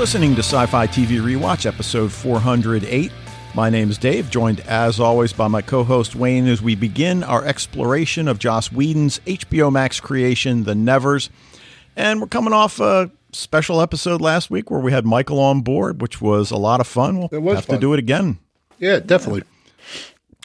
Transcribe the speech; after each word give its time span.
listening 0.00 0.34
to 0.34 0.38
Sci 0.42 0.64
Fi 0.64 0.86
TV 0.86 1.20
Rewatch, 1.20 1.66
episode 1.66 2.10
408. 2.10 3.12
My 3.54 3.68
name 3.68 3.90
is 3.90 3.98
Dave, 3.98 4.30
joined 4.30 4.60
as 4.60 4.98
always 4.98 5.34
by 5.34 5.46
my 5.46 5.60
co 5.60 5.84
host 5.84 6.16
Wayne 6.16 6.46
as 6.48 6.62
we 6.62 6.74
begin 6.74 7.22
our 7.22 7.44
exploration 7.44 8.26
of 8.26 8.38
Joss 8.38 8.72
Whedon's 8.72 9.18
HBO 9.26 9.70
Max 9.70 10.00
creation, 10.00 10.64
The 10.64 10.74
Nevers. 10.74 11.28
And 11.96 12.18
we're 12.18 12.28
coming 12.28 12.54
off 12.54 12.80
a 12.80 13.10
special 13.32 13.82
episode 13.82 14.22
last 14.22 14.48
week 14.50 14.70
where 14.70 14.80
we 14.80 14.90
had 14.90 15.04
Michael 15.04 15.38
on 15.38 15.60
board, 15.60 16.00
which 16.00 16.18
was 16.22 16.50
a 16.50 16.56
lot 16.56 16.80
of 16.80 16.86
fun. 16.86 17.18
We'll 17.18 17.28
It 17.30 17.42
was 17.42 17.56
have 17.56 17.66
fun. 17.66 17.76
to 17.76 17.80
do 17.80 17.92
it 17.92 17.98
again. 17.98 18.38
Yeah, 18.78 19.00
definitely. 19.00 19.42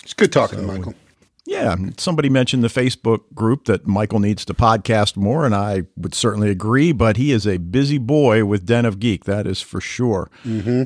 It's 0.03 0.13
good 0.13 0.33
talking 0.33 0.59
to 0.59 0.65
Michael. 0.65 0.95
Yeah, 1.47 1.75
somebody 1.97 2.27
mentioned 2.29 2.63
the 2.63 2.69
Facebook 2.69 3.21
group 3.35 3.65
that 3.65 3.85
Michael 3.85 4.19
needs 4.19 4.43
to 4.45 4.53
podcast 4.55 5.15
more, 5.15 5.45
and 5.45 5.53
I 5.53 5.83
would 5.95 6.15
certainly 6.15 6.49
agree. 6.49 6.91
But 6.91 7.17
he 7.17 7.31
is 7.31 7.45
a 7.45 7.57
busy 7.57 7.99
boy 7.99 8.45
with 8.45 8.65
Den 8.65 8.83
of 8.83 8.99
Geek, 8.99 9.25
that 9.25 9.45
is 9.45 9.61
for 9.61 9.79
sure. 9.79 10.31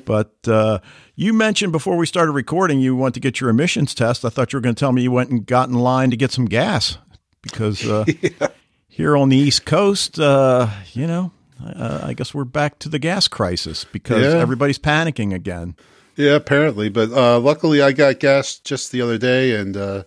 But 0.05 0.33
uh, 0.47 0.79
you 1.15 1.31
mentioned 1.31 1.71
before 1.71 1.95
we 1.95 2.05
started 2.05 2.33
recording, 2.33 2.81
you 2.81 2.93
went 2.93 3.13
to 3.13 3.21
get 3.21 3.39
your 3.39 3.49
emissions 3.49 3.95
test. 3.95 4.25
I 4.25 4.29
thought 4.29 4.51
you 4.51 4.57
were 4.57 4.61
going 4.61 4.75
to 4.75 4.79
tell 4.79 4.91
me 4.91 5.01
you 5.01 5.11
went 5.13 5.29
and 5.29 5.45
got 5.45 5.69
in 5.69 5.75
line 5.75 6.09
to 6.11 6.17
get 6.17 6.31
some 6.31 6.45
gas 6.45 6.97
because 7.41 7.87
uh, 7.89 8.03
here 8.89 9.15
on 9.15 9.29
the 9.29 9.37
East 9.37 9.65
Coast, 9.65 10.19
uh, 10.19 10.67
you 10.91 11.07
know, 11.07 11.31
uh, 11.65 12.01
I 12.03 12.13
guess 12.13 12.33
we're 12.33 12.43
back 12.43 12.79
to 12.79 12.89
the 12.89 12.99
gas 12.99 13.29
crisis 13.29 13.85
because 13.85 14.23
Yeah. 14.33 14.39
everybody's 14.41 14.79
panicking 14.79 15.33
again. 15.33 15.77
Yeah, 16.17 16.35
apparently. 16.35 16.89
But 16.89 17.11
uh, 17.13 17.39
luckily, 17.39 17.81
I 17.81 17.93
got 17.93 18.19
gas 18.19 18.59
just 18.59 18.91
the 18.91 19.01
other 19.01 19.17
day, 19.17 19.55
and 19.55 19.77
uh, 19.77 20.03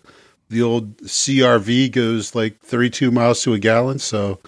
the 0.53 0.63
old 0.63 0.97
CRV 0.99 1.91
goes 1.93 2.35
like 2.35 2.61
32 2.61 3.11
miles 3.11 3.43
to 3.43 3.55
a 3.55 3.59
gallon. 3.59 3.99
So 3.99 4.39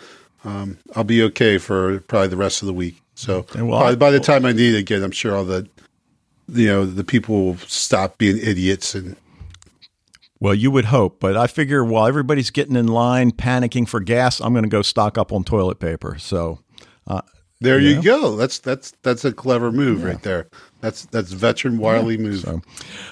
um, 0.44 0.78
I'll 0.94 1.04
be 1.04 1.22
okay 1.24 1.58
for 1.58 2.00
probably 2.00 2.28
the 2.28 2.36
rest 2.36 2.62
of 2.62 2.66
the 2.66 2.74
week. 2.74 3.00
So 3.14 3.46
well, 3.54 3.80
by, 3.80 3.94
by 3.94 4.10
the 4.10 4.20
time 4.20 4.44
I 4.44 4.52
need 4.52 4.74
it 4.74 4.78
again, 4.78 5.02
I'm 5.02 5.10
sure 5.10 5.34
all 5.36 5.44
the 5.44 5.68
you 6.48 6.66
know 6.66 6.84
the 6.84 7.04
people 7.04 7.44
will 7.44 7.56
stop 7.58 8.18
being 8.18 8.36
idiots 8.38 8.94
and 8.94 9.16
Well, 10.40 10.54
you 10.54 10.70
would 10.70 10.86
hope, 10.86 11.20
but 11.20 11.36
I 11.36 11.46
figure 11.46 11.82
while 11.84 12.06
everybody's 12.06 12.50
getting 12.50 12.76
in 12.76 12.86
line, 12.88 13.30
panicking 13.32 13.88
for 13.88 14.00
gas, 14.00 14.40
I'm 14.40 14.52
going 14.52 14.64
to 14.64 14.68
go 14.68 14.82
stock 14.82 15.16
up 15.16 15.32
on 15.32 15.42
toilet 15.44 15.78
paper. 15.80 16.18
So, 16.18 16.58
there 17.60 17.78
Yeah. 17.80 17.96
you 17.96 18.02
go. 18.02 18.36
That's 18.36 18.58
that's 18.58 18.90
that's 19.02 19.24
a 19.24 19.32
clever 19.32 19.72
move 19.72 20.02
right 20.04 20.20
there. 20.22 20.48
That's 20.84 21.06
that's 21.06 21.32
veteran 21.32 21.78
wily 21.78 22.18
move. 22.18 22.46
all 22.46 22.60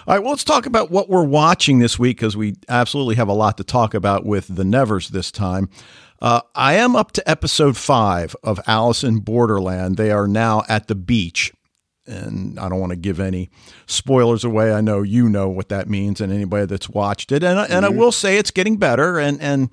right, 0.07 0.19
well, 0.19 0.33
let's 0.33 0.45
talk 0.45 0.67
about 0.67 0.91
what 0.91 1.09
we're 1.09 1.25
watching 1.25 1.79
this 1.79 1.99
week 1.99 2.19
because 2.19 2.37
we 2.37 2.55
absolutely 2.69 3.15
have 3.15 3.29
a 3.29 3.33
lot 3.33 3.57
to 3.57 3.65
talk 3.65 3.95
about 3.95 4.27
with 4.27 4.55
the 4.55 4.65
Nevers 4.65 5.09
this 5.09 5.31
time. 5.33 5.71
Uh, 6.21 6.43
I 6.55 6.75
am 6.75 6.95
up 6.95 7.13
to 7.13 7.31
episode 7.31 7.79
five 7.79 8.37
of 8.43 8.61
Alice 8.67 9.03
in 9.03 9.21
Borderland. 9.21 9.97
They 9.97 10.11
are 10.11 10.29
now 10.29 10.65
at 10.69 10.89
the 10.89 10.95
beach. 10.95 11.51
And 12.07 12.59
I 12.59 12.69
don't 12.69 12.79
want 12.81 12.91
to 12.91 12.97
give 12.97 13.19
any 13.21 13.49
spoilers 13.87 14.45
away. 14.45 14.73
I 14.75 14.81
know 14.83 15.01
you 15.03 15.29
know 15.31 15.49
what 15.49 15.69
that 15.71 15.89
means, 15.89 16.21
and 16.21 16.31
anybody 16.33 16.67
that's 16.67 16.91
watched 16.91 17.33
it. 17.33 17.43
And, 17.43 17.59
I- 17.59 17.67
and 17.67 17.87
I 17.87 17.89
will 17.91 18.13
say 18.13 18.37
it's 18.39 18.51
getting 18.51 18.77
better. 18.77 19.19
And 19.19 19.41
and 19.41 19.71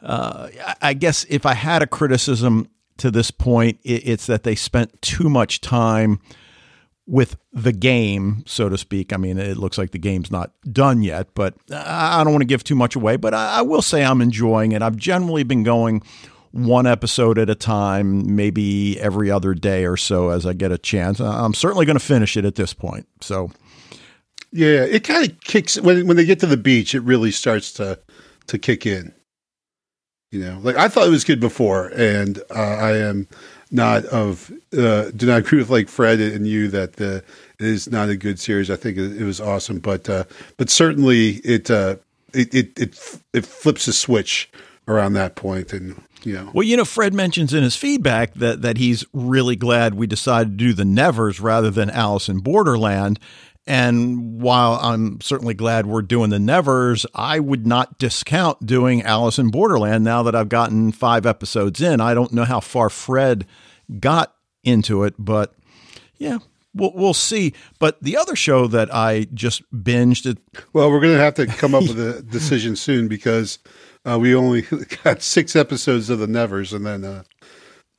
uh, 0.00 0.48
I- 0.64 0.76
I 0.80 0.94
guess 0.94 1.26
if 1.28 1.44
I 1.44 1.52
had 1.54 1.82
a 1.82 1.86
criticism 1.86 2.68
to 2.98 3.10
this 3.10 3.30
point, 3.30 3.78
it, 3.82 4.08
it's 4.08 4.26
that 4.26 4.42
they 4.44 4.54
spent 4.54 5.02
too 5.02 5.28
much 5.28 5.60
time 5.60 6.20
with 7.06 7.36
the 7.52 7.72
game, 7.72 8.44
so 8.46 8.68
to 8.68 8.78
speak. 8.78 9.12
I 9.12 9.16
mean, 9.16 9.38
it 9.38 9.56
looks 9.56 9.76
like 9.76 9.90
the 9.90 9.98
game's 9.98 10.30
not 10.30 10.52
done 10.70 11.02
yet, 11.02 11.28
but 11.34 11.54
I 11.72 12.22
don't 12.22 12.32
want 12.32 12.42
to 12.42 12.46
give 12.46 12.64
too 12.64 12.76
much 12.76 12.94
away. 12.96 13.16
But 13.16 13.34
I, 13.34 13.58
I 13.58 13.62
will 13.62 13.82
say 13.82 14.04
I'm 14.04 14.20
enjoying 14.20 14.72
it. 14.72 14.82
I've 14.82 14.96
generally 14.96 15.42
been 15.42 15.62
going 15.62 16.02
one 16.52 16.86
episode 16.86 17.38
at 17.38 17.50
a 17.50 17.54
time, 17.54 18.36
maybe 18.36 19.00
every 19.00 19.30
other 19.30 19.54
day 19.54 19.84
or 19.84 19.96
so 19.96 20.28
as 20.28 20.46
I 20.46 20.52
get 20.52 20.70
a 20.70 20.78
chance. 20.78 21.20
I'm 21.20 21.54
certainly 21.54 21.86
going 21.86 21.98
to 21.98 22.04
finish 22.04 22.36
it 22.36 22.44
at 22.44 22.54
this 22.54 22.74
point. 22.74 23.08
So, 23.20 23.50
Yeah, 24.52 24.84
it 24.84 25.02
kind 25.02 25.28
of 25.28 25.40
kicks 25.40 25.80
when 25.80 26.06
when 26.06 26.16
they 26.16 26.24
get 26.24 26.40
to 26.40 26.46
the 26.46 26.56
beach. 26.56 26.94
It 26.94 27.00
really 27.00 27.30
starts 27.30 27.72
to 27.74 27.98
to 28.46 28.58
kick 28.58 28.86
in. 28.86 29.14
You 30.30 30.40
know, 30.40 30.60
like 30.62 30.76
I 30.76 30.88
thought 30.88 31.06
it 31.06 31.10
was 31.10 31.24
good 31.24 31.40
before, 31.40 31.88
and 31.94 32.38
uh, 32.50 32.54
I 32.54 32.96
am 32.96 33.28
not 33.72 34.04
of 34.06 34.52
uh, 34.76 35.10
do 35.10 35.26
not 35.26 35.38
agree 35.38 35.58
with 35.58 35.70
like 35.70 35.88
Fred 35.88 36.20
and 36.20 36.46
you 36.46 36.68
that 36.68 36.94
the 36.94 37.24
it 37.58 37.66
is 37.66 37.90
not 37.90 38.08
a 38.08 38.16
good 38.16 38.38
series. 38.38 38.70
I 38.70 38.76
think 38.76 38.98
it, 38.98 39.20
it 39.20 39.24
was 39.24 39.40
awesome, 39.40 39.78
but 39.78 40.08
uh, 40.08 40.24
but 40.58 40.70
certainly 40.70 41.36
it 41.36 41.70
uh, 41.70 41.96
it 42.32 42.54
it 42.54 42.78
it 42.78 43.20
it 43.32 43.46
flips 43.46 43.88
a 43.88 43.92
switch 43.92 44.50
around 44.86 45.14
that 45.14 45.34
point, 45.36 45.72
and 45.72 46.00
know, 46.24 46.50
well, 46.52 46.62
you 46.62 46.76
know, 46.76 46.84
Fred 46.84 47.14
mentions 47.14 47.54
in 47.54 47.62
his 47.62 47.74
feedback 47.76 48.34
that 48.34 48.62
that 48.62 48.76
he's 48.76 49.04
really 49.12 49.56
glad 49.56 49.94
we 49.94 50.06
decided 50.06 50.50
to 50.58 50.64
do 50.64 50.72
the 50.72 50.84
Nevers 50.84 51.40
rather 51.40 51.70
than 51.70 51.90
Alice 51.90 52.28
in 52.28 52.40
Borderland. 52.40 53.18
And 53.64 54.42
while 54.42 54.74
I'm 54.82 55.20
certainly 55.20 55.54
glad 55.54 55.86
we're 55.86 56.02
doing 56.02 56.30
the 56.30 56.40
Nevers, 56.40 57.06
I 57.14 57.38
would 57.38 57.64
not 57.64 57.96
discount 57.96 58.66
doing 58.66 59.02
Alice 59.02 59.38
in 59.38 59.50
Borderland 59.50 60.02
now 60.02 60.24
that 60.24 60.34
I've 60.34 60.48
gotten 60.48 60.90
five 60.90 61.26
episodes 61.26 61.80
in. 61.80 62.00
I 62.00 62.12
don't 62.12 62.32
know 62.32 62.44
how 62.44 62.58
far 62.58 62.90
Fred 62.90 63.46
got 64.00 64.34
into 64.64 65.04
it, 65.04 65.14
but 65.18 65.54
yeah, 66.16 66.38
we'll, 66.74 66.92
we'll 66.94 67.14
see. 67.14 67.52
But 67.78 68.02
the 68.02 68.16
other 68.16 68.36
show 68.36 68.66
that 68.68 68.94
I 68.94 69.26
just 69.34 69.62
binged, 69.72 70.26
it, 70.26 70.38
Well, 70.72 70.90
we're 70.90 71.00
going 71.00 71.14
to 71.14 71.22
have 71.22 71.34
to 71.34 71.46
come 71.46 71.74
up 71.74 71.82
with 71.82 71.98
a 71.98 72.22
decision 72.30 72.76
soon 72.76 73.08
because 73.08 73.58
uh, 74.04 74.18
we 74.18 74.34
only 74.34 74.62
got 75.04 75.22
six 75.22 75.56
episodes 75.56 76.10
of 76.10 76.18
the 76.18 76.26
Nevers, 76.26 76.72
and 76.72 76.86
then 76.86 77.04
uh, 77.04 77.22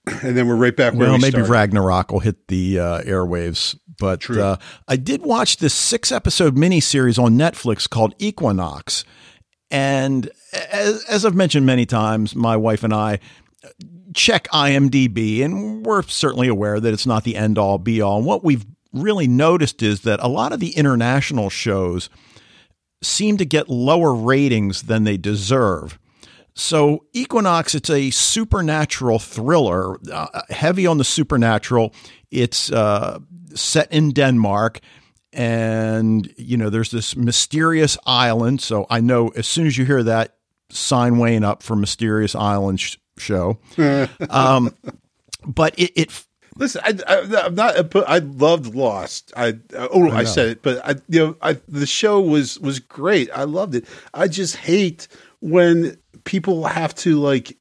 and 0.22 0.38
then 0.38 0.48
we're 0.48 0.56
right 0.56 0.76
back 0.76 0.94
where 0.94 1.08
well, 1.08 1.18
we 1.18 1.22
maybe 1.22 1.32
started. 1.32 1.52
Ragnarok 1.52 2.12
will 2.12 2.20
hit 2.20 2.48
the 2.48 2.80
uh, 2.80 3.02
airwaves. 3.02 3.78
But 4.00 4.28
uh, 4.30 4.58
I 4.88 4.96
did 4.96 5.22
watch 5.22 5.58
this 5.58 5.74
six 5.74 6.12
episode 6.12 6.56
miniseries 6.56 7.22
on 7.22 7.38
Netflix 7.38 7.88
called 7.88 8.16
Equinox. 8.18 9.06
And 9.70 10.30
as, 10.72 11.04
as 11.06 11.26
I've 11.26 11.36
mentioned 11.36 11.66
many 11.66 11.86
times, 11.86 12.36
my 12.36 12.58
wife 12.58 12.84
and 12.84 12.94
I 12.94 13.20
check 14.14 14.48
IMDb, 14.50 15.44
and 15.44 15.86
we're 15.86 16.04
certainly 16.04 16.48
aware 16.48 16.80
that 16.80 16.94
it's 16.94 17.06
not 17.06 17.24
the 17.24 17.36
end 17.36 17.58
all 17.58 17.78
be 17.78 18.02
all. 18.02 18.18
And 18.18 18.26
what 18.26 18.44
we've 18.44 18.66
really 18.94 19.28
noticed 19.28 19.82
is 19.82 20.02
that 20.02 20.20
a 20.22 20.28
lot 20.28 20.54
of 20.54 20.60
the 20.60 20.72
international 20.72 21.50
shows 21.50 22.10
seem 23.02 23.38
to 23.38 23.46
get 23.46 23.70
lower 23.70 24.14
ratings 24.14 24.84
than 24.84 25.04
they 25.04 25.18
deserve. 25.18 26.00
So, 26.56 27.06
Equinox, 27.14 27.74
it's 27.74 27.90
a 27.90 28.12
supernatural 28.12 29.18
thriller, 29.18 29.98
uh, 30.12 30.42
heavy 30.50 30.86
on 30.86 31.00
the 31.00 31.04
supernatural. 31.04 31.94
It's 32.30 32.72
uh, 32.72 33.20
set 33.56 33.92
in 33.92 34.12
Denmark, 34.12 34.80
and 35.32 36.32
you 36.38 36.58
know 36.58 36.70
there's 36.70 36.92
this 36.92 37.16
mysterious 37.16 37.98
island. 38.06 38.62
So 38.62 38.86
I 38.90 39.00
know 39.02 39.30
as 39.30 39.48
soon 39.48 39.68
as 39.68 39.78
you 39.78 39.86
hear 39.86 40.04
that, 40.04 40.38
sign 40.70 41.18
Wayne 41.18 41.44
up 41.44 41.64
for 41.64 41.76
Mysterious 41.76 42.36
Island 42.36 42.80
sh- 42.80 42.98
show. 43.18 43.60
um, 44.30 44.76
but 45.46 45.78
it, 45.78 45.92
it 45.96 46.26
Listen, 46.56 46.82
I, 46.84 46.98
I, 47.08 47.46
I'm 47.46 47.56
not. 47.56 47.96
I 48.08 48.20
loved 48.20 48.76
Lost. 48.76 49.34
I 49.36 49.58
oh, 49.76 50.12
I, 50.12 50.24
said 50.24 50.50
it, 50.50 50.62
but 50.62 50.86
I, 50.86 50.96
you 51.10 51.20
know, 51.20 51.38
I, 51.42 51.58
the 51.68 51.88
show 51.88 52.22
was 52.22 52.60
was 52.60 52.80
great. 52.80 53.30
I 53.34 53.44
loved 53.44 53.76
it. 53.76 53.86
I 54.14 54.28
just 54.28 54.58
hate 54.58 55.08
when 55.40 55.98
people 56.26 56.66
have 56.66 56.94
to 56.96 57.20
like 57.20 57.58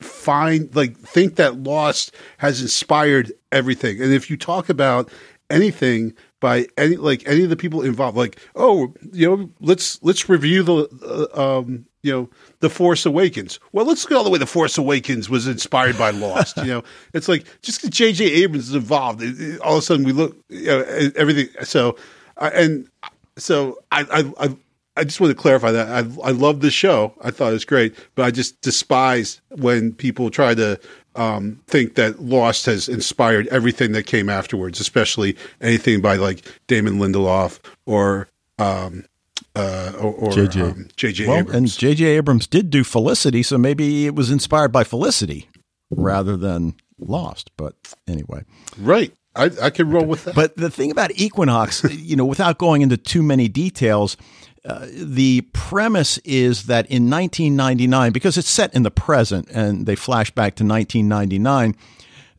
find 0.00 0.74
like 0.74 0.98
think 0.98 1.36
that 1.36 1.62
Lost 1.62 2.14
has 2.38 2.60
inspired 2.60 3.32
everything. 3.52 4.02
And 4.02 4.12
if 4.12 4.28
you 4.28 4.36
talk 4.36 4.68
about 4.68 5.10
anything 5.48 6.14
by 6.40 6.66
any 6.76 6.96
like 6.96 7.26
any 7.26 7.44
of 7.44 7.50
the 7.50 7.56
people 7.56 7.82
involved, 7.82 8.18
like 8.18 8.38
oh, 8.54 8.92
you 9.12 9.28
know, 9.28 9.50
let's 9.60 10.02
let's 10.02 10.28
review 10.28 10.62
the 10.62 11.28
uh, 11.34 11.58
um, 11.60 11.86
you 12.02 12.12
know 12.12 12.30
the 12.60 12.70
Force 12.70 13.04
Awakens. 13.06 13.58
Well, 13.72 13.84
let's 13.86 14.04
go 14.06 14.18
all 14.18 14.24
the 14.24 14.30
way. 14.30 14.38
The 14.38 14.46
Force 14.46 14.78
Awakens 14.78 15.28
was 15.28 15.46
inspired 15.46 15.98
by 15.98 16.10
Lost. 16.10 16.56
you 16.58 16.64
know, 16.64 16.84
it's 17.14 17.28
like 17.28 17.44
just 17.62 17.80
because 17.82 17.96
J.J. 17.96 18.24
Abrams 18.24 18.68
is 18.68 18.74
involved, 18.74 19.22
it- 19.22 19.40
it- 19.40 19.60
all 19.60 19.74
of 19.74 19.78
a 19.78 19.82
sudden 19.82 20.04
we 20.04 20.12
look 20.12 20.36
you 20.48 20.66
know, 20.66 20.80
everything. 21.16 21.48
So 21.64 21.96
I 22.36 22.48
and 22.50 22.88
so 23.36 23.78
I 23.92 24.06
I. 24.38 24.46
I 24.46 24.56
I 24.96 25.04
just 25.04 25.20
want 25.20 25.30
to 25.30 25.40
clarify 25.40 25.70
that 25.70 25.88
I 25.88 25.98
I 26.26 26.32
love 26.32 26.60
the 26.60 26.70
show. 26.70 27.14
I 27.22 27.30
thought 27.30 27.50
it 27.50 27.52
was 27.52 27.64
great, 27.64 27.94
but 28.16 28.24
I 28.24 28.30
just 28.32 28.60
despise 28.60 29.40
when 29.50 29.92
people 29.94 30.30
try 30.30 30.52
to 30.54 30.78
um, 31.14 31.60
think 31.68 31.94
that 31.94 32.20
Lost 32.20 32.66
has 32.66 32.88
inspired 32.88 33.46
everything 33.48 33.92
that 33.92 34.02
came 34.02 34.28
afterwards, 34.28 34.78
especially 34.80 35.36
anything 35.60 36.00
by 36.02 36.16
like 36.16 36.42
Damon 36.66 36.98
Lindelof 36.98 37.60
or 37.86 38.28
um, 38.58 39.04
uh, 39.54 39.92
or, 39.98 40.12
or 40.12 40.30
JJ. 40.30 40.62
um, 40.62 40.88
J.J. 40.96 41.26
well, 41.26 41.38
Abrams. 41.38 41.56
and 41.56 41.68
J.J. 41.68 42.04
Abrams 42.04 42.46
did 42.46 42.70
do 42.70 42.84
Felicity, 42.84 43.42
so 43.42 43.58
maybe 43.58 44.06
it 44.06 44.14
was 44.14 44.30
inspired 44.30 44.72
by 44.72 44.84
Felicity 44.84 45.48
rather 45.90 46.36
than 46.36 46.74
Lost. 46.98 47.50
But 47.56 47.74
anyway. 48.06 48.44
right, 48.78 49.12
I 49.34 49.50
I 49.62 49.70
can 49.70 49.90
roll 49.90 50.04
with 50.04 50.24
that. 50.24 50.34
But 50.34 50.56
the 50.56 50.70
thing 50.70 50.90
about 50.90 51.12
Equinox, 51.14 51.84
you 51.90 52.16
know, 52.16 52.26
without 52.26 52.58
going 52.58 52.82
into 52.82 52.96
too 52.96 53.22
many 53.22 53.48
details, 53.48 54.16
uh, 54.64 54.86
the 54.92 55.42
premise 55.52 56.18
is 56.18 56.64
that 56.64 56.86
in 56.86 57.08
1999, 57.08 58.12
because 58.12 58.36
it's 58.36 58.50
set 58.50 58.74
in 58.74 58.82
the 58.82 58.90
present 58.90 59.48
and 59.50 59.86
they 59.86 59.96
flash 59.96 60.30
back 60.30 60.54
to 60.56 60.64
1999, 60.64 61.74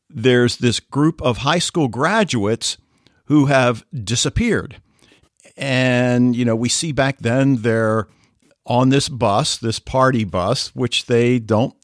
there's 0.10 0.58
this 0.58 0.80
group 0.80 1.22
of 1.22 1.40
high 1.40 1.60
school 1.60 1.88
graduates 1.88 2.78
who 3.26 3.46
have 3.46 3.84
disappeared. 3.92 4.82
And, 5.58 6.36
you 6.36 6.46
know, 6.46 6.56
we 6.56 6.70
see 6.70 6.92
back 6.92 7.20
then 7.20 7.58
they're 7.58 8.08
on 8.66 8.90
this 8.90 9.10
bus, 9.10 9.58
this 9.58 9.80
party 9.80 10.24
bus, 10.24 10.76
which 10.76 11.06
they 11.08 11.40
don't 11.40 11.76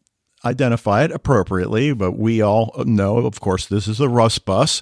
identify 0.45 1.03
it 1.03 1.11
appropriately, 1.11 1.93
but 1.93 2.13
we 2.13 2.41
all 2.41 2.73
know, 2.85 3.17
of 3.17 3.39
course, 3.39 3.65
this 3.65 3.87
is 3.87 3.99
a 3.99 4.09
Russ 4.09 4.39
bus. 4.39 4.81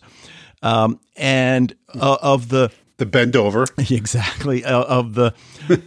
Um, 0.61 0.99
and 1.15 1.75
uh, 1.93 2.17
of 2.21 2.49
the 2.49 2.71
the 2.97 3.05
bend 3.05 3.35
over. 3.35 3.67
Exactly. 3.77 4.63
Uh, 4.63 4.83
of 4.83 5.13
the 5.15 5.33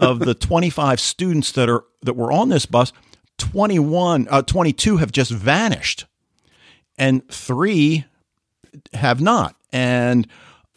of 0.00 0.20
the 0.20 0.34
25 0.38 1.00
students 1.00 1.52
that 1.52 1.68
are 1.68 1.84
that 2.02 2.14
were 2.14 2.30
on 2.30 2.48
this 2.48 2.66
bus 2.66 2.92
21 3.38 4.28
uh, 4.30 4.42
22 4.42 4.98
have 4.98 5.12
just 5.12 5.30
vanished. 5.30 6.06
And 6.96 7.26
3 7.28 8.04
have 8.94 9.20
not. 9.20 9.56
And 9.72 10.26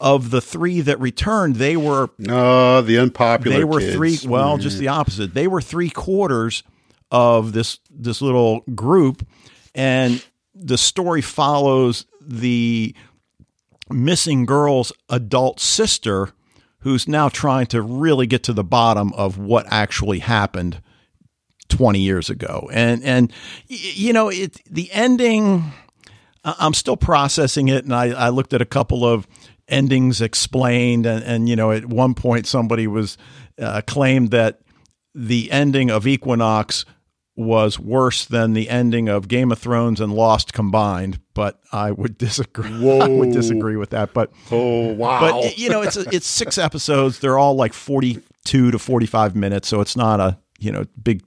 of 0.02 0.30
the 0.30 0.40
3 0.40 0.82
that 0.82 1.00
returned 1.00 1.56
they 1.56 1.76
were 1.76 2.10
no 2.18 2.82
the 2.82 2.98
unpopular 2.98 3.56
they 3.56 3.64
were 3.64 3.80
kids. 3.80 4.22
3 4.24 4.28
well 4.28 4.58
mm. 4.58 4.60
just 4.60 4.78
the 4.78 4.88
opposite 4.88 5.32
they 5.32 5.46
were 5.46 5.62
3 5.62 5.88
quarters 5.90 6.62
of 7.10 7.52
this 7.52 7.78
this 7.88 8.20
little 8.20 8.60
group 8.74 9.26
and 9.74 10.24
the 10.54 10.76
story 10.76 11.22
follows 11.22 12.04
the 12.20 12.94
missing 13.90 14.44
girl's 14.44 14.92
adult 15.08 15.60
sister 15.60 16.30
who's 16.80 17.06
now 17.06 17.28
trying 17.28 17.66
to 17.66 17.80
really 17.80 18.26
get 18.26 18.42
to 18.42 18.52
the 18.52 18.64
bottom 18.64 19.12
of 19.14 19.38
what 19.38 19.66
actually 19.70 20.18
happened 20.18 20.82
20 21.68 22.00
years 22.00 22.28
ago. 22.28 22.68
And 22.72 23.02
and 23.04 23.32
you 23.68 24.12
know, 24.12 24.28
it 24.28 24.60
the 24.70 24.90
ending 24.92 25.72
I'm 26.44 26.74
still 26.74 26.96
processing 26.96 27.68
it 27.68 27.84
and 27.84 27.94
I, 27.94 28.10
I 28.10 28.28
looked 28.30 28.52
at 28.52 28.60
a 28.60 28.66
couple 28.66 29.04
of 29.04 29.26
endings 29.72 30.20
explained 30.20 31.06
and, 31.06 31.24
and 31.24 31.48
you 31.48 31.56
know 31.56 31.72
at 31.72 31.86
one 31.86 32.14
point 32.14 32.46
somebody 32.46 32.86
was 32.86 33.16
uh, 33.58 33.80
claimed 33.86 34.30
that 34.30 34.60
the 35.14 35.50
ending 35.50 35.90
of 35.90 36.06
Equinox 36.06 36.84
was 37.34 37.78
worse 37.78 38.26
than 38.26 38.52
the 38.52 38.68
ending 38.68 39.08
of 39.08 39.28
Game 39.28 39.50
of 39.50 39.58
Thrones 39.58 40.00
and 40.00 40.12
Lost 40.12 40.52
combined, 40.52 41.18
but 41.34 41.60
I 41.72 41.90
would 41.90 42.18
disagree. 42.18 42.70
Whoa. 42.70 42.98
I 43.00 43.08
would 43.08 43.32
disagree 43.32 43.76
with 43.76 43.90
that. 43.90 44.12
But 44.12 44.32
oh 44.50 44.92
wow! 44.92 45.20
But 45.20 45.58
you 45.58 45.68
know, 45.68 45.82
it's 45.82 45.96
a, 45.96 46.04
it's 46.14 46.26
six 46.26 46.58
episodes. 46.58 47.20
They're 47.20 47.38
all 47.38 47.54
like 47.54 47.72
forty 47.72 48.22
two 48.44 48.70
to 48.70 48.78
forty 48.78 49.06
five 49.06 49.34
minutes, 49.34 49.68
so 49.68 49.80
it's 49.80 49.96
not 49.96 50.20
a 50.20 50.38
you 50.58 50.70
know 50.70 50.84
big 51.02 51.22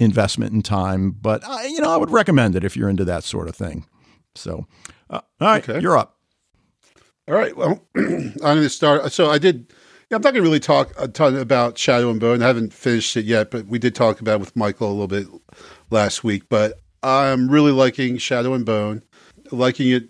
investment 0.00 0.52
in 0.52 0.62
time. 0.62 1.12
But 1.12 1.46
I, 1.46 1.66
you 1.66 1.80
know, 1.80 1.90
I 1.90 1.96
would 1.96 2.10
recommend 2.10 2.56
it 2.56 2.64
if 2.64 2.76
you're 2.76 2.88
into 2.88 3.04
that 3.04 3.24
sort 3.24 3.48
of 3.48 3.54
thing. 3.54 3.86
So, 4.34 4.66
uh, 5.10 5.20
all 5.40 5.48
right, 5.48 5.68
okay. 5.68 5.80
you're 5.80 5.96
up. 5.96 6.17
All 7.28 7.34
right. 7.34 7.54
Well, 7.56 7.84
I'm 7.96 8.32
going 8.34 8.62
to 8.62 8.70
start. 8.70 9.12
So 9.12 9.30
I 9.30 9.38
did 9.38 9.66
yeah, 10.10 10.16
I'm 10.16 10.22
not 10.22 10.32
going 10.32 10.42
to 10.42 10.48
really 10.48 10.60
talk 10.60 10.92
a 10.98 11.06
ton 11.06 11.36
about 11.36 11.76
Shadow 11.76 12.10
and 12.10 12.18
Bone. 12.18 12.42
I 12.42 12.46
haven't 12.46 12.72
finished 12.72 13.14
it 13.18 13.26
yet, 13.26 13.50
but 13.50 13.66
we 13.66 13.78
did 13.78 13.94
talk 13.94 14.20
about 14.20 14.36
it 14.36 14.40
with 14.40 14.56
Michael 14.56 14.88
a 14.88 14.96
little 14.96 15.06
bit 15.06 15.26
last 15.90 16.24
week. 16.24 16.44
But 16.48 16.80
I'm 17.02 17.50
really 17.50 17.72
liking 17.72 18.16
Shadow 18.16 18.54
and 18.54 18.64
Bone, 18.64 19.02
liking 19.52 19.90
it 19.90 20.08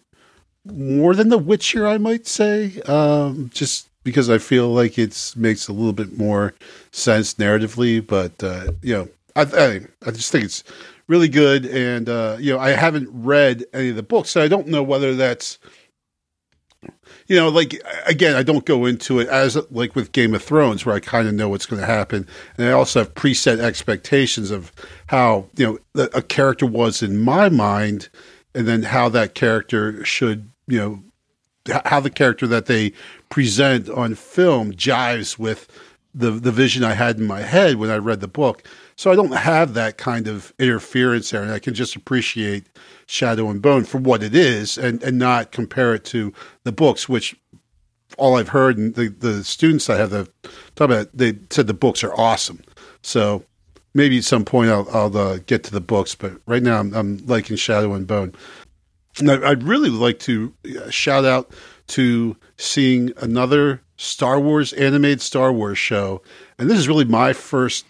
more 0.65 1.17
than 1.17 1.31
The 1.31 1.39
Witcher, 1.39 1.85
I 1.85 1.99
might 1.99 2.29
say, 2.29 2.81
um, 2.83 3.51
just 3.53 3.89
because 4.05 4.31
I 4.31 4.39
feel 4.39 4.69
like 4.69 4.99
it 4.99 5.35
makes 5.37 5.67
a 5.67 5.73
little 5.73 5.93
bit 5.93 6.17
more 6.17 6.55
sense 6.93 7.35
narratively. 7.35 8.07
But 8.07 8.41
uh, 8.45 8.73
you 8.83 8.95
know, 8.95 9.09
I, 9.35 9.43
I, 9.43 9.81
I 10.07 10.13
just 10.13 10.31
think 10.31 10.45
it's 10.45 10.63
really 11.09 11.29
good, 11.29 11.67
and 11.67 12.09
uh, 12.09 12.37
you 12.39 12.53
know, 12.53 12.61
I 12.61 12.71
haven't 12.71 13.09
read 13.13 13.65
any 13.73 13.89
of 13.89 13.97
the 13.97 14.05
books, 14.05 14.31
so 14.31 14.41
I 14.41 14.47
don't 14.47 14.69
know 14.69 14.85
whether 14.85 15.17
that's 15.17 15.59
you 17.29 17.37
know, 17.37 17.51
like 17.51 17.81
again, 18.07 18.35
I 18.35 18.43
don't 18.43 18.65
go 18.65 18.87
into 18.87 19.21
it 19.21 19.29
as 19.29 19.57
like 19.71 19.95
with 19.95 20.13
Game 20.13 20.35
of 20.35 20.43
Thrones, 20.43 20.85
where 20.85 20.95
I 20.95 21.01
kind 21.01 21.29
of 21.29 21.35
know 21.35 21.51
what's 21.51 21.67
going 21.67 21.81
to 21.81 21.87
happen, 21.87 22.27
and 22.57 22.67
I 22.67 22.73
also 22.73 23.01
have 23.01 23.15
preset 23.15 23.59
expectations 23.61 24.51
of 24.51 24.73
how 25.09 25.47
you 25.57 25.67
know 25.95 26.09
a 26.15 26.23
character 26.23 26.65
was 26.67 27.03
in 27.03 27.19
my 27.19 27.51
mind, 27.51 28.09
and 28.55 28.67
then 28.67 28.83
how 28.83 29.11
that 29.11 29.35
character 29.35 30.03
should, 30.07 30.51
you 30.67 30.79
know, 30.79 31.83
how 31.85 32.01
the 32.01 32.11
character 32.11 32.47
that 32.47 32.65
they 32.65 32.93
present 33.29 33.91
on 33.91 34.15
film 34.15 34.73
jives 34.73 35.39
with 35.39 35.69
the 36.15 36.31
the 36.31 36.53
vision 36.53 36.83
I 36.83 36.95
had 36.95 37.19
in 37.19 37.27
my 37.27 37.43
head 37.43 37.77
when 37.77 37.91
I 37.91 37.97
read 37.97 38.21
the 38.21 38.29
book. 38.29 38.63
So 38.99 39.13
I 39.13 39.15
don't 39.15 39.33
have 39.33 39.75
that 39.75 39.97
kind 39.97 40.27
of 40.27 40.53
interference 40.59 41.31
there, 41.31 41.41
and 41.41 41.53
I 41.53 41.61
can 41.61 41.73
just 41.73 41.95
appreciate 41.95 42.67
Shadow 43.07 43.49
and 43.49 43.63
Bone 43.63 43.85
for 43.85 43.99
what 43.99 44.25
it 44.25 44.35
is, 44.35 44.77
and 44.77 45.01
and 45.05 45.17
not 45.17 45.53
compare 45.53 45.95
it 45.95 46.05
to 46.07 46.33
the 46.65 46.73
books, 46.73 47.09
which 47.09 47.37
all 48.17 48.37
I've 48.37 48.49
heard 48.49 48.77
and 48.77 48.97
the 48.97 49.07
the 49.07 49.45
students 49.45 49.89
I 49.89 49.99
have 49.99 50.11
that 50.11 50.29
talk 50.75 50.87
about, 50.87 51.11
they 51.15 51.35
said 51.49 51.69
the 51.69 51.75
books 51.75 52.03
are 52.03 52.13
awesome. 52.15 52.65
So 53.03 53.45
maybe 53.95 54.19
at 54.19 54.25
some 54.25 54.45
point 54.45 54.69
I'll 54.71 54.89
I'll 54.93 55.17
uh, 55.17 55.39
get 55.47 55.63
to 55.65 55.71
the 55.71 55.81
books, 55.81 56.17
but 56.17 56.33
right 56.47 56.63
now 56.63 56.81
I'm, 56.81 56.93
I'm 56.93 57.19
liking 57.25 57.55
Shadow 57.55 57.95
and 57.95 58.05
Bone. 58.05 58.35
And 59.21 59.31
I, 59.31 59.51
would 59.51 59.63
really 59.63 59.91
like 59.91 60.19
to 60.21 60.53
uh, 60.77 60.91
shout 60.91 61.25
out 61.25 61.53
to 61.89 62.37
seeing 62.57 63.13
another 63.19 63.81
Star 63.97 64.41
Wars 64.41 64.73
animated 64.73 65.21
Star 65.21 65.53
Wars 65.53 65.79
show, 65.79 66.21
and 66.59 66.69
this 66.69 66.79
is 66.79 66.89
really 66.89 67.05
my 67.05 67.33
first 67.33 67.87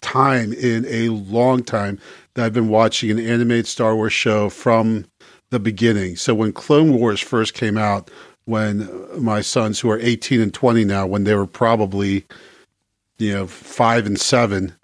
time 0.00 0.52
in 0.52 0.86
a 0.86 1.08
long 1.10 1.62
time 1.62 1.98
that 2.34 2.46
I've 2.46 2.52
been 2.52 2.68
watching 2.68 3.10
an 3.10 3.18
animated 3.18 3.66
Star 3.66 3.94
Wars 3.94 4.12
show 4.12 4.48
from 4.48 5.04
the 5.50 5.60
beginning. 5.60 6.16
So 6.16 6.34
when 6.34 6.52
Clone 6.52 6.94
Wars 6.94 7.20
first 7.20 7.54
came 7.54 7.76
out, 7.76 8.10
when 8.44 8.88
my 9.22 9.40
sons, 9.40 9.78
who 9.78 9.90
are 9.90 9.98
18 10.00 10.40
and 10.40 10.54
20 10.54 10.84
now, 10.84 11.06
when 11.06 11.24
they 11.24 11.34
were 11.34 11.46
probably, 11.46 12.24
you 13.18 13.32
know, 13.32 13.46
five 13.46 14.06
and 14.06 14.18
seven, 14.18 14.74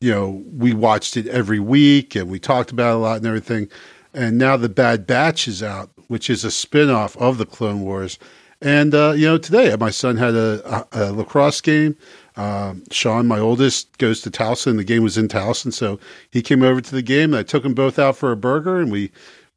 you 0.00 0.10
know, 0.10 0.42
we 0.52 0.74
watched 0.74 1.16
it 1.16 1.26
every 1.28 1.60
week 1.60 2.14
and 2.14 2.30
we 2.30 2.38
talked 2.38 2.70
about 2.70 2.92
it 2.92 2.96
a 2.96 2.98
lot 2.98 3.16
and 3.18 3.26
everything. 3.26 3.68
And 4.12 4.38
now 4.38 4.56
the 4.56 4.68
Bad 4.68 5.06
Batch 5.06 5.48
is 5.48 5.62
out, 5.62 5.90
which 6.08 6.28
is 6.28 6.44
a 6.44 6.50
spin 6.50 6.90
off 6.90 7.16
of 7.16 7.38
the 7.38 7.46
Clone 7.46 7.80
Wars. 7.82 8.18
And, 8.60 8.94
uh, 8.94 9.12
you 9.12 9.26
know, 9.26 9.38
today 9.38 9.74
my 9.78 9.90
son 9.90 10.16
had 10.16 10.34
a, 10.34 10.86
a, 10.92 11.08
a 11.08 11.12
lacrosse 11.12 11.60
game 11.60 11.96
um, 12.36 12.82
Sean, 12.90 13.26
my 13.26 13.38
oldest, 13.38 13.96
goes 13.98 14.20
to 14.22 14.30
Towson. 14.30 14.76
The 14.76 14.84
game 14.84 15.02
was 15.02 15.16
in 15.16 15.28
Towson, 15.28 15.72
so 15.72 15.98
he 16.30 16.42
came 16.42 16.62
over 16.62 16.80
to 16.80 16.94
the 16.94 17.02
game. 17.02 17.32
And 17.32 17.36
I 17.36 17.42
took 17.42 17.62
them 17.62 17.74
both 17.74 17.98
out 17.98 18.16
for 18.16 18.30
a 18.30 18.36
burger, 18.36 18.80
and 18.80 18.92
we 18.92 19.10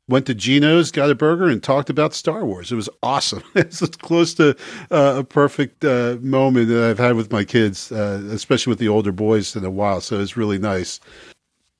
went 0.08 0.26
to 0.26 0.34
Geno's, 0.34 0.92
got 0.92 1.10
a 1.10 1.16
burger, 1.16 1.48
and 1.48 1.62
talked 1.62 1.90
about 1.90 2.14
Star 2.14 2.46
Wars. 2.46 2.72
It 2.72 2.76
was 2.76 2.90
awesome. 3.04 3.44
it's 3.56 3.80
close 3.98 4.34
to 4.36 4.56
uh, 4.92 5.16
a 5.20 5.24
perfect 5.24 5.84
uh, 5.86 6.18
moment 6.22 6.70
that 6.70 6.84
I've 6.84 7.00
had 7.00 7.16
with 7.16 7.32
my 7.32 7.44
kids, 7.44 7.92
uh, 7.92 8.22
especially 8.32 8.72
with 8.72 8.80
the 8.80 8.88
older 8.88 9.12
boys 9.12 9.56
in 9.56 9.64
a 9.66 9.70
while. 9.70 10.02
So 10.02 10.20
it's 10.20 10.38
really 10.38 10.58
nice. 10.58 11.00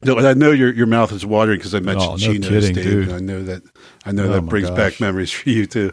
No, 0.02 0.18
and 0.18 0.26
I 0.26 0.34
know 0.34 0.52
your 0.52 0.74
your 0.74 0.88
mouth 0.88 1.12
is 1.12 1.26
watering 1.26 1.58
because 1.58 1.76
I 1.76 1.82
mentioned 1.82 2.12
oh, 2.12 2.16
no 2.16 2.34
Geno's, 2.34 2.70
kidding, 2.70 2.84
Dave. 2.84 3.14
I 3.14 3.20
know 3.20 3.44
that 3.44 3.64
I 4.06 4.14
know 4.14 4.28
oh 4.28 4.32
that 4.32 4.44
brings 4.44 4.70
gosh. 4.70 4.78
back 4.78 5.02
memories 5.02 5.30
for 5.30 5.50
you 5.50 5.66
too. 5.66 5.92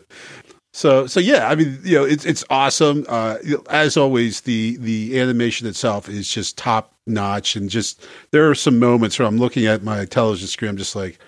So 0.76 1.06
so 1.06 1.20
yeah, 1.20 1.48
I 1.48 1.54
mean 1.54 1.78
you 1.84 1.96
know 1.96 2.04
it's 2.04 2.26
it's 2.26 2.44
awesome. 2.50 3.06
Uh, 3.08 3.38
as 3.70 3.96
always, 3.96 4.42
the 4.42 4.76
the 4.76 5.18
animation 5.18 5.66
itself 5.66 6.06
is 6.06 6.28
just 6.28 6.58
top 6.58 6.92
notch, 7.06 7.56
and 7.56 7.70
just 7.70 8.06
there 8.30 8.50
are 8.50 8.54
some 8.54 8.78
moments 8.78 9.18
where 9.18 9.26
I'm 9.26 9.38
looking 9.38 9.64
at 9.64 9.82
my 9.82 10.04
television 10.04 10.48
screen, 10.48 10.68
I'm 10.72 10.76
just 10.76 10.94
like, 10.94 11.18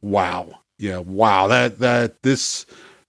wow, 0.00 0.60
yeah, 0.78 0.96
wow, 0.96 1.46
that 1.48 1.80
that 1.80 2.22
this 2.22 2.64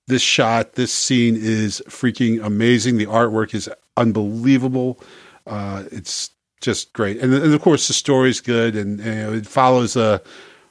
this 0.07 0.21
shot, 0.21 0.73
this 0.73 0.93
scene 0.93 1.37
is 1.37 1.81
freaking 1.87 2.43
amazing. 2.43 2.97
The 2.97 3.05
artwork 3.05 3.55
is 3.55 3.69
unbelievable. 3.95 4.99
Uh, 5.47 5.85
it's 5.89 6.31
just 6.59 6.91
great, 6.91 7.17
and, 7.21 7.33
and 7.33 7.53
of 7.53 7.61
course 7.61 7.87
the 7.87 7.93
story's 7.93 8.41
good, 8.41 8.75
and, 8.75 8.99
and 8.99 9.35
it 9.35 9.47
follows 9.47 9.95
a 9.95 10.21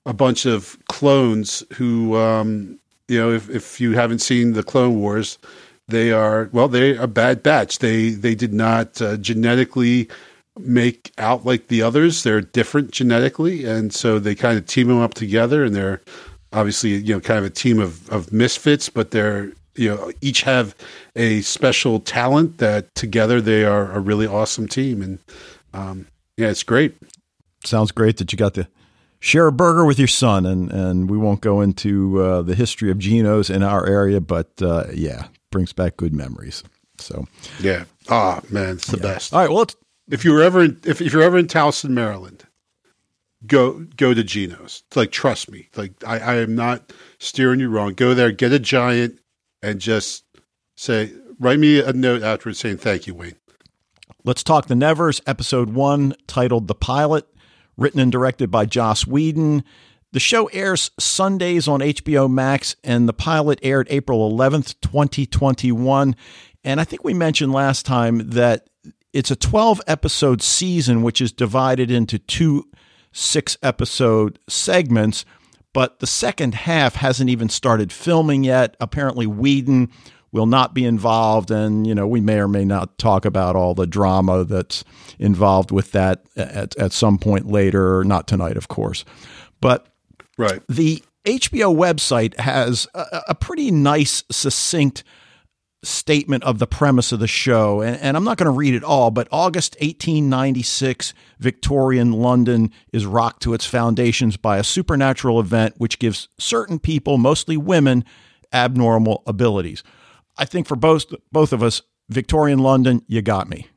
a 0.04 0.12
bunch 0.12 0.44
of 0.44 0.78
clones 0.88 1.62
who 1.74 2.16
um, 2.16 2.79
you 3.10 3.18
know, 3.18 3.32
if, 3.32 3.50
if 3.50 3.80
you 3.80 3.92
haven't 3.92 4.20
seen 4.20 4.52
the 4.52 4.62
Clone 4.62 5.00
Wars, 5.00 5.36
they 5.88 6.12
are 6.12 6.48
well, 6.52 6.68
they're 6.68 7.00
a 7.00 7.08
bad 7.08 7.42
batch. 7.42 7.80
They 7.80 8.10
they 8.10 8.36
did 8.36 8.54
not 8.54 9.02
uh, 9.02 9.16
genetically 9.16 10.08
make 10.58 11.12
out 11.18 11.44
like 11.44 11.66
the 11.66 11.82
others. 11.82 12.22
They're 12.22 12.40
different 12.40 12.92
genetically, 12.92 13.64
and 13.64 13.92
so 13.92 14.20
they 14.20 14.36
kind 14.36 14.56
of 14.56 14.66
team 14.66 14.86
them 14.86 15.00
up 15.00 15.14
together, 15.14 15.64
and 15.64 15.74
they're 15.74 16.00
obviously 16.52 16.90
you 16.90 17.14
know 17.14 17.20
kind 17.20 17.38
of 17.38 17.44
a 17.44 17.50
team 17.50 17.80
of 17.80 18.08
of 18.10 18.32
misfits, 18.32 18.88
but 18.88 19.10
they're 19.10 19.52
you 19.74 19.88
know 19.88 20.12
each 20.20 20.42
have 20.42 20.76
a 21.16 21.40
special 21.40 21.98
talent 21.98 22.58
that 22.58 22.94
together 22.94 23.40
they 23.40 23.64
are 23.64 23.90
a 23.90 23.98
really 23.98 24.28
awesome 24.28 24.68
team, 24.68 25.02
and 25.02 25.18
um, 25.74 26.06
yeah, 26.36 26.48
it's 26.48 26.62
great. 26.62 26.96
Sounds 27.64 27.90
great 27.90 28.18
that 28.18 28.30
you 28.30 28.38
got 28.38 28.54
the 28.54 28.68
share 29.20 29.46
a 29.46 29.52
burger 29.52 29.84
with 29.84 29.98
your 29.98 30.08
son, 30.08 30.46
and 30.46 30.72
and 30.72 31.10
we 31.10 31.16
won't 31.16 31.40
go 31.40 31.60
into 31.60 32.20
uh, 32.20 32.42
the 32.42 32.54
history 32.54 32.90
of 32.90 32.98
Geno's 32.98 33.50
in 33.50 33.62
our 33.62 33.86
area, 33.86 34.20
but 34.20 34.50
uh, 34.60 34.86
yeah, 34.92 35.28
brings 35.50 35.72
back 35.72 35.96
good 35.96 36.14
memories. 36.14 36.64
So 36.98 37.26
yeah, 37.60 37.84
ah 38.08 38.40
man, 38.50 38.76
it's 38.76 38.88
the 38.88 38.96
yeah. 38.96 39.02
best. 39.02 39.32
All 39.32 39.40
right, 39.40 39.50
well, 39.50 39.66
if 40.10 40.24
you're 40.24 40.42
ever 40.42 40.64
in, 40.64 40.80
if 40.84 41.00
if 41.00 41.12
you're 41.12 41.22
ever 41.22 41.38
in 41.38 41.46
Towson, 41.46 41.90
Maryland, 41.90 42.44
go 43.46 43.86
go 43.96 44.14
to 44.14 44.24
Geno's. 44.24 44.82
Like 44.94 45.12
trust 45.12 45.50
me. 45.50 45.68
Like 45.76 45.92
I, 46.06 46.18
I 46.18 46.34
am 46.36 46.54
not 46.54 46.92
steering 47.18 47.60
you 47.60 47.68
wrong. 47.68 47.94
Go 47.94 48.14
there, 48.14 48.32
get 48.32 48.52
a 48.52 48.58
giant, 48.58 49.20
and 49.62 49.80
just 49.80 50.24
say 50.76 51.12
write 51.38 51.58
me 51.58 51.80
a 51.80 51.92
note 51.92 52.22
afterwards 52.22 52.58
saying 52.58 52.78
thank 52.78 53.06
you, 53.06 53.14
Wayne. 53.14 53.36
Let's 54.22 54.42
talk 54.42 54.66
the 54.66 54.74
Nevers, 54.74 55.22
episode 55.26 55.70
one, 55.70 56.14
titled 56.26 56.68
"The 56.68 56.74
Pilot," 56.74 57.26
written 57.76 58.00
and 58.00 58.12
directed 58.12 58.50
by 58.50 58.66
Joss 58.66 59.06
Whedon. 59.06 59.64
The 60.12 60.20
show 60.20 60.46
airs 60.46 60.90
Sundays 60.98 61.68
on 61.68 61.80
HBO 61.80 62.30
Max, 62.30 62.74
and 62.82 63.08
the 63.08 63.12
pilot 63.12 63.60
aired 63.62 63.86
April 63.90 64.30
11th, 64.30 64.74
2021. 64.80 66.16
And 66.64 66.80
I 66.80 66.84
think 66.84 67.04
we 67.04 67.14
mentioned 67.14 67.52
last 67.52 67.86
time 67.86 68.30
that 68.30 68.68
it's 69.12 69.30
a 69.30 69.36
12 69.36 69.80
episode 69.86 70.42
season, 70.42 71.02
which 71.02 71.20
is 71.20 71.32
divided 71.32 71.90
into 71.90 72.18
two 72.18 72.68
six 73.12 73.56
episode 73.62 74.38
segments. 74.48 75.24
But 75.72 76.00
the 76.00 76.06
second 76.06 76.54
half 76.54 76.96
hasn't 76.96 77.30
even 77.30 77.48
started 77.48 77.92
filming 77.92 78.42
yet. 78.42 78.76
Apparently, 78.80 79.26
Whedon 79.26 79.90
will 80.32 80.46
not 80.46 80.74
be 80.74 80.84
involved. 80.84 81.50
And, 81.50 81.86
you 81.86 81.94
know, 81.94 82.06
we 82.06 82.20
may 82.20 82.38
or 82.38 82.48
may 82.48 82.64
not 82.64 82.98
talk 82.98 83.24
about 83.24 83.56
all 83.56 83.74
the 83.74 83.86
drama 83.86 84.44
that's 84.44 84.84
involved 85.18 85.70
with 85.70 85.92
that 85.92 86.24
at, 86.36 86.76
at 86.76 86.92
some 86.92 87.18
point 87.18 87.46
later, 87.46 88.04
not 88.04 88.28
tonight, 88.28 88.56
of 88.56 88.68
course. 88.68 89.04
But 89.60 89.86
right. 90.38 90.62
the 90.68 91.02
HBO 91.24 91.74
website 91.76 92.38
has 92.38 92.86
a, 92.94 93.22
a 93.28 93.34
pretty 93.34 93.70
nice, 93.70 94.24
succinct 94.30 95.04
statement 95.82 96.44
of 96.44 96.58
the 96.58 96.66
premise 96.66 97.10
of 97.10 97.20
the 97.20 97.26
show. 97.26 97.80
And, 97.80 97.96
and 98.00 98.16
I'm 98.16 98.24
not 98.24 98.36
going 98.36 98.52
to 98.52 98.56
read 98.56 98.74
it 98.74 98.84
all, 98.84 99.10
but 99.10 99.28
August 99.32 99.74
1896, 99.80 101.14
Victorian 101.38 102.12
London 102.12 102.70
is 102.92 103.06
rocked 103.06 103.42
to 103.44 103.54
its 103.54 103.64
foundations 103.64 104.36
by 104.36 104.58
a 104.58 104.64
supernatural 104.64 105.40
event 105.40 105.74
which 105.78 105.98
gives 105.98 106.28
certain 106.38 106.78
people, 106.78 107.16
mostly 107.16 107.56
women, 107.56 108.04
abnormal 108.52 109.22
abilities. 109.26 109.82
I 110.40 110.46
think 110.46 110.66
for 110.66 110.76
both 110.76 111.06
both 111.30 111.52
of 111.52 111.62
us, 111.62 111.82
Victorian 112.08 112.58
London, 112.60 113.02
you 113.06 113.22
got 113.22 113.48
me. 113.48 113.68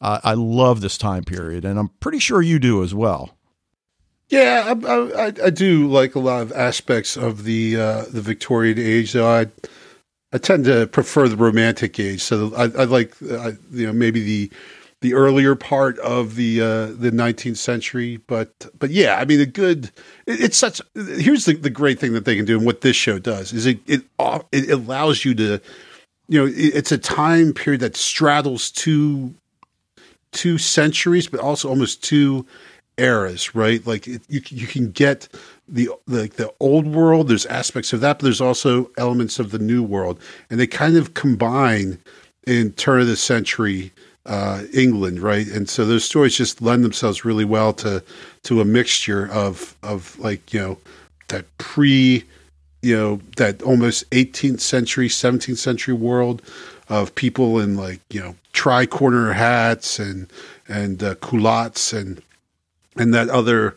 Uh, 0.00 0.20
I 0.24 0.34
love 0.34 0.80
this 0.80 0.96
time 0.96 1.24
period, 1.24 1.64
and 1.64 1.78
I'm 1.78 1.88
pretty 2.00 2.18
sure 2.18 2.40
you 2.40 2.58
do 2.58 2.82
as 2.82 2.94
well. 2.94 3.36
Yeah, 4.28 4.74
I, 4.86 4.92
I, 4.94 5.26
I 5.26 5.50
do 5.50 5.86
like 5.88 6.14
a 6.14 6.18
lot 6.18 6.40
of 6.40 6.52
aspects 6.52 7.16
of 7.16 7.44
the 7.44 7.76
uh, 7.76 8.04
the 8.10 8.22
Victorian 8.22 8.78
age, 8.78 9.12
though. 9.12 9.28
I 9.28 9.46
I 10.32 10.38
tend 10.38 10.64
to 10.64 10.86
prefer 10.86 11.28
the 11.28 11.36
Romantic 11.36 11.98
age. 12.00 12.22
So 12.22 12.54
I, 12.56 12.62
I 12.64 12.84
like 12.84 13.14
I, 13.22 13.54
you 13.72 13.86
know 13.86 13.92
maybe 13.92 14.22
the 14.22 14.50
the 15.02 15.14
earlier 15.14 15.54
part 15.54 15.98
of 15.98 16.36
the 16.36 16.60
uh, 16.60 16.86
the 16.86 17.10
19th 17.12 17.58
century, 17.58 18.18
but 18.26 18.66
but 18.78 18.90
yeah, 18.90 19.16
I 19.18 19.24
mean 19.24 19.40
a 19.40 19.46
good. 19.46 19.86
It, 20.26 20.40
it's 20.40 20.56
such. 20.56 20.80
Here's 20.94 21.44
the, 21.44 21.54
the 21.54 21.70
great 21.70 21.98
thing 21.98 22.12
that 22.14 22.24
they 22.24 22.36
can 22.36 22.44
do, 22.44 22.56
and 22.56 22.64
what 22.64 22.80
this 22.80 22.96
show 22.96 23.18
does 23.18 23.52
is 23.52 23.66
it 23.66 23.80
it 23.86 24.02
it 24.50 24.70
allows 24.70 25.24
you 25.24 25.34
to, 25.34 25.60
you 26.32 26.38
know, 26.38 26.46
it, 26.46 26.74
it's 26.74 26.92
a 26.92 26.98
time 26.98 27.52
period 27.52 27.80
that 27.80 27.94
straddles 27.94 28.70
two 28.70 29.34
two 30.32 30.56
centuries, 30.56 31.26
but 31.26 31.40
also 31.40 31.68
almost 31.68 32.02
two 32.02 32.46
eras, 32.96 33.54
right? 33.54 33.86
Like 33.86 34.08
it, 34.08 34.22
you 34.28 34.40
you 34.48 34.66
can 34.66 34.90
get 34.90 35.28
the 35.68 35.90
like 36.06 36.34
the 36.34 36.50
old 36.58 36.86
world. 36.86 37.28
There's 37.28 37.44
aspects 37.46 37.92
of 37.92 38.00
that, 38.00 38.18
but 38.18 38.24
there's 38.24 38.40
also 38.40 38.90
elements 38.96 39.38
of 39.38 39.50
the 39.50 39.58
new 39.58 39.82
world, 39.82 40.18
and 40.48 40.58
they 40.58 40.66
kind 40.66 40.96
of 40.96 41.12
combine 41.12 41.98
in 42.46 42.72
turn 42.72 43.02
of 43.02 43.08
the 43.08 43.16
century 43.16 43.92
uh, 44.24 44.62
England, 44.72 45.20
right? 45.20 45.46
And 45.46 45.68
so 45.68 45.84
those 45.84 46.04
stories 46.04 46.36
just 46.36 46.62
lend 46.62 46.82
themselves 46.82 47.26
really 47.26 47.44
well 47.44 47.74
to 47.74 48.02
to 48.44 48.62
a 48.62 48.64
mixture 48.64 49.28
of 49.30 49.76
of 49.82 50.18
like 50.18 50.54
you 50.54 50.60
know 50.60 50.78
that 51.28 51.44
pre 51.58 52.24
you 52.82 52.96
know 52.96 53.20
that 53.36 53.62
almost 53.62 54.08
18th 54.10 54.60
century 54.60 55.08
17th 55.08 55.56
century 55.56 55.94
world 55.94 56.42
of 56.88 57.14
people 57.14 57.58
in 57.58 57.76
like 57.76 58.00
you 58.10 58.20
know 58.20 58.34
tri-corner 58.52 59.32
hats 59.32 59.98
and 59.98 60.30
and 60.68 61.02
uh, 61.02 61.14
culottes 61.16 61.92
and 61.92 62.22
and 62.96 63.14
that 63.14 63.30
other 63.30 63.76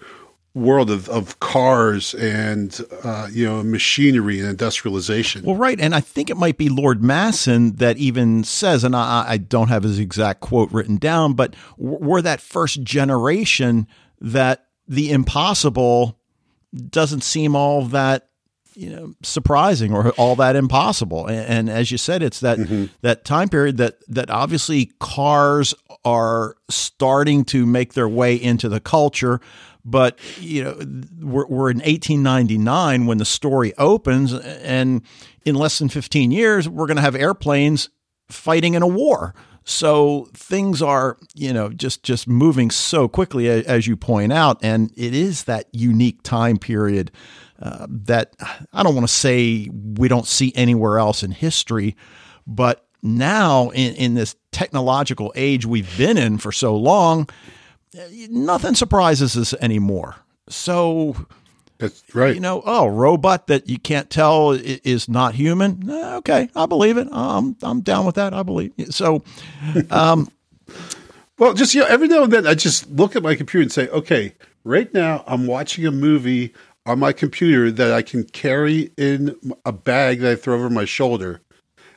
world 0.55 0.89
of, 0.89 1.09
of 1.09 1.39
cars 1.39 2.15
and 2.15 2.81
uh, 3.03 3.27
you 3.31 3.45
know 3.45 3.61
machinery 3.61 4.39
and 4.39 4.49
industrialization. 4.49 5.43
Well, 5.43 5.55
right, 5.55 5.79
and 5.79 5.93
I 5.93 5.99
think 5.99 6.29
it 6.29 6.37
might 6.37 6.57
be 6.57 6.69
Lord 6.69 7.01
Massen 7.01 7.77
that 7.77 7.97
even 7.97 8.43
says, 8.43 8.83
and 8.83 8.95
I, 8.95 9.25
I 9.27 9.37
don't 9.37 9.67
have 9.67 9.83
his 9.83 9.99
exact 9.99 10.39
quote 10.39 10.71
written 10.71 10.97
down, 10.97 11.33
but 11.33 11.55
we're 11.77 12.21
that 12.21 12.41
first 12.41 12.81
generation 12.83 13.87
that 14.21 14.67
the 14.87 15.11
impossible 15.11 16.17
doesn't 16.89 17.21
seem 17.21 17.55
all 17.55 17.83
that 17.85 18.29
you 18.75 18.89
know 18.89 19.13
surprising 19.23 19.93
or 19.93 20.09
all 20.11 20.35
that 20.35 20.55
impossible 20.55 21.27
and, 21.27 21.45
and 21.45 21.69
as 21.69 21.91
you 21.91 21.97
said 21.97 22.21
it's 22.21 22.39
that 22.39 22.57
mm-hmm. 22.57 22.85
that 23.01 23.23
time 23.25 23.49
period 23.49 23.77
that 23.77 23.97
that 24.07 24.29
obviously 24.29 24.91
cars 24.99 25.73
are 26.03 26.55
starting 26.69 27.43
to 27.43 27.65
make 27.65 27.93
their 27.93 28.09
way 28.09 28.35
into 28.35 28.69
the 28.69 28.79
culture 28.79 29.39
but 29.85 30.17
you 30.39 30.63
know, 30.63 30.75
we're, 31.21 31.45
we're 31.45 31.69
in 31.69 31.77
1899 31.77 33.05
when 33.05 33.19
the 33.19 33.25
story 33.25 33.73
opens, 33.77 34.33
and 34.33 35.03
in 35.45 35.53
less 35.53 35.77
than 35.77 35.89
15 35.89 36.31
years, 36.31 36.67
we're 36.67 36.87
going 36.87 36.97
to 36.97 37.03
have 37.03 37.15
airplanes 37.15 37.89
fighting 38.27 38.73
in 38.73 38.81
a 38.81 38.87
war. 38.87 39.35
So 39.67 40.29
things 40.33 40.83
are, 40.83 41.17
you 41.33 41.51
know, 41.51 41.69
just 41.69 42.03
just 42.03 42.27
moving 42.27 42.69
so 42.69 43.07
quickly, 43.07 43.49
as 43.49 43.87
you 43.87 43.97
point 43.97 44.31
out, 44.31 44.59
and 44.61 44.91
it 44.95 45.15
is 45.15 45.45
that 45.45 45.67
unique 45.71 46.21
time 46.21 46.57
period 46.57 47.11
uh, 47.59 47.87
that 47.89 48.35
I 48.71 48.83
don't 48.83 48.93
want 48.93 49.07
to 49.07 49.13
say 49.13 49.67
we 49.71 50.07
don't 50.07 50.27
see 50.27 50.53
anywhere 50.55 50.99
else 50.99 51.23
in 51.23 51.31
history, 51.31 51.95
but 52.45 52.85
now 53.01 53.69
in, 53.69 53.95
in 53.95 54.13
this 54.13 54.35
technological 54.51 55.33
age 55.35 55.65
we've 55.65 55.97
been 55.97 56.17
in 56.17 56.37
for 56.37 56.51
so 56.51 56.75
long, 56.75 57.27
nothing 58.29 58.75
surprises 58.75 59.35
us 59.35 59.53
anymore. 59.55 60.15
So 60.47 61.15
that's 61.77 62.03
right. 62.15 62.35
You 62.35 62.41
know, 62.41 62.61
oh, 62.65 62.87
robot 62.87 63.47
that 63.47 63.69
you 63.69 63.77
can't 63.79 64.09
tell 64.09 64.51
is 64.51 65.09
not 65.09 65.35
human. 65.35 65.89
Okay, 65.89 66.49
I 66.55 66.65
believe 66.65 66.97
it. 66.97 67.07
I'm 67.11 67.55
I'm 67.61 67.81
down 67.81 68.05
with 68.05 68.15
that. 68.15 68.33
I 68.33 68.43
believe. 68.43 68.73
So, 68.89 69.23
um, 69.89 70.29
well, 71.39 71.53
just 71.53 71.73
you 71.73 71.81
know, 71.81 71.87
every 71.87 72.07
now 72.07 72.23
and 72.23 72.33
then 72.33 72.47
I 72.47 72.53
just 72.53 72.89
look 72.89 73.15
at 73.15 73.23
my 73.23 73.35
computer 73.35 73.63
and 73.63 73.71
say, 73.71 73.87
okay, 73.89 74.33
right 74.63 74.93
now 74.93 75.23
I'm 75.27 75.47
watching 75.47 75.85
a 75.85 75.91
movie 75.91 76.53
on 76.85 76.99
my 76.99 77.11
computer 77.11 77.71
that 77.71 77.91
I 77.91 78.01
can 78.01 78.23
carry 78.23 78.91
in 78.97 79.35
a 79.65 79.71
bag 79.71 80.19
that 80.19 80.31
I 80.31 80.35
throw 80.35 80.55
over 80.55 80.69
my 80.69 80.85
shoulder, 80.85 81.41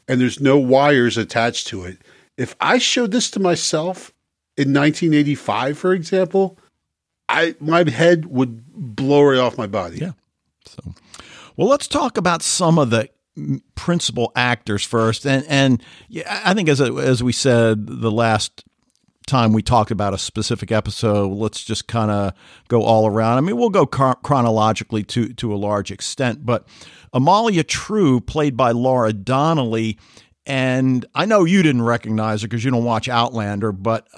and 0.09 0.21
there's 0.21 0.41
no 0.41 0.59
wires 0.59 1.17
attached 1.17 1.67
to 1.69 1.85
it. 1.85 1.99
If 2.37 2.57
I 2.61 2.79
showed 2.79 3.11
this 3.11 3.31
to 3.33 3.41
myself, 3.41 4.13
in 4.59 4.75
1985, 4.75 5.79
for 5.79 5.93
example, 5.93 6.59
I 7.29 7.55
my 7.61 7.89
head 7.89 8.27
would 8.27 8.65
blow 8.73 9.23
right 9.23 9.39
off 9.39 9.59
my 9.59 9.67
body. 9.67 9.99
Yeah. 9.99 10.13
So, 10.67 10.95
well, 11.57 11.69
let's 11.69 11.89
talk 11.89 12.17
about 12.17 12.43
some 12.43 12.79
of 12.79 12.91
the 12.91 13.09
principal 13.75 14.33
actors 14.35 14.85
first, 14.85 15.27
and 15.27 15.45
and 15.49 15.83
I 16.29 16.55
think 16.55 16.69
as 16.69 16.81
as 16.81 17.23
we 17.23 17.33
said 17.33 17.87
the 17.87 18.11
last 18.11 18.65
time 19.27 19.53
we 19.53 19.63
talked 19.63 19.91
about 19.91 20.15
a 20.15 20.19
specific 20.19 20.73
episode, 20.73 21.29
let's 21.33 21.63
just 21.63 21.87
kind 21.87 22.11
of 22.11 22.33
go 22.69 22.83
all 22.83 23.07
around. 23.07 23.37
I 23.37 23.41
mean, 23.43 23.57
we'll 23.57 23.69
go 23.69 23.87
chronologically 23.87 25.05
to 25.05 25.33
to 25.35 25.55
a 25.55 25.57
large 25.57 25.91
extent, 25.91 26.45
but 26.45 26.67
Amalia 27.13 27.63
True, 27.63 28.21
played 28.21 28.57
by 28.57 28.73
Laura 28.73 29.13
Donnelly, 29.13 29.99
and 30.47 31.05
I 31.15 31.27
know 31.27 31.45
you 31.45 31.63
didn't 31.63 31.83
recognize 31.83 32.43
her 32.43 32.49
because 32.49 32.65
you 32.65 32.71
don't 32.71 32.85
watch 32.85 33.09
Outlander, 33.09 33.71
but 33.71 34.09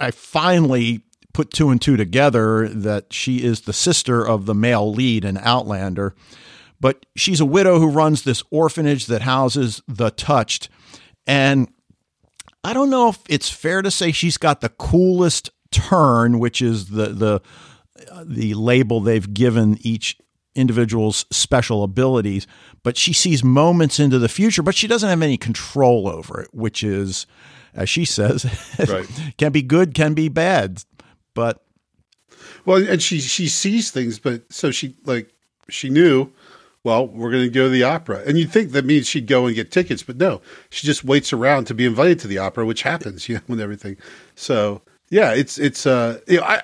I 0.00 0.10
finally 0.10 1.02
put 1.34 1.50
two 1.50 1.68
and 1.68 1.82
two 1.82 1.98
together 1.98 2.68
that 2.68 3.12
she 3.12 3.44
is 3.44 3.62
the 3.62 3.72
sister 3.74 4.26
of 4.26 4.46
the 4.46 4.54
male 4.54 4.90
lead 4.90 5.24
in 5.24 5.36
Outlander. 5.36 6.14
But 6.80 7.04
she's 7.14 7.40
a 7.40 7.44
widow 7.44 7.78
who 7.78 7.90
runs 7.90 8.22
this 8.22 8.42
orphanage 8.50 9.06
that 9.06 9.22
houses 9.22 9.82
the 9.86 10.10
touched. 10.10 10.70
And 11.26 11.68
I 12.62 12.72
don't 12.72 12.90
know 12.90 13.08
if 13.08 13.18
it's 13.28 13.50
fair 13.50 13.82
to 13.82 13.90
say 13.90 14.12
she's 14.12 14.38
got 14.38 14.62
the 14.62 14.70
coolest 14.70 15.50
turn, 15.70 16.38
which 16.38 16.62
is 16.62 16.88
the 16.88 17.08
the 17.08 17.42
the 18.24 18.54
label 18.54 19.00
they've 19.00 19.32
given 19.32 19.78
each 19.80 20.18
individual's 20.54 21.26
special 21.30 21.82
abilities, 21.82 22.46
but 22.82 22.96
she 22.96 23.12
sees 23.12 23.42
moments 23.42 23.98
into 23.98 24.18
the 24.18 24.28
future, 24.28 24.62
but 24.62 24.74
she 24.74 24.86
doesn't 24.86 25.08
have 25.08 25.22
any 25.22 25.36
control 25.36 26.08
over 26.08 26.40
it, 26.40 26.48
which 26.52 26.84
is, 26.84 27.26
as 27.74 27.88
she 27.88 28.04
says, 28.04 28.46
right. 28.88 29.06
can 29.36 29.52
be 29.52 29.62
good, 29.62 29.94
can 29.94 30.14
be 30.14 30.28
bad. 30.28 30.84
But 31.34 31.62
well, 32.64 32.78
and 32.88 33.02
she 33.02 33.20
she 33.20 33.48
sees 33.48 33.90
things, 33.90 34.18
but 34.18 34.52
so 34.52 34.70
she 34.70 34.96
like 35.04 35.32
she 35.68 35.90
knew. 35.90 36.30
Well, 36.82 37.06
we're 37.06 37.30
going 37.30 37.44
to 37.44 37.48
go 37.48 37.62
to 37.62 37.70
the 37.70 37.82
opera, 37.82 38.22
and 38.26 38.38
you'd 38.38 38.52
think 38.52 38.72
that 38.72 38.84
means 38.84 39.08
she'd 39.08 39.26
go 39.26 39.46
and 39.46 39.54
get 39.54 39.70
tickets, 39.70 40.02
but 40.02 40.18
no, 40.18 40.42
she 40.68 40.86
just 40.86 41.02
waits 41.02 41.32
around 41.32 41.64
to 41.68 41.74
be 41.74 41.86
invited 41.86 42.18
to 42.20 42.28
the 42.28 42.36
opera, 42.36 42.66
which 42.66 42.82
happens, 42.82 43.26
you 43.28 43.36
know, 43.36 43.40
with 43.48 43.60
everything. 43.60 43.96
So 44.34 44.82
yeah, 45.08 45.32
it's 45.32 45.58
it's 45.58 45.86
uh, 45.86 46.20
you 46.28 46.38
know, 46.38 46.44
I 46.44 46.62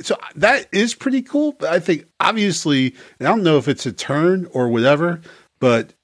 so 0.00 0.16
that 0.36 0.68
is 0.72 0.94
pretty 0.94 1.22
cool. 1.22 1.52
But 1.52 1.70
I 1.70 1.80
think 1.80 2.06
obviously, 2.20 2.94
I 3.20 3.24
don't 3.24 3.42
know 3.42 3.58
if 3.58 3.68
it's 3.68 3.86
a 3.86 3.92
turn 3.92 4.46
or 4.52 4.68
whatever, 4.68 5.20
but 5.58 5.94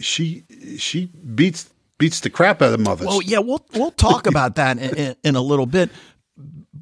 she 0.00 0.44
she 0.78 1.06
beats 1.06 1.70
beats 1.98 2.20
the 2.20 2.30
crap 2.30 2.62
out 2.62 2.72
of 2.72 2.80
mothers. 2.80 3.06
Well, 3.06 3.22
yeah, 3.22 3.38
we'll 3.38 3.64
we'll 3.74 3.90
talk 3.90 4.26
about 4.26 4.56
that 4.56 4.78
in, 4.78 4.96
in, 4.96 5.16
in 5.24 5.36
a 5.36 5.40
little 5.42 5.66
bit. 5.66 5.90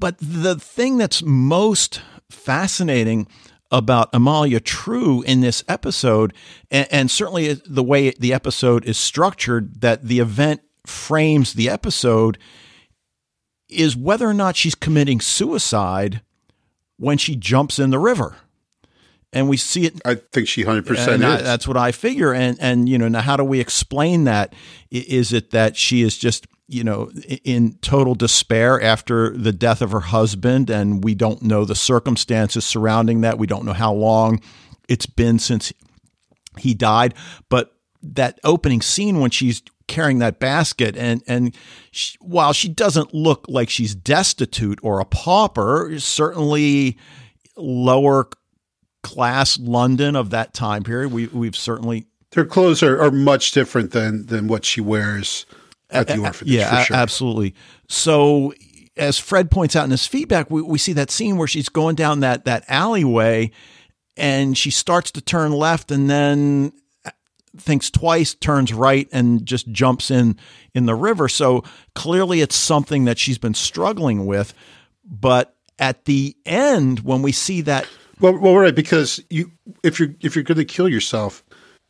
But 0.02 0.18
the 0.18 0.56
thing 0.56 0.98
that's 0.98 1.22
most 1.22 2.02
fascinating 2.28 3.28
about 3.70 4.10
Amalia 4.12 4.58
True 4.58 5.22
in 5.22 5.42
this 5.42 5.62
episode, 5.68 6.34
and, 6.72 6.88
and, 6.90 7.08
certainly 7.08 7.52
the 7.52 7.84
way 7.84 8.10
the 8.10 8.32
episode 8.32 8.84
is 8.84 8.98
structured, 8.98 9.80
that 9.80 10.02
the 10.02 10.18
event 10.18 10.62
frames 10.84 11.52
the 11.52 11.68
episode, 11.68 12.36
is 13.68 13.96
whether 13.96 14.26
or 14.26 14.34
not 14.34 14.56
she's 14.56 14.74
committing 14.74 15.20
suicide 15.20 16.20
when 16.96 17.16
she 17.16 17.36
jumps 17.36 17.78
in 17.78 17.90
the 17.90 18.00
river. 18.00 18.34
And 19.32 19.48
we 19.48 19.56
see 19.56 19.86
it. 19.86 20.00
I 20.04 20.16
think 20.16 20.48
she 20.48 20.64
hundred 20.64 20.84
percent 20.86 21.22
is. 21.22 21.42
That's 21.44 21.68
what 21.68 21.76
I 21.76 21.92
figure. 21.92 22.34
And 22.34 22.58
and 22.60 22.88
you 22.88 22.98
know 22.98 23.06
now, 23.06 23.20
how 23.20 23.36
do 23.36 23.44
we 23.44 23.60
explain 23.60 24.24
that? 24.24 24.52
Is 24.90 25.32
it 25.32 25.52
that 25.52 25.76
she 25.76 26.02
is 26.02 26.18
just 26.18 26.48
you 26.72 26.84
know, 26.84 27.10
in 27.44 27.74
total 27.82 28.14
despair 28.14 28.80
after 28.80 29.36
the 29.36 29.52
death 29.52 29.82
of 29.82 29.90
her 29.90 30.00
husband, 30.00 30.70
and 30.70 31.04
we 31.04 31.14
don't 31.14 31.42
know 31.42 31.64
the 31.64 31.74
circumstances 31.74 32.64
surrounding 32.64 33.20
that. 33.20 33.38
We 33.38 33.46
don't 33.46 33.64
know 33.64 33.72
how 33.72 33.92
long 33.92 34.40
it's 34.88 35.06
been 35.06 35.38
since 35.38 35.72
he 36.58 36.74
died. 36.74 37.14
But 37.48 37.72
that 38.02 38.38
opening 38.44 38.82
scene 38.82 39.20
when 39.20 39.30
she's 39.30 39.62
carrying 39.86 40.18
that 40.20 40.40
basket, 40.40 40.96
and 40.96 41.22
and 41.26 41.54
she, 41.90 42.16
while 42.20 42.52
she 42.52 42.68
doesn't 42.68 43.14
look 43.14 43.44
like 43.48 43.68
she's 43.68 43.94
destitute 43.94 44.78
or 44.82 45.00
a 45.00 45.04
pauper, 45.04 45.98
certainly 45.98 46.98
lower 47.56 48.28
class 49.02 49.58
London 49.58 50.16
of 50.16 50.30
that 50.30 50.54
time 50.54 50.82
period. 50.82 51.12
We 51.12 51.26
we've 51.28 51.56
certainly 51.56 52.06
her 52.34 52.44
clothes 52.44 52.82
are, 52.82 53.00
are 53.00 53.10
much 53.10 53.52
different 53.52 53.92
than 53.92 54.26
than 54.26 54.48
what 54.48 54.64
she 54.64 54.80
wears 54.80 55.46
at 55.92 56.08
the 56.08 56.18
orphanage. 56.18 56.54
Yeah, 56.54 56.84
sure. 56.84 56.96
absolutely. 56.96 57.54
So 57.88 58.54
as 58.96 59.18
Fred 59.18 59.50
points 59.50 59.76
out 59.76 59.84
in 59.84 59.90
his 59.90 60.06
feedback, 60.06 60.50
we, 60.50 60.62
we 60.62 60.78
see 60.78 60.92
that 60.94 61.10
scene 61.10 61.36
where 61.36 61.48
she's 61.48 61.68
going 61.68 61.96
down 61.96 62.20
that 62.20 62.44
that 62.44 62.64
alleyway 62.68 63.50
and 64.16 64.56
she 64.56 64.70
starts 64.70 65.10
to 65.12 65.20
turn 65.20 65.52
left 65.52 65.90
and 65.90 66.08
then 66.08 66.72
uh, 67.04 67.10
thinks 67.56 67.90
twice, 67.90 68.34
turns 68.34 68.72
right, 68.72 69.08
and 69.12 69.46
just 69.46 69.70
jumps 69.70 70.10
in 70.10 70.38
in 70.74 70.86
the 70.86 70.94
river. 70.94 71.28
So 71.28 71.64
clearly, 71.94 72.40
it's 72.40 72.56
something 72.56 73.04
that 73.04 73.18
she's 73.18 73.38
been 73.38 73.54
struggling 73.54 74.26
with. 74.26 74.54
But 75.04 75.54
at 75.78 76.04
the 76.04 76.36
end, 76.44 77.00
when 77.00 77.22
we 77.22 77.32
see 77.32 77.62
that, 77.62 77.88
well, 78.20 78.38
well, 78.38 78.56
right, 78.56 78.74
because 78.74 79.22
you 79.30 79.50
if 79.82 79.98
you're 79.98 80.14
if 80.20 80.36
you're 80.36 80.44
going 80.44 80.58
to 80.58 80.64
kill 80.64 80.88
yourself, 80.88 81.42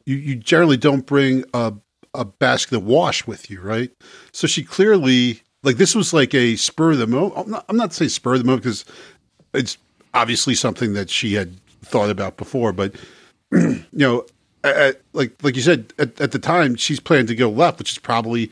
you 0.07 0.17
you 0.17 0.37
generally 0.37 0.77
don't 0.77 1.05
bring 1.07 1.45
a 1.53 1.75
a 2.15 2.25
basket 2.25 2.81
wash 2.81 3.27
with 3.27 3.51
you, 3.51 3.61
right? 3.61 3.91
So 4.33 4.47
she 4.47 4.63
clearly 4.63 5.43
like 5.63 5.77
this 5.77 5.95
was 5.95 6.13
like 6.13 6.35
a 6.35 6.57
spur 6.57 6.93
of 6.93 6.99
the 6.99 7.07
moment. 7.07 7.35
I'm 7.37 7.51
not, 7.51 7.65
I'm 7.69 7.77
not 7.77 7.93
saying 7.93 8.11
spur 8.11 8.35
of 8.35 8.41
the 8.41 8.45
moment 8.45 8.65
because 8.65 8.85
it's 9.55 9.79
obviously 10.15 10.55
something 10.55 10.95
that 10.95 11.11
she 11.11 11.35
had 11.35 11.55
thought 11.83 12.11
about 12.11 12.37
before, 12.37 12.73
but 12.73 12.95
you 13.53 13.85
know, 13.93 14.27
at, 14.65 15.01
like 15.13 15.33
like 15.43 15.57
you 15.57 15.63
said, 15.63 15.93
at, 15.99 16.21
at 16.21 16.33
the 16.33 16.39
time 16.39 16.75
she's 16.77 17.01
planning 17.01 17.27
to 17.27 17.35
go 17.35 17.51
left, 17.51 17.79
which 17.79 17.93
is 17.93 17.99
probably 17.99 18.51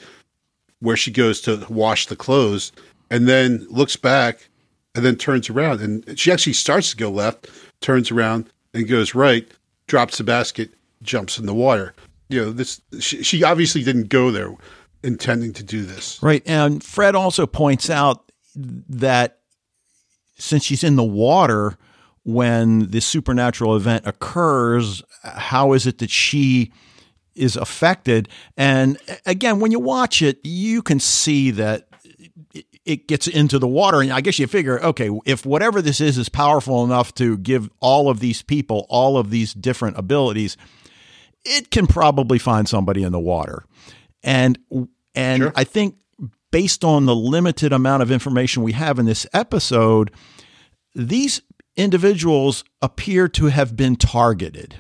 where 0.81 0.97
she 0.97 1.11
goes 1.11 1.41
to 1.43 1.65
wash 1.69 2.07
the 2.07 2.17
clothes, 2.17 2.73
and 3.11 3.29
then 3.29 3.67
looks 3.71 3.97
back 3.97 4.49
and 4.95 5.05
then 5.05 5.17
turns 5.17 5.51
around, 5.51 5.81
and 5.81 6.19
she 6.19 6.33
actually 6.33 6.53
starts 6.53 6.91
to 6.91 6.97
go 6.97 7.11
left, 7.11 7.49
turns 7.81 8.11
around 8.11 8.51
and 8.75 8.89
goes 8.89 9.15
right, 9.15 9.47
drops 9.87 10.19
the 10.19 10.25
basket, 10.25 10.71
jumps 11.03 11.39
in 11.39 11.47
the 11.47 11.55
water 11.55 11.95
you 12.31 12.45
know 12.45 12.53
this 12.53 12.81
she, 13.01 13.23
she 13.23 13.45
obviously 13.45 13.83
didn't 13.83 14.09
go 14.09 14.31
there 14.31 14.55
intending 15.03 15.53
to 15.55 15.63
do 15.63 15.85
this. 15.85 16.23
Right. 16.23 16.43
And 16.47 16.83
fred 16.83 17.15
also 17.15 17.47
points 17.47 17.91
out 17.91 18.31
that 18.55 19.39
since 20.39 20.65
she's 20.65 20.85
in 20.85 20.97
the 20.97 21.05
water 21.05 21.77
when 22.23 22.91
this 22.91 23.07
supernatural 23.07 23.77
event 23.77 24.07
occurs 24.07 25.03
how 25.23 25.73
is 25.73 25.87
it 25.87 25.99
that 25.99 26.11
she 26.11 26.73
is 27.35 27.57
affected? 27.57 28.29
And 28.57 28.99
again 29.27 29.59
when 29.59 29.73
you 29.73 29.81
watch 29.81 30.23
it 30.23 30.39
you 30.45 30.83
can 30.83 31.01
see 31.01 31.51
that 31.53 31.89
it 32.85 33.07
gets 33.09 33.27
into 33.27 33.59
the 33.59 33.69
water. 33.69 34.01
And 34.01 34.13
i 34.13 34.21
guess 34.21 34.39
you 34.39 34.47
figure 34.47 34.81
okay 34.81 35.11
if 35.25 35.45
whatever 35.45 35.83
this 35.83 36.01
is 36.01 36.17
is 36.17 36.29
powerful 36.29 36.85
enough 36.85 37.13
to 37.15 37.39
give 37.39 37.69
all 37.81 38.09
of 38.09 38.21
these 38.21 38.43
people 38.43 38.87
all 38.89 39.19
of 39.19 39.31
these 39.31 39.53
different 39.53 39.99
abilities 39.99 40.57
it 41.45 41.71
can 41.71 41.87
probably 41.87 42.39
find 42.39 42.69
somebody 42.69 43.03
in 43.03 43.13
the 43.13 43.21
water. 43.21 43.65
And 44.23 44.59
and 45.15 45.43
sure. 45.43 45.53
I 45.57 45.65
think 45.65 45.97
based 46.51 46.85
on 46.85 47.07
the 47.07 47.15
limited 47.15 47.73
amount 47.73 48.03
of 48.03 48.11
information 48.11 48.63
we 48.63 48.73
have 48.73 48.99
in 48.99 49.07
this 49.07 49.27
episode, 49.33 50.11
these 50.95 51.43
individuals 51.77 52.65
appear 52.83 53.29
to 53.29 53.47
have 53.47 53.77
been 53.77 53.97
targeted. 53.97 54.77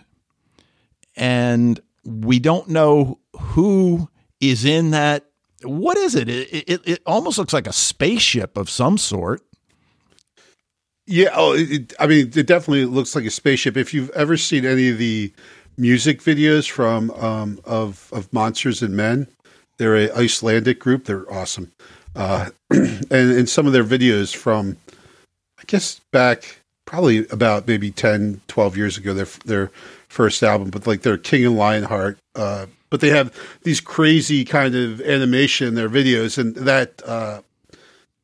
And 1.16 1.80
we 2.04 2.38
don't 2.38 2.68
know 2.68 3.20
who 3.38 4.08
is 4.40 4.64
in 4.64 4.90
that. 4.90 5.26
What 5.62 5.96
is 5.98 6.14
it? 6.14 6.28
It, 6.28 6.64
it, 6.68 6.80
it 6.84 7.02
almost 7.06 7.38
looks 7.38 7.52
like 7.52 7.66
a 7.66 7.72
spaceship 7.72 8.56
of 8.56 8.70
some 8.70 8.98
sort. 8.98 9.42
Yeah, 11.06 11.30
oh, 11.34 11.54
it, 11.54 11.92
I 11.98 12.06
mean, 12.06 12.30
it 12.34 12.46
definitely 12.46 12.84
looks 12.84 13.14
like 13.14 13.24
a 13.24 13.30
spaceship. 13.30 13.76
If 13.76 13.92
you've 13.92 14.10
ever 14.10 14.36
seen 14.36 14.64
any 14.64 14.90
of 14.90 14.98
the 14.98 15.32
music 15.76 16.22
videos 16.22 16.70
from 16.70 17.10
um, 17.12 17.60
of 17.64 18.08
of 18.12 18.32
Monsters 18.32 18.82
and 18.82 18.96
Men. 18.96 19.26
They're 19.78 19.96
a 19.96 20.12
Icelandic 20.16 20.78
group. 20.78 21.04
They're 21.04 21.30
awesome, 21.32 21.72
uh, 22.14 22.50
and 22.70 23.10
in 23.10 23.46
some 23.46 23.66
of 23.66 23.72
their 23.72 23.84
videos 23.84 24.34
from, 24.34 24.76
I 25.58 25.62
guess 25.66 26.00
back 26.12 26.60
probably 26.90 27.24
about 27.28 27.68
maybe 27.68 27.92
10, 27.92 28.40
12 28.48 28.76
years 28.76 28.98
ago, 28.98 29.14
their 29.14 29.28
their 29.44 29.70
first 30.08 30.42
album, 30.42 30.70
but 30.70 30.86
like 30.86 31.02
their 31.02 31.16
King 31.16 31.46
and 31.46 31.56
Lionheart. 31.56 32.18
Uh, 32.34 32.66
but 32.90 33.00
they 33.00 33.10
have 33.10 33.32
these 33.62 33.80
crazy 33.80 34.44
kind 34.44 34.74
of 34.74 35.00
animation 35.02 35.68
in 35.68 35.74
their 35.76 35.88
videos, 35.88 36.36
and 36.36 36.56
that 36.56 37.00
uh, 37.06 37.40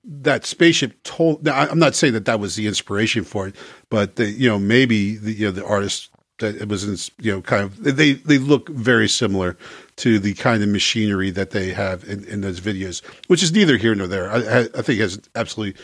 that 0.04 0.44
spaceship 0.44 1.00
told. 1.04 1.44
Now, 1.44 1.54
I'm 1.54 1.78
not 1.78 1.94
saying 1.94 2.14
that 2.14 2.24
that 2.24 2.40
was 2.40 2.56
the 2.56 2.66
inspiration 2.66 3.22
for 3.22 3.46
it, 3.46 3.54
but 3.88 4.16
the, 4.16 4.26
you 4.26 4.48
know 4.48 4.58
maybe 4.58 5.16
the 5.16 5.32
you 5.32 5.46
know 5.46 5.52
the 5.52 5.64
artist 5.64 6.10
it 6.40 6.68
was 6.68 6.84
in, 6.84 6.96
you 7.24 7.32
know 7.32 7.42
kind 7.42 7.64
of 7.64 7.82
they 7.82 8.12
they 8.12 8.38
look 8.38 8.68
very 8.68 9.08
similar 9.08 9.56
to 9.96 10.18
the 10.18 10.34
kind 10.34 10.62
of 10.62 10.68
machinery 10.68 11.30
that 11.30 11.50
they 11.50 11.72
have 11.72 12.04
in, 12.04 12.24
in 12.24 12.40
those 12.42 12.60
videos, 12.60 13.02
which 13.28 13.42
is 13.42 13.52
neither 13.52 13.76
here 13.76 13.94
nor 13.94 14.06
there. 14.06 14.30
I, 14.30 14.68
I 14.74 14.82
think 14.82 15.00
has 15.00 15.20
absolutely 15.34 15.80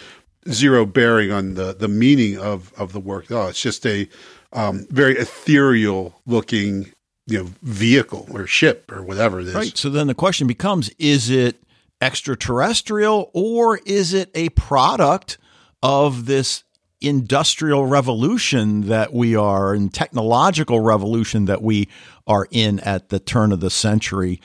zero 0.51 0.85
bearing 0.85 1.31
on 1.31 1.55
the 1.55 1.75
the 1.75 1.89
meaning 1.89 2.39
of 2.39 2.73
of 2.75 2.93
the 2.93 3.01
work. 3.01 3.31
Oh, 3.31 3.49
it's 3.49 3.61
just 3.61 3.87
a 3.87 4.09
um, 4.53 4.87
very 4.91 5.17
ethereal 5.17 6.21
looking 6.27 6.93
you 7.27 7.45
know 7.45 7.51
vehicle 7.63 8.29
or 8.33 8.47
ship 8.47 8.91
or 8.93 9.03
whatever 9.03 9.41
it 9.41 9.49
is. 9.49 9.55
Right. 9.55 9.77
So 9.77 9.89
then 9.89 10.07
the 10.07 10.15
question 10.15 10.47
becomes: 10.47 10.91
Is 10.99 11.31
it 11.31 11.63
extraterrestrial 12.01 13.31
or 13.33 13.79
is 13.87 14.13
it 14.13 14.31
a 14.35 14.49
product 14.51 15.39
of 15.83 16.27
this 16.27 16.65
industrial 17.03 17.87
revolution 17.87 18.83
that 18.89 19.13
we 19.13 19.35
are 19.35 19.75
and 19.75 19.93
technological 19.93 20.81
revolution 20.81 21.47
that 21.47 21.63
we 21.63 21.89
are 22.27 22.47
in 22.51 22.81
at 22.81 23.09
the 23.09 23.19
turn 23.19 23.53
of 23.53 23.61
the 23.61 23.71
century. 23.71 24.41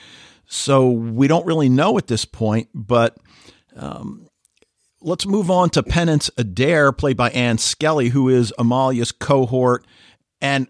So 0.46 0.88
we 0.90 1.28
don't 1.28 1.46
really 1.46 1.68
know 1.68 1.98
at 1.98 2.06
this 2.06 2.24
point, 2.24 2.68
but 2.74 3.16
um, 3.76 4.28
let's 5.00 5.26
move 5.26 5.50
on 5.50 5.70
to 5.70 5.82
Penance 5.82 6.30
Adair, 6.36 6.90
played 6.92 7.16
by 7.16 7.30
Ann 7.30 7.58
Skelly, 7.58 8.08
who 8.08 8.28
is 8.28 8.52
Amalia's 8.58 9.12
cohort. 9.12 9.86
And, 10.40 10.66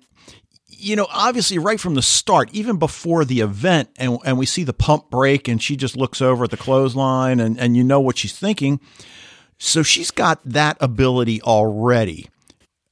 you 0.67 0.97
know, 0.97 1.07
obviously, 1.13 1.59
right 1.59 1.81
from 1.81 1.95
the 1.95 2.03
start, 2.03 2.51
even 2.53 2.79
before 2.79 3.25
the 3.25 3.41
event, 3.41 3.89
and, 3.97 4.19
and 4.25 4.39
we 4.39 4.47
see 4.47 4.65
the 4.65 4.73
pump 4.73 5.11
break, 5.11 5.49
and 5.49 5.63
she 5.63 5.77
just 5.77 5.97
looks 5.97 6.21
over 6.21 6.45
at 6.45 6.51
the 6.51 6.57
clothesline, 6.57 7.41
and, 7.41 7.59
and 7.59 7.77
you 7.77 7.85
know 7.85 8.01
what 8.01 8.19
she's 8.19 8.39
thinking. 8.39 8.81
So 9.59 9.83
she's 9.83 10.11
got 10.11 10.41
that 10.45 10.77
ability 10.81 11.43
already. 11.43 12.29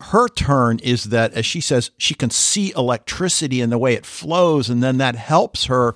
Her 0.01 0.29
turn 0.29 0.79
is 0.81 1.05
that, 1.05 1.33
as 1.33 1.47
she 1.47 1.61
says, 1.61 1.91
she 1.97 2.15
can 2.15 2.31
see 2.31 2.73
electricity 2.77 3.61
and 3.61 3.73
the 3.73 3.79
way 3.79 3.95
it 3.95 4.05
flows, 4.05 4.69
and 4.69 4.83
then 4.83 4.99
that 4.99 5.17
helps 5.17 5.67
her 5.67 5.95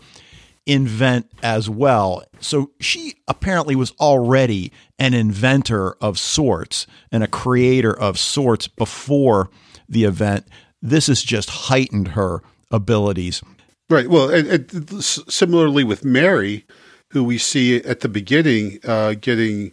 invent 0.67 1.31
as 1.43 1.69
well. 1.69 2.23
So 2.39 2.71
she 2.81 3.17
apparently 3.27 3.75
was 3.75 3.93
already 4.01 4.73
an 4.99 5.15
inventor 5.15 5.97
of 6.01 6.19
sorts 6.19 6.87
and 7.11 7.23
a 7.23 7.29
creator 7.29 7.93
of 7.93 8.19
sorts 8.19 8.69
before 8.69 9.51
the 9.89 10.05
event. 10.05 10.47
This 10.81 11.09
has 11.09 11.23
just 11.23 11.51
heightened 11.51 12.09
her 12.09 12.43
abilities. 12.71 13.43
Right. 13.91 14.09
Well, 14.09 14.31
and, 14.31 14.49
and 14.49 15.05
similarly 15.05 15.83
with 15.83 16.05
Mary, 16.05 16.65
who 17.11 17.25
we 17.25 17.39
see 17.39 17.79
at 17.79 18.01
the 18.01 18.09
beginning 18.09 18.79
uh, 18.85 19.15
getting 19.21 19.73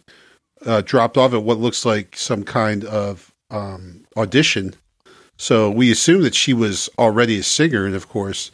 uh, 0.65 0.81
dropped 0.81 1.17
off 1.17 1.33
at 1.33 1.43
what 1.43 1.59
looks 1.59 1.85
like 1.85 2.15
some 2.15 2.43
kind 2.43 2.83
of 2.85 3.33
um, 3.49 4.05
audition. 4.15 4.75
So 5.37 5.69
we 5.69 5.91
assume 5.91 6.21
that 6.23 6.35
she 6.35 6.53
was 6.53 6.89
already 6.97 7.39
a 7.39 7.43
singer, 7.43 7.85
and 7.85 7.95
of 7.95 8.09
course, 8.09 8.51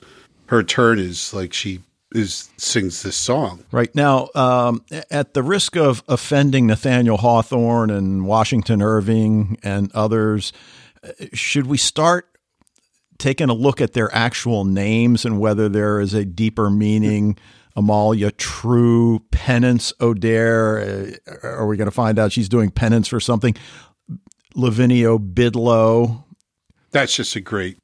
her 0.48 0.64
turn 0.64 1.00
is 1.00 1.34
like 1.34 1.54
she 1.54 1.80
is 2.14 2.50
sings 2.58 3.02
this 3.02 3.16
song. 3.16 3.64
Right 3.72 3.94
now, 3.96 4.30
um, 4.36 4.84
at 5.10 5.34
the 5.34 5.42
risk 5.42 5.76
of 5.76 6.04
offending 6.08 6.68
Nathaniel 6.68 7.18
Hawthorne 7.18 7.90
and 7.90 8.26
Washington 8.26 8.82
Irving 8.82 9.58
and 9.64 9.92
others, 9.94 10.54
should 11.34 11.68
we 11.68 11.78
start 11.78 12.30
taking 13.18 13.50
a 13.50 13.54
look 13.54 13.82
at 13.82 13.94
their 13.94 14.14
actual 14.14 14.66
names 14.66 15.26
and 15.26 15.40
whether 15.40 15.70
there 15.70 16.00
is 16.00 16.14
a 16.14 16.26
deeper 16.26 16.70
meaning? 16.70 17.38
Amalia 17.76 18.32
True, 18.32 19.20
Penance 19.32 19.94
Adair. 20.00 20.80
Uh, 21.44 21.48
are 21.48 21.68
we 21.68 21.78
going 21.78 21.88
to 21.88 21.92
find 21.92 22.20
out 22.20 22.32
she's 22.32 22.50
doing 22.50 22.70
penance 22.70 23.08
for 23.08 23.20
something? 23.20 23.56
Lavinia 24.56 25.18
Bidlow. 25.18 26.24
That's 26.92 27.16
just 27.16 27.36
a 27.36 27.42
great 27.42 27.78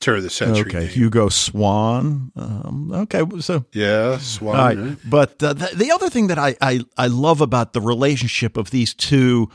turn 0.00 0.18
of 0.18 0.22
the 0.22 0.30
century. 0.30 0.70
Okay, 0.70 0.80
name. 0.80 0.88
Hugo 0.88 1.28
Swann. 1.28 2.32
Um, 2.36 2.92
okay, 2.92 3.22
so 3.40 3.64
yeah, 3.72 4.18
Swan. 4.18 4.56
Right. 4.56 4.78
Right. 4.78 4.98
But 5.04 5.42
uh, 5.42 5.52
the, 5.54 5.70
the, 5.74 5.90
other 5.90 6.08
thing 6.08 6.28
that 6.28 6.38
I, 6.38 6.56
I 6.60 6.80
I 6.96 7.06
love 7.08 7.40
about 7.40 7.72
the 7.72 7.80
relationship 7.80 8.56
of 8.56 8.70
these 8.70 8.94
two, 8.94 9.50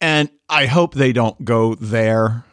and 0.00 0.30
I 0.48 0.66
hope 0.66 0.94
they 0.94 1.12
don't 1.12 1.44
go 1.44 1.74
there. 1.74 2.44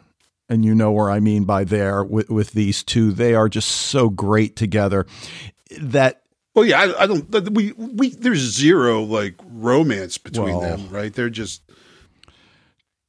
And 0.48 0.64
you 0.64 0.74
know 0.74 0.90
where 0.90 1.10
I 1.10 1.20
mean 1.20 1.44
by 1.44 1.62
there 1.62 2.02
with, 2.02 2.28
with 2.28 2.52
these 2.52 2.82
two. 2.82 3.12
They 3.12 3.34
are 3.34 3.48
just 3.48 3.68
so 3.68 4.08
great 4.08 4.56
together 4.56 5.06
that 5.80 6.19
well, 6.54 6.64
yeah, 6.64 6.80
I, 6.80 7.02
I, 7.02 7.06
don't. 7.06 7.52
We 7.52 7.72
we 7.72 8.10
there's 8.10 8.40
zero 8.40 9.02
like 9.02 9.34
romance 9.44 10.18
between 10.18 10.56
well, 10.56 10.60
them, 10.60 10.88
right? 10.90 11.12
They're 11.12 11.30
just 11.30 11.62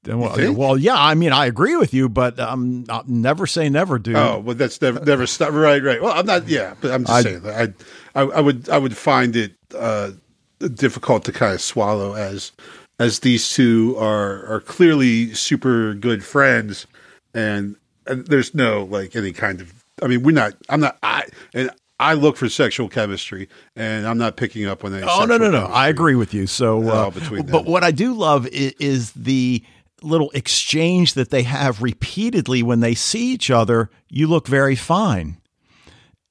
well, 0.07 0.53
well, 0.53 0.77
yeah. 0.77 0.95
I 0.97 1.13
mean, 1.13 1.31
I 1.31 1.45
agree 1.45 1.75
with 1.75 1.93
you, 1.93 2.09
but 2.09 2.39
um, 2.39 2.85
never 3.05 3.45
say 3.45 3.69
never, 3.69 3.99
dude. 3.99 4.15
Oh, 4.15 4.41
but 4.43 4.57
that's 4.57 4.81
never 4.81 4.99
never 5.05 5.27
stop. 5.27 5.53
Right, 5.53 5.81
right. 5.83 6.01
Well, 6.01 6.13
I'm 6.13 6.25
not. 6.25 6.47
Yeah, 6.47 6.73
but 6.81 6.91
I'm 6.91 7.03
just 7.03 7.13
I, 7.13 7.21
saying 7.21 7.41
that 7.41 7.75
I, 8.15 8.21
I, 8.21 8.25
I 8.25 8.41
would 8.41 8.67
I 8.69 8.79
would 8.79 8.97
find 8.97 9.35
it 9.35 9.53
uh, 9.77 10.11
difficult 10.59 11.25
to 11.25 11.31
kind 11.31 11.53
of 11.53 11.61
swallow 11.61 12.15
as 12.15 12.51
as 12.99 13.19
these 13.19 13.53
two 13.53 13.95
are 13.99 14.43
are 14.47 14.59
clearly 14.61 15.35
super 15.35 15.93
good 15.93 16.23
friends, 16.23 16.87
and, 17.35 17.75
and 18.07 18.25
there's 18.25 18.55
no 18.55 18.85
like 18.85 19.15
any 19.15 19.33
kind 19.33 19.61
of. 19.61 19.83
I 20.01 20.07
mean, 20.07 20.23
we're 20.23 20.31
not. 20.31 20.53
I'm 20.67 20.79
not. 20.79 20.97
I 21.03 21.25
and 21.53 21.69
I 22.01 22.13
look 22.15 22.35
for 22.35 22.49
sexual 22.49 22.89
chemistry, 22.89 23.47
and 23.75 24.07
I'm 24.07 24.17
not 24.17 24.35
picking 24.35 24.65
up 24.65 24.83
on 24.83 24.93
any. 24.93 25.05
Oh 25.07 25.25
no, 25.25 25.37
no, 25.37 25.51
no! 25.51 25.65
I 25.65 25.87
agree 25.87 26.15
with 26.15 26.33
you. 26.33 26.47
So, 26.47 26.89
uh, 26.89 27.11
but 27.43 27.65
what 27.65 27.83
I 27.83 27.91
do 27.91 28.13
love 28.13 28.47
is, 28.47 28.73
is 28.79 29.11
the 29.11 29.63
little 30.01 30.31
exchange 30.31 31.13
that 31.13 31.29
they 31.29 31.43
have 31.43 31.81
repeatedly 31.81 32.63
when 32.63 32.79
they 32.79 32.95
see 32.95 33.31
each 33.31 33.51
other, 33.51 33.89
you 34.09 34.27
look 34.27 34.47
very 34.47 34.75
fine. 34.75 35.37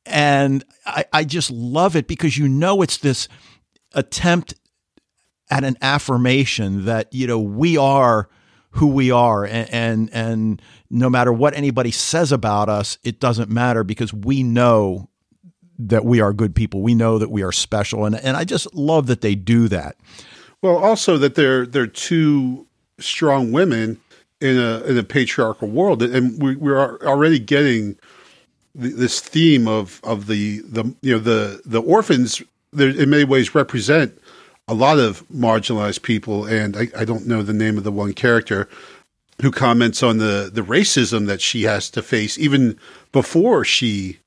And 0.07 0.65
I, 0.85 1.05
I 1.13 1.25
just 1.25 1.51
love 1.51 1.95
it 1.95 2.07
because 2.07 2.37
you 2.37 2.49
know 2.49 2.83
it's 2.83 2.99
this 2.99 3.29
attempt 3.95 4.55
at 5.51 5.65
an 5.65 5.77
affirmation 5.83 6.85
that, 6.87 7.13
you 7.13 7.27
know, 7.27 7.39
we 7.39 7.77
are 7.77 8.29
who 8.75 8.87
we 8.87 9.11
are 9.11 9.45
and, 9.45 9.69
and 9.71 10.11
and 10.13 10.63
no 10.91 11.11
matter 11.11 11.33
what 11.33 11.57
anybody 11.57 11.91
says 11.91 12.31
about 12.33 12.69
us, 12.69 12.99
it 13.03 13.19
doesn't 13.19 13.51
matter 13.51 13.83
because 13.83 14.13
we 14.13 14.43
know 14.43 15.09
that 15.89 16.05
we 16.05 16.21
are 16.21 16.33
good 16.33 16.55
people. 16.55 16.83
We 16.83 16.95
know 16.95 17.19
that 17.19 17.31
we 17.31 17.43
are 17.43 17.53
special. 17.53 18.05
And 18.05 18.17
and 18.17 18.37
I 18.37 18.45
just 18.45 18.75
love 18.75 19.07
that 19.07 19.21
they 19.21 19.35
do 19.35 19.69
that. 19.69 19.97
Well, 20.63 20.77
also 20.77 21.17
that 21.19 21.35
they're 21.35 21.67
they're 21.67 21.87
two 21.87 22.67
strong 22.99 23.53
women 23.53 24.01
in 24.41 24.59
a 24.59 24.83
in 24.83 24.99
a 24.99 25.03
patriarchal 25.03 25.69
world, 25.69 26.03
and 26.03 26.43
we, 26.43 26.57
we're 26.57 26.99
already 27.01 27.39
getting 27.39 27.99
this 28.75 29.21
theme 29.21 29.67
of 29.69 30.01
of 30.05 30.27
the 30.27 30.61
the 30.61 30.95
you 31.03 31.13
know 31.13 31.19
the 31.19 31.63
the 31.65 31.81
orphans. 31.81 32.43
In 32.79 33.11
many 33.11 33.25
ways, 33.25 33.53
represent 33.53 34.17
a 34.69 34.75
lot 34.75 35.01
of 35.01 35.27
marginalized 35.29 36.03
people, 36.03 36.45
and 36.45 36.77
I, 36.77 36.89
I 36.97 37.05
don't 37.05 37.27
know 37.27 37.43
the 37.43 37.53
name 37.53 37.77
of 37.77 37.83
the 37.83 37.91
one 37.91 38.13
character 38.13 38.69
who 39.43 39.51
comments 39.51 40.03
on 40.03 40.19
the 40.19 40.51
the 40.53 40.63
racism 40.63 41.27
that 41.27 41.41
she 41.41 41.65
has 41.65 41.91
to 41.91 42.03
face 42.03 42.39
even 42.39 42.79
before 43.11 43.65
she 43.65 44.19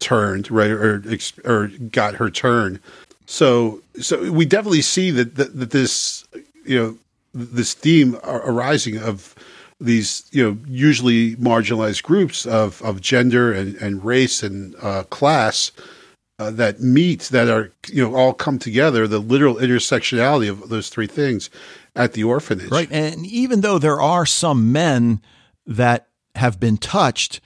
turned 0.00 0.50
right 0.50 0.70
or 0.70 1.02
or 1.44 1.68
got 1.90 2.14
her 2.14 2.30
turn. 2.30 2.80
So 3.26 3.82
so 4.00 4.32
we 4.32 4.46
definitely 4.46 4.82
see 4.82 5.10
that 5.10 5.36
that, 5.36 5.58
that 5.58 5.70
this 5.70 6.26
you 6.64 6.78
know 6.78 6.98
this 7.34 7.74
theme 7.74 8.16
arising 8.24 8.98
of 8.98 9.34
these 9.80 10.24
you 10.32 10.44
know 10.44 10.58
usually 10.66 11.36
marginalized 11.36 12.02
groups 12.02 12.46
of 12.46 12.82
of 12.82 13.00
gender 13.00 13.52
and, 13.52 13.76
and 13.76 14.04
race 14.04 14.42
and 14.42 14.74
uh, 14.82 15.04
class 15.04 15.70
uh, 16.38 16.50
that 16.50 16.80
meet 16.80 17.22
that 17.22 17.48
are 17.48 17.72
you 17.88 18.02
know 18.02 18.14
all 18.16 18.32
come 18.32 18.58
together 18.58 19.06
the 19.06 19.18
literal 19.20 19.54
intersectionality 19.56 20.50
of 20.50 20.68
those 20.68 20.88
three 20.88 21.06
things 21.06 21.48
at 21.94 22.14
the 22.14 22.24
orphanage 22.24 22.70
right 22.70 22.88
and 22.90 23.24
even 23.26 23.60
though 23.60 23.78
there 23.78 24.00
are 24.00 24.26
some 24.26 24.72
men 24.72 25.20
that 25.66 26.08
have 26.34 26.58
been 26.58 26.76
touched 26.76 27.40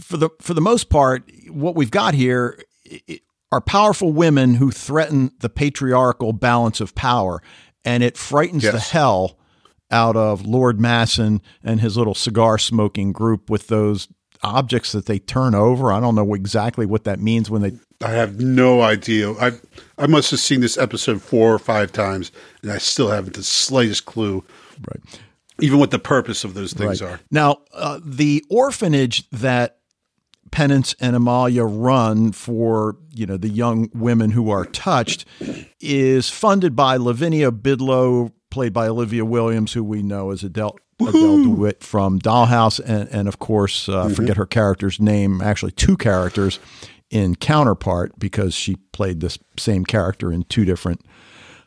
for 0.00 0.16
the 0.16 0.30
for 0.40 0.54
the 0.54 0.60
most 0.60 0.88
part 0.88 1.30
what 1.50 1.74
we've 1.74 1.90
got 1.90 2.14
here 2.14 2.62
are 3.50 3.60
powerful 3.60 4.12
women 4.12 4.54
who 4.54 4.70
threaten 4.70 5.32
the 5.40 5.48
patriarchal 5.48 6.32
balance 6.32 6.80
of 6.80 6.94
power 6.94 7.42
and 7.84 8.02
it 8.02 8.16
frightens 8.16 8.64
yes. 8.64 8.72
the 8.72 8.80
hell 8.80 9.38
out 9.90 10.16
of 10.16 10.44
Lord 10.44 10.78
Massen 10.78 11.40
and 11.62 11.80
his 11.80 11.96
little 11.96 12.14
cigar 12.14 12.58
smoking 12.58 13.12
group 13.12 13.48
with 13.48 13.68
those 13.68 14.08
objects 14.42 14.92
that 14.92 15.06
they 15.06 15.18
turn 15.18 15.54
over. 15.54 15.92
I 15.92 16.00
don't 16.00 16.14
know 16.14 16.34
exactly 16.34 16.86
what 16.86 17.04
that 17.04 17.20
means 17.20 17.50
when 17.50 17.62
they. 17.62 17.72
I 18.04 18.10
have 18.10 18.40
no 18.40 18.82
idea. 18.82 19.32
I 19.32 19.52
I 19.96 20.06
must 20.06 20.30
have 20.30 20.40
seen 20.40 20.60
this 20.60 20.78
episode 20.78 21.22
four 21.22 21.52
or 21.52 21.58
five 21.58 21.90
times, 21.92 22.30
and 22.62 22.70
I 22.70 22.78
still 22.78 23.08
haven't 23.08 23.34
the 23.34 23.42
slightest 23.42 24.04
clue. 24.04 24.44
Right. 24.86 25.20
Even 25.60 25.80
what 25.80 25.90
the 25.90 25.98
purpose 25.98 26.44
of 26.44 26.54
those 26.54 26.72
things 26.72 27.02
right. 27.02 27.14
are. 27.14 27.20
Now, 27.32 27.62
uh, 27.72 27.98
the 28.04 28.44
orphanage 28.48 29.28
that 29.30 29.77
Penance 30.50 30.94
and 31.00 31.14
Amalia 31.14 31.64
run 31.64 32.32
for 32.32 32.96
you 33.12 33.26
know 33.26 33.36
the 33.36 33.48
young 33.48 33.90
women 33.94 34.30
who 34.30 34.50
are 34.50 34.64
touched 34.64 35.24
is 35.80 36.28
funded 36.28 36.74
by 36.74 36.96
Lavinia 36.96 37.50
Bidlow, 37.50 38.32
played 38.50 38.72
by 38.72 38.88
Olivia 38.88 39.24
Williams, 39.24 39.72
who 39.72 39.84
we 39.84 40.02
know 40.02 40.30
as 40.30 40.42
Adele, 40.42 40.76
Adele 41.00 41.42
DeWitt 41.44 41.82
from 41.82 42.18
Dollhouse, 42.18 42.80
and, 42.84 43.08
and 43.10 43.28
of 43.28 43.38
course, 43.38 43.88
uh, 43.88 44.04
mm-hmm. 44.04 44.14
forget 44.14 44.36
her 44.36 44.46
character's 44.46 45.00
name. 45.00 45.40
Actually, 45.40 45.72
two 45.72 45.96
characters 45.96 46.58
in 47.10 47.36
Counterpart 47.36 48.18
because 48.18 48.54
she 48.54 48.76
played 48.92 49.20
this 49.20 49.38
same 49.58 49.84
character 49.84 50.32
in 50.32 50.44
two 50.44 50.64
different 50.64 51.00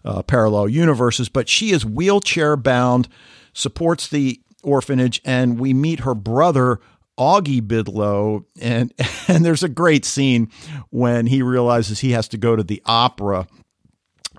uh, 0.03 0.21
parallel 0.23 0.69
universes. 0.69 1.29
But 1.29 1.49
she 1.49 1.71
is 1.71 1.85
wheelchair 1.85 2.55
bound, 2.57 3.07
supports 3.53 4.07
the 4.07 4.41
orphanage, 4.63 5.21
and 5.25 5.59
we 5.59 5.73
meet 5.73 6.01
her 6.01 6.15
brother 6.15 6.79
Augie 7.17 7.61
Bidlow, 7.61 8.45
and 8.61 8.93
and 9.27 9.45
there's 9.45 9.63
a 9.63 9.69
great 9.69 10.05
scene 10.05 10.49
when 10.89 11.27
he 11.27 11.41
realizes 11.41 11.99
he 11.99 12.11
has 12.11 12.27
to 12.29 12.37
go 12.37 12.55
to 12.55 12.63
the 12.63 12.81
opera 12.85 13.47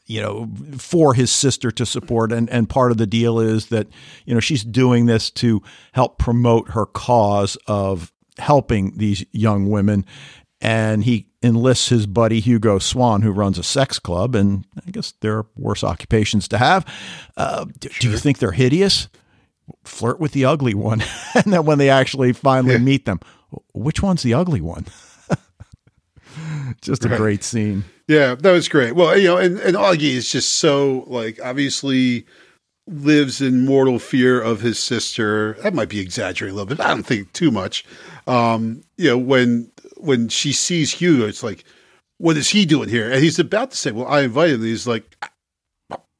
you 0.07 0.21
know 0.21 0.51
for 0.79 1.15
his 1.15 1.31
sister 1.31 1.71
to 1.71 1.87
support 1.87 2.33
and 2.33 2.51
and 2.51 2.69
part 2.69 2.91
of 2.91 2.99
the 2.99 3.07
deal 3.07 3.39
is 3.39 3.67
that 3.67 3.87
you 4.27 4.35
know 4.35 4.41
she's 4.41 4.65
doing 4.65 5.07
this 5.07 5.31
to 5.31 5.63
help 5.93 6.19
promote 6.19 6.71
her 6.71 6.87
cause 6.87 7.57
of 7.69 8.13
helping 8.37 8.97
these 8.99 9.25
young 9.31 9.71
women 9.71 10.05
and 10.61 11.05
he 11.05 11.27
enlists 11.43 11.89
his 11.89 12.07
buddy 12.07 12.39
Hugo 12.39 12.79
Swann, 12.79 13.23
who 13.23 13.33
runs 13.33 13.59
a 13.59 13.65
sex 13.65 13.99
club, 13.99 14.37
and 14.37 14.65
I 14.87 14.93
guess 14.93 15.13
there 15.21 15.39
are 15.39 15.47
worse 15.57 15.83
occupations 15.83 16.47
to 16.49 16.59
have. 16.59 16.87
Uh, 17.37 17.67
sure. 17.83 17.93
do 17.99 18.11
you 18.11 18.17
think 18.17 18.39
they're 18.39 18.53
hideous? 18.53 19.09
Flirt 19.85 20.21
with 20.21 20.33
the 20.33 20.45
ugly 20.45 20.75
one. 20.75 21.03
and 21.35 21.53
then 21.53 21.65
when 21.65 21.79
they 21.79 21.91
actually 21.91 22.33
finally 22.33 22.79
meet 22.79 23.05
them, 23.05 23.21
which 23.75 24.03
one's 24.03 24.23
the 24.23 24.35
ugly 24.35 24.61
one? 24.61 24.87
just 26.81 27.05
a 27.05 27.09
right. 27.09 27.19
great 27.19 27.45
scene. 27.45 27.85
Yeah, 28.09 28.35
that 28.35 28.53
was 28.53 28.69
great. 28.69 28.95
Well, 28.95 29.17
you 29.17 29.29
know, 29.29 29.37
and, 29.37 29.59
and 29.61 29.77
Augie 29.77 30.15
is 30.15 30.31
just 30.31 30.55
so 30.55 31.05
like 31.07 31.41
obviously 31.43 32.27
lives 32.87 33.41
in 33.41 33.65
mortal 33.65 33.99
fear 33.99 34.41
of 34.41 34.61
his 34.61 34.79
sister. 34.79 35.55
That 35.63 35.75
might 35.75 35.89
be 35.89 36.01
exaggerating 36.01 36.55
a 36.55 36.61
little 36.61 36.75
bit. 36.75 36.85
I 36.85 36.89
don't 36.89 37.05
think 37.05 37.33
too 37.33 37.51
much. 37.51 37.85
Um, 38.27 38.83
you 38.97 39.09
know, 39.09 39.19
when 39.19 39.71
when 39.97 40.29
she 40.29 40.53
sees 40.53 40.93
Hugo, 40.93 41.27
it's 41.27 41.43
like, 41.43 41.65
what 42.19 42.37
is 42.37 42.51
he 42.51 42.67
doing 42.67 42.89
here? 42.89 43.11
And 43.11 43.23
he's 43.23 43.39
about 43.39 43.71
to 43.71 43.77
say, 43.77 43.93
Well, 43.93 44.07
I 44.07 44.23
invited 44.23 44.55
him. 44.55 44.63
he's 44.63 44.87
like, 44.87 45.17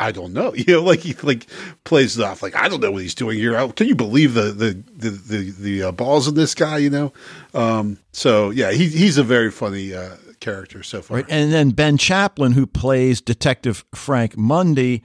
I 0.03 0.13
don't 0.13 0.33
know. 0.33 0.55
You 0.63 0.75
know, 0.75 0.83
like 0.83 1.01
he 1.01 1.15
like 1.23 1.47
plays 1.85 2.19
it 2.19 2.25
off 2.25 2.43
like 2.43 2.55
I 2.55 2.69
don't 2.69 2.81
know 2.81 2.93
what 2.93 3.03
he's 3.03 3.15
doing 3.15 3.39
here. 3.39 3.69
Can 3.73 3.89
you 3.89 3.97
believe 3.97 4.35
the 4.35 4.53
the 4.53 4.83
the 4.97 5.11
the, 5.11 5.51
the 5.51 5.83
uh, 5.85 5.93
balls 5.93 6.29
in 6.29 6.35
this 6.35 6.55
guy? 6.55 6.79
You 6.79 6.91
know, 6.91 7.13
um, 7.53 7.99
so 8.13 8.51
yeah, 8.51 8.71
he 8.71 8.87
he's 8.87 9.19
a 9.19 9.25
very 9.25 9.51
funny 9.51 9.93
uh, 9.93 10.17
character 10.41 10.83
so 10.83 11.03
far. 11.03 11.17
Right, 11.17 11.27
and 11.29 11.53
then 11.53 11.71
Ben 11.71 11.97
Chaplin, 11.97 12.53
who 12.53 12.67
plays 12.67 13.21
Detective 13.21 13.85
Frank 13.95 14.37
Mundi, 14.37 15.03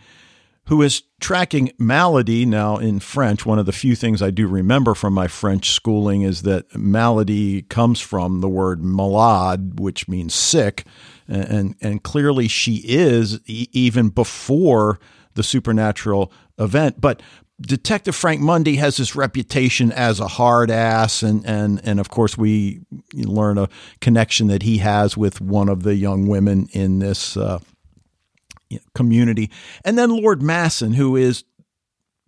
who 0.65 0.81
is 0.81 1.03
tracking 1.19 1.71
Maladie 1.79 2.45
now 2.45 2.77
in 2.77 2.99
French. 2.99 3.45
One 3.45 3.57
of 3.57 3.65
the 3.65 3.71
few 3.71 3.95
things 3.95 4.21
I 4.21 4.29
do 4.29 4.47
remember 4.47 4.93
from 4.93 5.13
my 5.13 5.27
French 5.27 5.71
schooling 5.71 6.21
is 6.21 6.43
that 6.43 6.75
Maladie 6.75 7.63
comes 7.63 7.99
from 7.99 8.41
the 8.41 8.49
word 8.49 8.83
malade, 8.83 9.79
which 9.79 10.07
means 10.07 10.35
sick. 10.35 10.85
And, 11.27 11.75
and 11.81 12.03
clearly 12.03 12.47
she 12.47 12.77
is 12.85 13.39
e- 13.45 13.67
even 13.71 14.09
before 14.09 14.99
the 15.33 15.43
supernatural 15.43 16.31
event. 16.57 16.99
But 17.01 17.21
Detective 17.59 18.15
Frank 18.15 18.39
Mundi 18.39 18.75
has 18.75 18.97
this 18.97 19.15
reputation 19.15 19.91
as 19.91 20.19
a 20.19 20.27
hard 20.27 20.69
ass, 20.69 21.23
and 21.23 21.43
and 21.45 21.81
and 21.83 21.99
of 21.99 22.09
course 22.09 22.37
we 22.37 22.81
learn 23.13 23.57
a 23.57 23.67
connection 23.99 24.47
that 24.47 24.61
he 24.61 24.77
has 24.77 25.17
with 25.17 25.41
one 25.41 25.67
of 25.67 25.81
the 25.81 25.95
young 25.95 26.27
women 26.27 26.67
in 26.71 26.99
this 26.99 27.35
uh, 27.35 27.59
community, 28.93 29.49
and 29.83 29.97
then 29.97 30.11
Lord 30.11 30.41
Massen, 30.41 30.93
who 30.93 31.15
is 31.15 31.45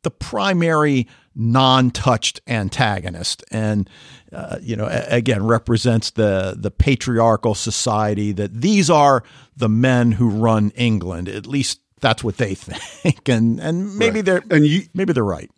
the 0.02 0.10
primary 0.10 1.08
non-touched 1.36 2.42
antagonist, 2.48 3.44
and 3.52 3.88
uh, 4.34 4.58
you 4.62 4.76
know 4.76 4.88
again 5.08 5.46
represents 5.46 6.12
the 6.12 6.56
the 6.58 6.72
patriarchal 6.72 7.56
society 7.56 8.32
that 8.32 8.62
these 8.62 8.90
are 8.90 9.24
the 9.56 9.70
men 9.70 10.14
who 10.14 10.30
run 10.30 10.72
England, 10.72 11.28
at 11.30 11.48
least 11.48 11.82
that's 12.00 12.24
what 12.24 12.38
they 12.38 12.56
think, 12.56 13.28
and 13.28 13.60
and 13.60 13.98
maybe 13.98 14.18
right. 14.18 14.26
they're 14.26 14.44
and 14.50 14.66
you, 14.66 14.84
maybe 14.94 15.14
they're 15.14 15.24
right. 15.24 15.52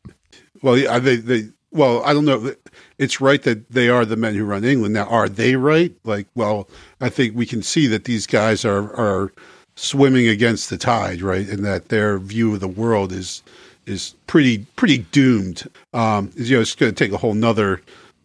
Well, 0.61 0.77
yeah, 0.77 0.99
they 0.99 1.17
they 1.17 1.49
well, 1.71 2.03
I 2.03 2.13
don't 2.13 2.25
know. 2.25 2.53
It's 2.97 3.21
right 3.21 3.41
that 3.43 3.69
they 3.69 3.89
are 3.89 4.05
the 4.05 4.17
men 4.17 4.35
who 4.35 4.43
run 4.43 4.63
England. 4.63 4.93
Now, 4.93 5.05
are 5.05 5.29
they 5.29 5.55
right? 5.55 5.95
Like, 6.03 6.27
well, 6.35 6.67
I 6.99 7.09
think 7.09 7.35
we 7.35 7.45
can 7.45 7.63
see 7.63 7.87
that 7.87 8.03
these 8.03 8.27
guys 8.27 8.65
are 8.65 8.93
are 8.95 9.31
swimming 9.75 10.27
against 10.27 10.69
the 10.69 10.77
tide, 10.77 11.21
right, 11.21 11.47
and 11.47 11.65
that 11.65 11.89
their 11.89 12.19
view 12.19 12.53
of 12.53 12.59
the 12.59 12.67
world 12.67 13.11
is 13.11 13.41
is 13.85 14.15
pretty 14.27 14.65
pretty 14.75 14.99
doomed. 14.99 15.69
Um, 15.93 16.31
you 16.35 16.55
know, 16.55 16.61
it's 16.61 16.75
going 16.75 16.93
to 16.93 17.03
take 17.03 17.13
a 17.13 17.17
whole 17.17 17.33
nother 17.33 17.81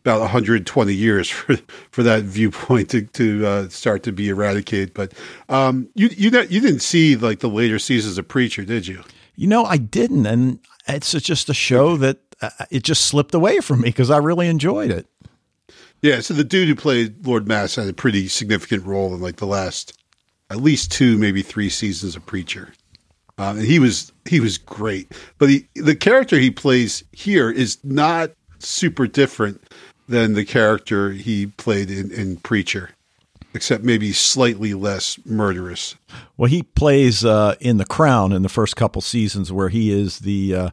about 0.07 0.21
120 0.21 0.95
years 0.95 1.29
for 1.31 1.57
for 1.91 2.03
that 2.05 2.23
viewpoint 2.23 2.91
to 2.91 3.03
to 3.03 3.47
uh, 3.47 3.69
start 3.69 4.05
to 4.05 4.13
be 4.13 4.29
eradicated. 4.29 4.95
But 4.95 5.13
um, 5.49 5.89
you 5.95 6.09
you 6.17 6.31
you 6.49 6.61
didn't 6.61 6.81
see 6.81 7.17
like 7.17 7.41
the 7.41 7.49
later 7.49 7.79
seasons 7.79 8.17
of 8.17 8.29
Preacher, 8.29 8.65
did 8.65 8.87
you? 8.87 9.03
You 9.35 9.49
know, 9.49 9.65
I 9.65 9.77
didn't, 9.77 10.25
and 10.27 10.61
it's 10.87 11.13
just 11.13 11.51
a 11.51 11.55
show 11.55 11.97
that 11.99 12.19
uh, 12.41 12.51
it 12.71 12.85
just 12.85 13.07
slipped 13.07 13.35
away 13.35 13.61
from 13.61 13.83
me 13.83 13.89
because 13.89 14.11
I 14.11 14.19
really 14.19 14.49
enjoyed 14.49 14.91
it. 14.91 15.07
Yeah, 16.01 16.21
so 16.21 16.35
the 16.35 16.45
dude 16.45 16.69
who 16.69 16.75
played 16.75 17.27
Lord 17.27 17.49
Mass 17.49 17.75
had 17.75 17.89
a 17.89 17.93
pretty 17.93 18.29
significant 18.29 18.87
role 18.87 19.13
in 19.13 19.21
like 19.21 19.37
the 19.37 19.47
last 19.47 19.99
at 20.51 20.59
least 20.59 20.93
two, 20.93 21.19
maybe 21.19 21.43
three 21.43 21.69
seasons 21.69 22.15
of 22.15 22.25
Preacher. 22.25 22.73
Um, 23.39 23.59
and 23.59 23.67
he 23.67 23.79
was 23.79 24.13
he 24.25 24.41
was 24.41 24.57
great, 24.57 25.13
but 25.39 25.51
he, 25.51 25.67
the 25.75 25.97
character 25.97 26.39
he 26.39 26.51
plays 26.51 27.05
here 27.13 27.51
is 27.51 27.79
not 27.85 28.31
super 28.59 29.07
different 29.07 29.61
than 30.09 30.35
the 30.35 30.45
character 30.45 31.11
he 31.13 31.47
played 31.47 31.91
in, 31.91 32.11
in 32.11 32.37
Preacher, 32.37 32.91
except 33.55 33.85
maybe 33.85 34.13
slightly 34.13 34.75
less 34.75 35.19
murderous. 35.25 35.97
Well, 36.37 36.49
he 36.51 36.63
plays 36.63 37.25
uh, 37.25 37.57
in 37.61 37.79
The 37.79 37.85
Crown 37.87 38.33
in 38.33 38.43
the 38.43 38.49
first 38.49 38.77
couple 38.77 39.03
seasons, 39.03 39.53
where 39.53 39.69
he 39.69 39.91
is 39.91 40.21
the 40.21 40.55
uh, 40.55 40.71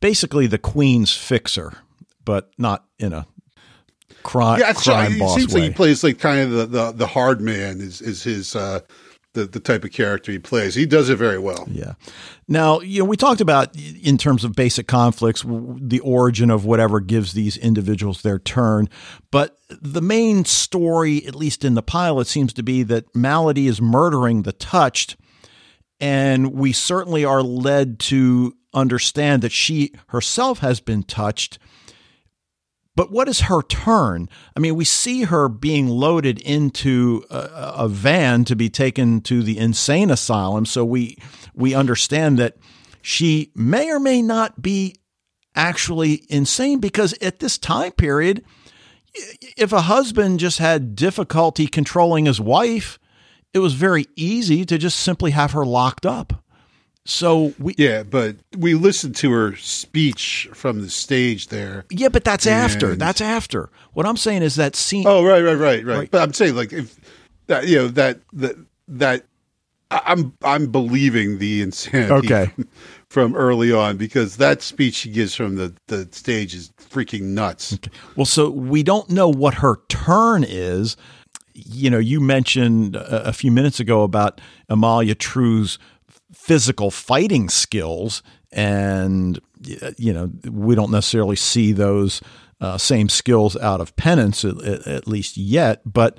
basically 0.00 0.46
the 0.46 0.58
Queen's 0.58 1.14
fixer, 1.14 1.78
but 2.24 2.50
not 2.58 2.84
in 2.98 3.12
a 3.12 3.26
crime, 4.22 4.60
yeah, 4.60 4.72
crime 4.72 5.18
boss 5.18 5.36
It 5.36 5.40
seems 5.40 5.54
way. 5.54 5.60
like 5.62 5.70
he 5.70 5.74
plays 5.74 6.04
like 6.04 6.18
kind 6.18 6.40
of 6.40 6.50
the, 6.50 6.66
the, 6.66 6.92
the 6.92 7.06
hard 7.06 7.40
man 7.40 7.80
is 7.80 8.00
is 8.00 8.22
his 8.22 8.56
uh, 8.56 8.80
the, 9.34 9.44
the 9.44 9.60
type 9.60 9.84
of 9.84 9.92
character 9.92 10.32
he 10.32 10.38
plays. 10.38 10.74
He 10.74 10.86
does 10.86 11.10
it 11.10 11.16
very 11.16 11.38
well. 11.38 11.66
Yeah. 11.70 11.94
Now, 12.48 12.80
you 12.80 13.00
know, 13.00 13.04
we 13.04 13.16
talked 13.16 13.40
about 13.40 13.76
in 13.76 14.16
terms 14.16 14.44
of 14.44 14.54
basic 14.54 14.86
conflicts, 14.86 15.44
the 15.44 16.00
origin 16.00 16.50
of 16.50 16.64
whatever 16.64 17.00
gives 17.00 17.32
these 17.34 17.56
individuals 17.56 18.22
their 18.22 18.38
turn. 18.38 18.88
But 19.30 19.58
the 19.68 20.02
main 20.02 20.44
story, 20.44 21.26
at 21.26 21.34
least 21.34 21.64
in 21.64 21.74
the 21.74 21.82
pilot, 21.82 22.26
seems 22.26 22.52
to 22.54 22.62
be 22.62 22.82
that 22.84 23.14
Maladie 23.14 23.66
is 23.66 23.80
murdering 23.80 24.42
the 24.42 24.52
touched. 24.52 25.16
And 26.00 26.52
we 26.52 26.72
certainly 26.72 27.24
are 27.24 27.42
led 27.42 27.98
to 28.00 28.56
understand 28.72 29.42
that 29.42 29.52
she 29.52 29.92
herself 30.08 30.58
has 30.58 30.80
been 30.80 31.02
touched 31.02 31.58
but 32.96 33.10
what 33.10 33.28
is 33.28 33.40
her 33.40 33.62
turn? 33.62 34.28
I 34.56 34.60
mean, 34.60 34.76
we 34.76 34.84
see 34.84 35.22
her 35.22 35.48
being 35.48 35.88
loaded 35.88 36.38
into 36.40 37.24
a, 37.28 37.74
a, 37.78 37.88
van 37.88 38.44
to 38.44 38.54
be 38.54 38.68
taken 38.68 39.20
to 39.22 39.42
the 39.42 39.58
insane 39.58 40.10
asylum, 40.10 40.64
so 40.64 40.84
we 40.84 41.18
we 41.54 41.74
understand 41.74 42.38
that 42.38 42.56
she 43.02 43.50
may 43.54 43.90
or 43.90 43.98
may 43.98 44.22
not 44.22 44.62
be 44.62 44.96
actually 45.56 46.24
insane 46.28 46.78
because 46.78 47.14
at 47.20 47.40
this 47.40 47.58
time 47.58 47.92
period, 47.92 48.44
if 49.56 49.72
a 49.72 49.82
husband 49.82 50.40
just 50.40 50.58
had 50.58 50.96
difficulty 50.96 51.66
controlling 51.66 52.26
his 52.26 52.40
wife, 52.40 52.98
it 53.52 53.58
was 53.58 53.74
very 53.74 54.06
easy 54.16 54.64
to 54.64 54.78
just 54.78 54.98
simply 54.98 55.32
have 55.32 55.52
her 55.52 55.64
locked 55.64 56.06
up. 56.06 56.43
So 57.06 57.52
we 57.58 57.74
yeah, 57.76 58.02
but 58.02 58.36
we 58.56 58.74
listened 58.74 59.14
to 59.16 59.30
her 59.30 59.56
speech 59.56 60.48
from 60.54 60.80
the 60.80 60.88
stage 60.88 61.48
there. 61.48 61.84
Yeah, 61.90 62.08
but 62.08 62.24
that's 62.24 62.46
and, 62.46 62.54
after. 62.54 62.96
That's 62.96 63.20
after. 63.20 63.68
What 63.92 64.06
I'm 64.06 64.16
saying 64.16 64.42
is 64.42 64.56
that 64.56 64.74
scene. 64.74 65.04
Oh 65.06 65.22
right, 65.22 65.42
right, 65.42 65.58
right, 65.58 65.84
right. 65.84 66.10
But 66.10 66.22
I'm 66.22 66.32
saying 66.32 66.54
like 66.54 66.72
if 66.72 66.98
that 67.46 67.66
you 67.66 67.76
know 67.76 67.88
that 67.88 68.20
that 68.32 68.56
that 68.88 69.24
I'm 69.90 70.32
I'm 70.42 70.70
believing 70.70 71.38
the 71.38 71.62
insanity. 71.62 72.12
Okay. 72.26 72.46
From, 72.46 72.68
from 73.08 73.36
early 73.36 73.72
on 73.72 73.96
because 73.96 74.38
that 74.38 74.62
speech 74.62 74.94
she 74.94 75.10
gives 75.10 75.34
from 75.34 75.56
the, 75.56 75.74
the 75.86 76.08
stage 76.10 76.54
is 76.54 76.72
freaking 76.80 77.22
nuts. 77.22 77.74
Okay. 77.74 77.90
Well, 78.16 78.26
so 78.26 78.50
we 78.50 78.82
don't 78.82 79.08
know 79.10 79.28
what 79.28 79.54
her 79.54 79.76
turn 79.88 80.44
is. 80.46 80.96
You 81.52 81.90
know, 81.90 81.98
you 81.98 82.20
mentioned 82.20 82.96
a, 82.96 83.28
a 83.28 83.32
few 83.32 83.52
minutes 83.52 83.78
ago 83.78 84.02
about 84.02 84.40
Amalia 84.68 85.14
True's 85.14 85.78
physical 86.44 86.90
fighting 86.90 87.48
skills, 87.48 88.22
and 88.52 89.40
you 89.96 90.12
know 90.12 90.30
we 90.50 90.74
don't 90.74 90.90
necessarily 90.90 91.36
see 91.36 91.72
those 91.72 92.20
uh, 92.60 92.76
same 92.76 93.08
skills 93.08 93.56
out 93.56 93.80
of 93.80 93.96
penance 93.96 94.44
at, 94.44 94.60
at 94.86 95.08
least 95.08 95.36
yet, 95.36 95.80
but. 95.84 96.18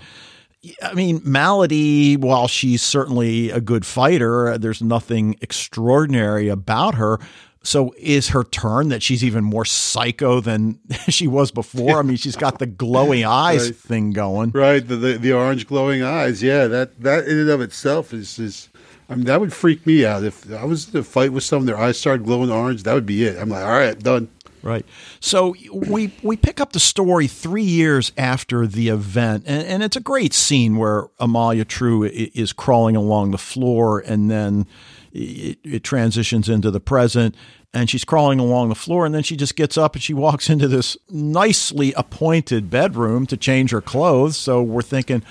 I 0.81 0.95
mean, 0.95 1.21
Maladie, 1.23 2.17
while 2.17 2.47
she's 2.47 2.81
certainly 2.81 3.51
a 3.51 3.61
good 3.61 3.85
fighter, 3.85 4.57
there's 4.57 4.81
nothing 4.81 5.35
extraordinary 5.39 6.49
about 6.49 6.95
her. 6.95 7.19
So 7.65 7.93
is 7.97 8.29
her 8.29 8.43
turn 8.43 8.89
that 8.89 9.01
she's 9.01 9.23
even 9.23 9.43
more 9.43 9.65
psycho 9.65 10.39
than 10.39 10.79
she 11.09 11.27
was 11.27 11.51
before? 11.51 11.99
I 11.99 12.01
mean, 12.03 12.17
she's 12.17 12.35
got 12.35 12.59
the 12.59 12.67
glowing 12.67 13.25
eyes 13.25 13.65
right. 13.67 13.75
thing 13.75 14.11
going. 14.11 14.51
Right, 14.51 14.87
the, 14.87 14.95
the, 14.95 15.17
the 15.17 15.33
orange 15.33 15.67
glowing 15.67 16.03
eyes. 16.03 16.43
Yeah, 16.43 16.67
that 16.67 17.01
that 17.01 17.25
in 17.27 17.37
and 17.39 17.49
of 17.49 17.61
itself 17.61 18.13
is 18.13 18.39
is 18.39 18.69
I 19.09 19.15
mean, 19.15 19.25
that 19.25 19.39
would 19.39 19.53
freak 19.53 19.85
me 19.85 20.05
out. 20.05 20.23
If 20.23 20.51
I 20.51 20.65
was 20.65 20.85
to 20.87 21.03
fight 21.03 21.31
with 21.31 21.43
someone, 21.43 21.67
their 21.67 21.77
eyes 21.77 21.99
started 21.99 22.25
glowing 22.25 22.49
orange, 22.49 22.83
that 22.83 22.93
would 22.93 23.05
be 23.05 23.23
it. 23.23 23.37
I'm 23.37 23.49
like, 23.49 23.63
all 23.63 23.71
right, 23.71 23.97
done. 23.97 24.29
Right. 24.63 24.85
So 25.19 25.55
we 25.71 26.11
we 26.23 26.37
pick 26.37 26.59
up 26.59 26.71
the 26.71 26.79
story 26.79 27.27
three 27.27 27.63
years 27.63 28.11
after 28.17 28.65
the 28.65 28.89
event, 28.89 29.43
and, 29.45 29.65
and 29.67 29.83
it's 29.83 29.95
a 29.95 30.01
great 30.01 30.33
scene 30.33 30.77
where 30.77 31.05
Amalia 31.19 31.65
True 31.65 32.03
is 32.03 32.51
crawling 32.51 32.95
along 32.95 33.29
the 33.29 33.37
floor, 33.37 33.99
and 33.99 34.31
then 34.31 34.65
it, 35.15 35.59
it 35.63 35.83
transitions 35.83 36.49
into 36.49 36.69
the 36.69 36.79
present, 36.79 37.35
and 37.73 37.89
she's 37.89 38.03
crawling 38.03 38.39
along 38.39 38.69
the 38.69 38.75
floor, 38.75 39.05
and 39.05 39.15
then 39.15 39.23
she 39.23 39.35
just 39.35 39.55
gets 39.55 39.77
up 39.77 39.95
and 39.95 40.03
she 40.03 40.13
walks 40.13 40.49
into 40.49 40.67
this 40.67 40.97
nicely 41.09 41.93
appointed 41.93 42.69
bedroom 42.69 43.25
to 43.27 43.37
change 43.37 43.71
her 43.71 43.81
clothes. 43.81 44.37
So 44.37 44.61
we're 44.61 44.81
thinking, 44.81 45.23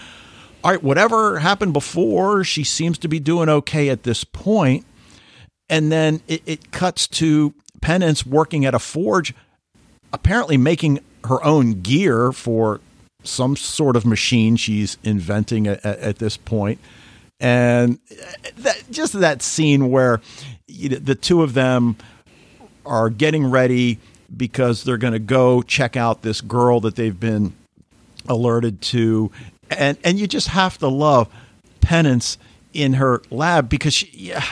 all 0.62 0.70
right, 0.70 0.82
whatever 0.82 1.40
happened 1.40 1.74
before, 1.74 2.42
she 2.42 2.64
seems 2.64 2.98
to 2.98 3.08
be 3.08 3.20
doing 3.20 3.48
okay 3.48 3.90
at 3.90 4.02
this 4.02 4.24
point. 4.24 4.86
And 5.68 5.92
then 5.92 6.22
it, 6.26 6.42
it 6.46 6.72
cuts 6.72 7.06
to 7.08 7.54
Penance 7.80 8.24
working 8.24 8.64
at 8.64 8.74
a 8.74 8.78
forge, 8.78 9.34
apparently 10.12 10.56
making 10.56 11.00
her 11.24 11.42
own 11.44 11.82
gear 11.82 12.32
for 12.32 12.80
some 13.22 13.56
sort 13.56 13.96
of 13.96 14.06
machine 14.06 14.56
she's 14.56 14.96
inventing 15.04 15.66
at, 15.66 15.84
at 15.84 16.18
this 16.18 16.36
point. 16.38 16.78
And 17.40 17.98
that, 18.56 18.82
just 18.90 19.12
that 19.14 19.42
scene 19.42 19.90
where 19.90 20.20
you 20.66 20.90
know, 20.90 20.96
the 20.96 21.14
two 21.14 21.42
of 21.42 21.54
them 21.54 21.96
are 22.86 23.10
getting 23.10 23.50
ready 23.50 23.98
because 24.34 24.84
they're 24.84 24.98
going 24.98 25.12
to 25.12 25.18
go 25.18 25.62
check 25.62 25.96
out 25.96 26.22
this 26.22 26.40
girl 26.40 26.80
that 26.80 26.96
they've 26.96 27.18
been 27.18 27.52
alerted 28.28 28.80
to 28.80 29.30
and 29.70 29.98
and 30.04 30.18
you 30.18 30.26
just 30.26 30.48
have 30.48 30.78
to 30.78 30.88
love 30.88 31.28
Penance 31.80 32.38
in 32.72 32.94
her 32.94 33.22
lab 33.30 33.68
because 33.68 33.94
she, 33.94 34.10
yeah, 34.12 34.44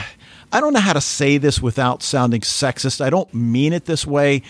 I 0.51 0.59
don't 0.61 0.73
know 0.73 0.79
how 0.79 0.93
to 0.93 1.01
say 1.01 1.37
this 1.37 1.61
without 1.61 2.03
sounding 2.03 2.41
sexist. 2.41 3.01
I 3.01 3.09
don't 3.09 3.33
mean 3.33 3.73
it 3.73 3.85
this 3.85 4.05
way, 4.05 4.43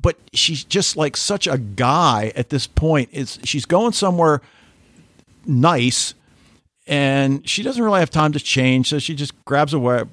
but 0.00 0.16
she's 0.32 0.64
just 0.64 0.96
like 0.96 1.16
such 1.16 1.46
a 1.46 1.58
guy 1.58 2.32
at 2.34 2.48
this 2.48 2.66
point. 2.66 3.10
Is 3.12 3.38
she's 3.44 3.66
going 3.66 3.92
somewhere 3.92 4.40
nice 5.46 6.14
and 6.86 7.48
she 7.48 7.62
doesn't 7.62 7.82
really 7.82 8.00
have 8.00 8.10
time 8.10 8.32
to 8.32 8.40
change, 8.40 8.88
so 8.90 8.98
she 8.98 9.14
just 9.14 9.32
grabs 9.44 9.72
a 9.74 9.78
wet, 9.78 10.06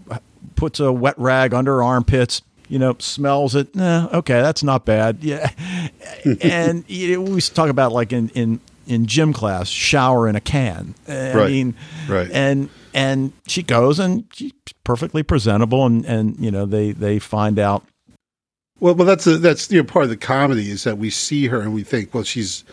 puts 0.55 0.79
a 0.79 0.91
wet 0.91 1.15
rag 1.17 1.53
under 1.53 1.75
her 1.75 1.83
armpits, 1.83 2.41
you 2.67 2.79
know, 2.79 2.95
smells 2.99 3.55
it. 3.55 3.75
Eh, 3.77 4.07
okay, 4.13 4.41
that's 4.41 4.63
not 4.63 4.85
bad. 4.85 5.17
Yeah, 5.21 5.49
and 6.41 6.83
you 6.87 7.15
know, 7.15 7.21
we 7.31 7.41
talk 7.41 7.69
about 7.69 7.91
like 7.91 8.13
in 8.13 8.29
in 8.29 8.59
in 8.87 9.05
gym 9.05 9.33
class, 9.33 9.67
shower 9.69 10.27
in 10.27 10.35
a 10.35 10.41
can. 10.41 10.95
I 11.07 11.33
Right. 11.33 11.51
mean, 11.51 11.75
Right. 12.07 12.29
And 12.31 12.69
and 12.93 13.31
she 13.47 13.63
goes 13.63 13.99
and 13.99 14.25
she's 14.33 14.51
perfectly 14.83 15.23
presentable, 15.23 15.85
and 15.85 16.05
and 16.05 16.37
you 16.39 16.51
know 16.51 16.65
they 16.65 16.91
they 16.91 17.19
find 17.19 17.59
out. 17.59 17.83
Well, 18.79 18.95
well, 18.95 19.05
that's 19.05 19.27
a, 19.27 19.37
that's 19.37 19.69
you 19.71 19.77
know 19.77 19.83
part 19.87 20.03
of 20.03 20.09
the 20.09 20.17
comedy 20.17 20.71
is 20.71 20.83
that 20.85 20.97
we 20.97 21.09
see 21.11 21.47
her 21.47 21.61
and 21.61 21.73
we 21.73 21.83
think, 21.83 22.13
well, 22.13 22.23
she's 22.23 22.63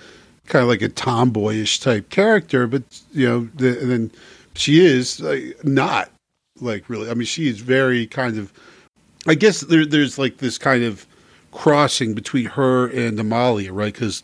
kind 0.48 0.62
of 0.62 0.68
like 0.68 0.82
a 0.82 0.88
tomboyish 0.88 1.80
type 1.80 2.10
character, 2.10 2.66
but 2.66 2.82
you 3.12 3.28
know, 3.28 3.48
the, 3.54 3.80
and 3.80 3.90
then 3.90 4.10
she 4.54 4.84
is 4.84 5.20
like, 5.20 5.64
not 5.64 6.10
like 6.60 6.88
really. 6.88 7.10
I 7.10 7.14
mean, 7.14 7.26
she 7.26 7.48
is 7.48 7.60
very 7.60 8.06
kind 8.06 8.38
of. 8.38 8.52
I 9.26 9.34
guess 9.34 9.60
there, 9.60 9.84
there's 9.84 10.18
like 10.18 10.38
this 10.38 10.58
kind 10.58 10.84
of 10.84 11.06
crossing 11.52 12.14
between 12.14 12.46
her 12.46 12.88
and 12.88 13.18
Amalia, 13.18 13.72
right? 13.72 13.92
Because 13.92 14.22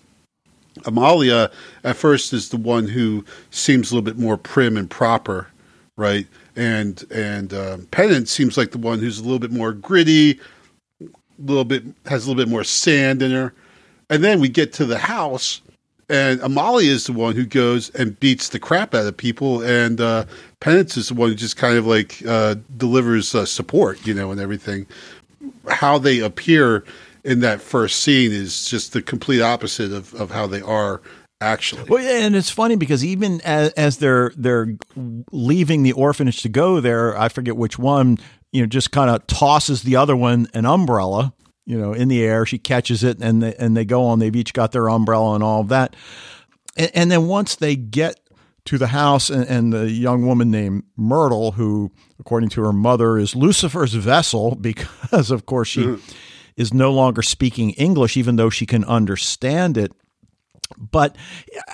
Amalia 0.86 1.50
at 1.84 1.96
first 1.96 2.32
is 2.32 2.48
the 2.48 2.56
one 2.56 2.88
who 2.88 3.24
seems 3.50 3.90
a 3.90 3.94
little 3.94 4.04
bit 4.04 4.18
more 4.18 4.36
prim 4.36 4.76
and 4.76 4.90
proper, 4.90 5.48
right? 5.96 6.26
And 6.56 7.04
and 7.10 7.52
um, 7.52 7.86
Penance 7.86 8.30
seems 8.30 8.56
like 8.56 8.70
the 8.70 8.78
one 8.78 8.98
who's 8.98 9.18
a 9.18 9.22
little 9.22 9.38
bit 9.38 9.52
more 9.52 9.72
gritty, 9.72 10.40
a 11.00 11.06
little 11.38 11.64
bit 11.64 11.84
has 12.06 12.24
a 12.24 12.28
little 12.30 12.42
bit 12.42 12.50
more 12.50 12.64
sand 12.64 13.22
in 13.22 13.30
her. 13.30 13.52
And 14.10 14.22
then 14.22 14.40
we 14.40 14.48
get 14.48 14.72
to 14.74 14.84
the 14.84 14.98
house, 14.98 15.60
and 16.08 16.40
Amali 16.40 16.84
is 16.84 17.06
the 17.06 17.12
one 17.12 17.34
who 17.34 17.46
goes 17.46 17.90
and 17.90 18.18
beats 18.20 18.50
the 18.50 18.58
crap 18.58 18.94
out 18.94 19.06
of 19.06 19.16
people, 19.16 19.62
and 19.62 20.00
uh, 20.00 20.24
Penance 20.60 20.96
is 20.96 21.08
the 21.08 21.14
one 21.14 21.30
who 21.30 21.34
just 21.34 21.56
kind 21.56 21.76
of 21.76 21.86
like 21.86 22.22
uh, 22.26 22.56
delivers 22.76 23.34
uh, 23.34 23.44
support, 23.44 24.06
you 24.06 24.14
know, 24.14 24.30
and 24.30 24.40
everything. 24.40 24.86
How 25.68 25.98
they 25.98 26.20
appear 26.20 26.84
in 27.24 27.40
that 27.40 27.60
first 27.60 28.00
scene 28.00 28.32
is 28.32 28.66
just 28.66 28.92
the 28.92 29.02
complete 29.02 29.40
opposite 29.40 29.92
of, 29.92 30.14
of 30.14 30.30
how 30.30 30.46
they 30.46 30.60
are 30.60 31.00
actually. 31.40 31.84
Well, 31.84 32.02
yeah, 32.02 32.24
and 32.24 32.36
it's 32.36 32.50
funny 32.50 32.76
because 32.76 33.04
even 33.04 33.40
as, 33.42 33.72
as 33.72 33.98
they're 33.98 34.32
they're 34.36 34.74
leaving 35.32 35.82
the 35.82 35.92
orphanage 35.92 36.42
to 36.42 36.48
go 36.48 36.80
there, 36.80 37.18
I 37.18 37.28
forget 37.28 37.56
which 37.56 37.78
one, 37.78 38.18
you 38.52 38.62
know, 38.62 38.66
just 38.66 38.90
kind 38.90 39.10
of 39.10 39.26
tosses 39.26 39.82
the 39.82 39.96
other 39.96 40.16
one 40.16 40.48
an 40.54 40.64
umbrella, 40.66 41.34
you 41.66 41.78
know, 41.78 41.92
in 41.92 42.08
the 42.08 42.22
air. 42.22 42.46
She 42.46 42.58
catches 42.58 43.04
it, 43.04 43.18
and 43.20 43.42
they, 43.42 43.54
and 43.54 43.76
they 43.76 43.84
go 43.84 44.04
on. 44.04 44.18
They've 44.18 44.34
each 44.34 44.52
got 44.52 44.72
their 44.72 44.88
umbrella 44.88 45.34
and 45.34 45.44
all 45.44 45.60
of 45.60 45.68
that. 45.68 45.96
And, 46.76 46.90
and 46.94 47.10
then 47.10 47.26
once 47.26 47.56
they 47.56 47.76
get 47.76 48.20
to 48.66 48.78
the 48.78 48.88
house, 48.88 49.30
and, 49.30 49.46
and 49.46 49.72
the 49.72 49.90
young 49.90 50.26
woman 50.26 50.50
named 50.50 50.84
Myrtle, 50.96 51.52
who, 51.52 51.92
according 52.18 52.48
to 52.50 52.62
her 52.62 52.72
mother, 52.72 53.18
is 53.18 53.36
Lucifer's 53.36 53.94
vessel 53.94 54.54
because, 54.60 55.30
of 55.30 55.46
course, 55.46 55.68
she 55.68 55.96
is 56.56 56.72
no 56.72 56.92
longer 56.92 57.22
speaking 57.22 57.70
English, 57.70 58.16
even 58.16 58.36
though 58.36 58.50
she 58.50 58.66
can 58.66 58.84
understand 58.84 59.76
it 59.76 59.92
but 60.78 61.16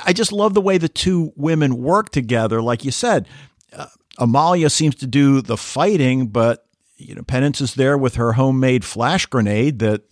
I 0.05 0.13
just 0.13 0.33
love 0.33 0.55
the 0.55 0.61
way 0.61 0.79
the 0.79 0.89
two 0.89 1.33
women 1.37 1.77
work 1.77 2.11
together. 2.11 2.63
Like 2.63 2.85
you 2.85 2.91
said, 2.91 3.29
uh, 3.73 3.87
Amalia 4.19 4.71
seems 4.71 4.97
to 4.97 5.07
do 5.07 5.41
the 5.41 5.57
fighting, 5.57 6.29
but 6.29 6.67
you 7.01 7.15
know, 7.15 7.23
Penance 7.23 7.61
is 7.61 7.75
there 7.75 7.97
with 7.97 8.17
her 8.17 8.35
homemade 8.35 8.85
flash 8.85 9.27
grenade 9.27 9.79
that 9.81 10.03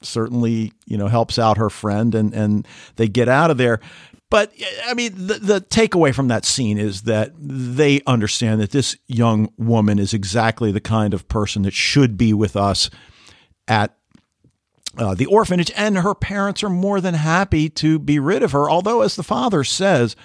certainly 0.00 0.72
you 0.86 0.96
know 0.96 1.08
helps 1.08 1.38
out 1.38 1.58
her 1.58 1.70
friend, 1.70 2.14
and 2.14 2.34
and 2.34 2.66
they 2.96 3.08
get 3.08 3.28
out 3.28 3.50
of 3.50 3.58
there. 3.58 3.80
But 4.30 4.52
I 4.86 4.94
mean, 4.94 5.12
the, 5.26 5.34
the 5.34 5.60
takeaway 5.60 6.14
from 6.14 6.28
that 6.28 6.46
scene 6.46 6.78
is 6.78 7.02
that 7.02 7.32
they 7.38 8.00
understand 8.06 8.62
that 8.62 8.70
this 8.70 8.96
young 9.06 9.52
woman 9.58 9.98
is 9.98 10.14
exactly 10.14 10.72
the 10.72 10.80
kind 10.80 11.12
of 11.12 11.28
person 11.28 11.62
that 11.62 11.74
should 11.74 12.16
be 12.16 12.32
with 12.32 12.56
us 12.56 12.88
at 13.68 13.94
uh, 14.96 15.14
the 15.14 15.26
orphanage, 15.26 15.70
and 15.76 15.98
her 15.98 16.14
parents 16.14 16.62
are 16.62 16.70
more 16.70 17.00
than 17.00 17.14
happy 17.14 17.68
to 17.68 17.98
be 17.98 18.18
rid 18.18 18.42
of 18.42 18.52
her. 18.52 18.70
Although, 18.70 19.02
as 19.02 19.16
the 19.16 19.22
father 19.22 19.64
says, 19.64 20.16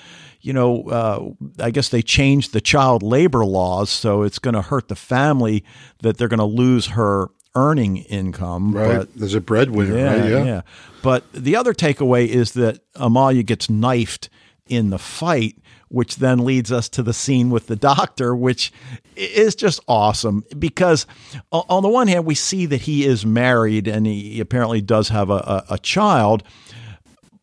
you 0.41 0.53
know, 0.53 0.83
uh, 0.83 1.29
I 1.63 1.71
guess 1.71 1.89
they 1.89 2.01
changed 2.01 2.53
the 2.53 2.61
child 2.61 3.03
labor 3.03 3.45
laws, 3.45 3.89
so 3.89 4.23
it's 4.23 4.39
going 4.39 4.53
to 4.53 4.61
hurt 4.61 4.87
the 4.87 4.95
family 4.95 5.63
that 6.01 6.17
they're 6.17 6.27
going 6.27 6.39
to 6.39 6.45
lose 6.45 6.87
her 6.87 7.29
earning 7.55 7.97
income. 7.97 8.71
right? 8.75 8.99
But 8.99 9.15
There's 9.15 9.33
a 9.33 9.41
breadwinner, 9.41 9.97
yeah, 9.97 10.35
right? 10.37 10.45
yeah, 10.45 10.61
But 11.01 11.31
the 11.33 11.55
other 11.55 11.73
takeaway 11.73 12.27
is 12.27 12.51
that 12.53 12.81
Amalia 12.95 13.43
gets 13.43 13.69
knifed 13.69 14.29
in 14.67 14.91
the 14.91 14.99
fight, 14.99 15.55
which 15.89 16.17
then 16.17 16.39
leads 16.45 16.71
us 16.71 16.87
to 16.89 17.01
the 17.01 17.13
scene 17.13 17.49
with 17.49 17.67
the 17.67 17.75
doctor, 17.75 18.35
which 18.35 18.71
is 19.15 19.55
just 19.55 19.79
awesome 19.87 20.43
because 20.59 21.07
on 21.51 21.81
the 21.81 21.89
one 21.89 22.07
hand, 22.07 22.25
we 22.25 22.35
see 22.35 22.65
that 22.67 22.81
he 22.81 23.05
is 23.05 23.25
married 23.25 23.87
and 23.87 24.05
he 24.05 24.39
apparently 24.39 24.81
does 24.81 25.09
have 25.09 25.29
a, 25.29 25.33
a, 25.33 25.65
a 25.71 25.77
child, 25.79 26.43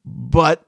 but 0.05 0.67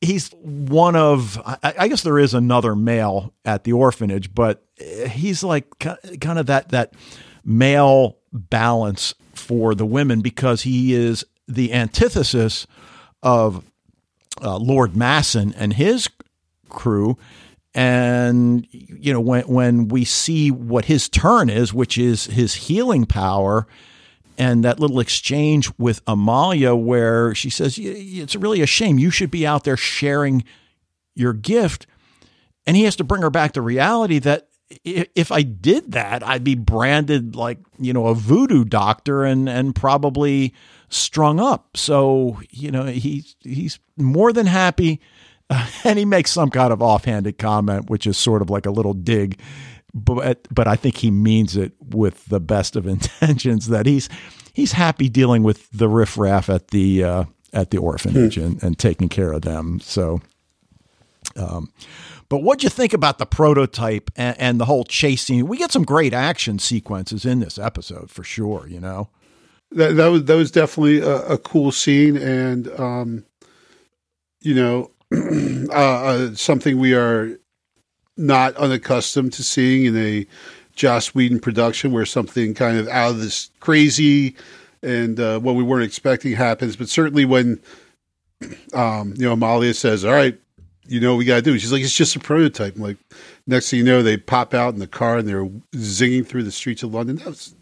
he's 0.00 0.30
one 0.40 0.96
of 0.96 1.40
I, 1.62 1.88
guess 1.88 2.02
there 2.02 2.18
is 2.18 2.34
another 2.34 2.74
male 2.76 3.32
at 3.44 3.64
the 3.64 3.72
orphanage, 3.72 4.34
but 4.34 4.64
he's 4.78 5.42
like 5.42 5.66
kind 5.78 6.38
of 6.38 6.46
that 6.46 6.70
that 6.70 6.94
male 7.44 8.18
balance 8.32 9.14
for 9.34 9.74
the 9.74 9.86
women 9.86 10.20
because 10.20 10.62
he 10.62 10.94
is 10.94 11.24
the 11.46 11.72
antithesis 11.72 12.66
of 13.22 13.64
uh, 14.42 14.56
Lord 14.56 14.92
Massen 14.92 15.54
and 15.56 15.72
his 15.72 16.08
crew. 16.68 17.16
And 17.74 18.66
you 18.70 19.12
know 19.12 19.20
when 19.20 19.44
when 19.44 19.88
we 19.88 20.04
see 20.04 20.50
what 20.50 20.86
his 20.86 21.08
turn 21.08 21.50
is, 21.50 21.72
which 21.74 21.98
is 21.98 22.26
his 22.26 22.54
healing 22.54 23.04
power, 23.04 23.66
and 24.38 24.64
that 24.64 24.80
little 24.80 25.00
exchange 25.00 25.70
with 25.76 26.00
Amalia 26.06 26.74
where 26.74 27.34
she 27.34 27.50
says, 27.50 27.76
"Y- 27.78 27.84
y- 27.86 27.94
"It's 28.22 28.36
really 28.36 28.62
a 28.62 28.66
shame. 28.66 28.98
You 28.98 29.10
should 29.10 29.30
be 29.30 29.46
out 29.46 29.64
there 29.64 29.76
sharing 29.76 30.44
your 31.14 31.34
gift," 31.34 31.86
and 32.66 32.76
he 32.76 32.84
has 32.84 32.96
to 32.96 33.04
bring 33.04 33.22
her 33.22 33.30
back 33.30 33.52
to 33.52 33.60
reality 33.60 34.18
that 34.20 34.48
if 34.84 35.32
I 35.32 35.42
did 35.42 35.92
that, 35.92 36.26
I'd 36.26 36.44
be 36.44 36.54
branded 36.54 37.34
like 37.34 37.58
you 37.78 37.92
know 37.92 38.06
a 38.06 38.14
voodoo 38.14 38.64
doctor 38.64 39.24
and 39.24 39.48
and 39.48 39.74
probably 39.74 40.54
strung 40.88 41.40
up. 41.40 41.76
So 41.76 42.40
you 42.50 42.70
know 42.70 42.84
he's 42.84 43.34
he's 43.40 43.78
more 43.96 44.32
than 44.32 44.46
happy, 44.46 45.00
and 45.84 45.98
he 45.98 46.04
makes 46.04 46.30
some 46.30 46.50
kind 46.50 46.72
of 46.72 46.82
offhanded 46.82 47.38
comment, 47.38 47.90
which 47.90 48.06
is 48.06 48.16
sort 48.16 48.42
of 48.42 48.50
like 48.50 48.66
a 48.66 48.70
little 48.70 48.94
dig. 48.94 49.38
But 49.94 50.46
but 50.50 50.68
I 50.68 50.76
think 50.76 50.98
he 50.98 51.10
means 51.10 51.56
it 51.56 51.72
with 51.80 52.26
the 52.26 52.40
best 52.40 52.76
of 52.76 52.86
intentions. 52.88 53.68
That 53.68 53.86
he's 53.86 54.08
he's 54.52 54.72
happy 54.72 55.08
dealing 55.08 55.42
with 55.42 55.68
the 55.70 55.88
riffraff 55.88 56.48
at 56.48 56.68
the 56.68 57.04
uh, 57.04 57.24
at 57.52 57.70
the 57.70 57.78
orphanage 57.78 58.36
and, 58.36 58.62
and 58.62 58.78
taking 58.78 59.08
care 59.08 59.32
of 59.32 59.42
them. 59.42 59.80
So 59.80 60.20
but 62.28 62.42
what'd 62.42 62.62
you 62.62 62.68
think 62.70 62.92
about 62.92 63.18
the 63.18 63.26
prototype 63.26 64.10
and, 64.16 64.38
and 64.38 64.60
the 64.60 64.66
whole 64.66 64.84
chase 64.84 65.22
scene? 65.22 65.46
We 65.46 65.56
get 65.56 65.72
some 65.72 65.84
great 65.84 66.12
action 66.12 66.58
sequences 66.58 67.24
in 67.24 67.40
this 67.40 67.58
episode 67.58 68.10
for 68.10 68.22
sure. 68.22 68.66
You 68.68 68.80
know, 68.80 69.08
that, 69.72 69.96
that 69.96 70.08
was 70.08 70.24
that 70.24 70.34
was 70.34 70.50
definitely 70.50 71.00
a, 71.00 71.16
a 71.26 71.38
cool 71.38 71.72
scene 71.72 72.16
and 72.16 72.68
um 72.80 73.24
you 74.40 74.54
know 74.54 74.90
uh, 75.72 75.72
uh, 75.72 76.34
something 76.34 76.78
we 76.78 76.94
are 76.94 77.38
not 78.18 78.54
unaccustomed 78.56 79.32
to 79.34 79.44
seeing 79.44 79.86
in 79.86 79.96
a 79.96 80.26
Joss 80.74 81.14
Whedon 81.14 81.40
production 81.40 81.92
where 81.92 82.06
something 82.06 82.54
kind 82.54 82.78
of 82.78 82.88
out 82.88 83.12
of 83.12 83.20
this 83.20 83.50
crazy 83.60 84.36
and 84.82 85.18
uh, 85.18 85.40
what 85.40 85.54
we 85.54 85.62
weren't 85.62 85.84
expecting 85.84 86.32
happens. 86.32 86.76
But 86.76 86.88
certainly 86.88 87.24
when 87.24 87.60
um 88.72 89.14
you 89.16 89.24
know 89.26 89.32
Amalia 89.32 89.74
says 89.74 90.04
all 90.04 90.12
right 90.12 90.38
you 90.86 91.00
know 91.00 91.10
what 91.10 91.18
we 91.18 91.24
got 91.24 91.34
to 91.34 91.42
do 91.42 91.58
she's 91.58 91.72
like 91.72 91.82
it's 91.82 91.94
just 91.94 92.14
a 92.14 92.20
prototype. 92.20 92.78
Like 92.78 92.96
next 93.46 93.70
thing 93.70 93.78
you 93.78 93.84
know 93.84 94.02
they 94.02 94.16
pop 94.16 94.54
out 94.54 94.74
in 94.74 94.80
the 94.80 94.86
car 94.86 95.18
and 95.18 95.28
they're 95.28 95.46
zinging 95.74 96.26
through 96.26 96.44
the 96.44 96.52
streets 96.52 96.82
of 96.82 96.94
London. 96.94 97.16
That 97.16 97.26
was 97.26 97.54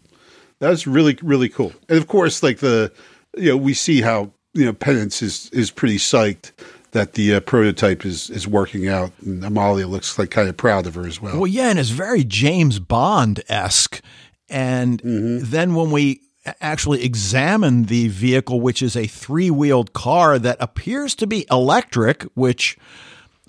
that's 0.59 0.85
really 0.85 1.17
really 1.21 1.49
cool. 1.49 1.73
And 1.89 1.97
of 1.97 2.07
course, 2.07 2.43
like 2.43 2.59
the 2.59 2.91
you 3.35 3.49
know 3.49 3.57
we 3.57 3.73
see 3.73 4.01
how 4.01 4.31
you 4.53 4.65
know 4.65 4.73
Penance 4.73 5.21
is 5.21 5.49
is 5.51 5.71
pretty 5.71 5.97
psyched 5.97 6.51
that 6.91 7.13
the 7.13 7.35
uh, 7.35 7.39
prototype 7.41 8.05
is 8.05 8.29
is 8.29 8.47
working 8.47 8.87
out, 8.87 9.11
and 9.25 9.43
Amalia 9.43 9.87
looks 9.87 10.17
like 10.17 10.31
kind 10.31 10.49
of 10.49 10.57
proud 10.57 10.87
of 10.87 10.95
her 10.95 11.05
as 11.07 11.21
well. 11.21 11.37
well, 11.39 11.47
yeah, 11.47 11.69
and 11.69 11.77
it's 11.79 11.89
very 11.89 12.23
James 12.23 12.79
Bond 12.79 13.41
esque. 13.49 14.01
And 14.49 15.01
then 15.03 15.75
when 15.75 15.91
we 15.91 16.21
actually 16.61 17.03
examine 17.03 17.83
the 17.85 18.07
vehicle, 18.07 18.61
which 18.61 18.81
is 18.81 18.95
a 18.95 19.05
three 19.07 19.51
wheeled 19.51 19.91
car 19.91 20.39
that 20.39 20.55
appears 20.61 21.13
to 21.15 21.27
be 21.27 21.45
electric, 21.51 22.23
which 22.35 22.77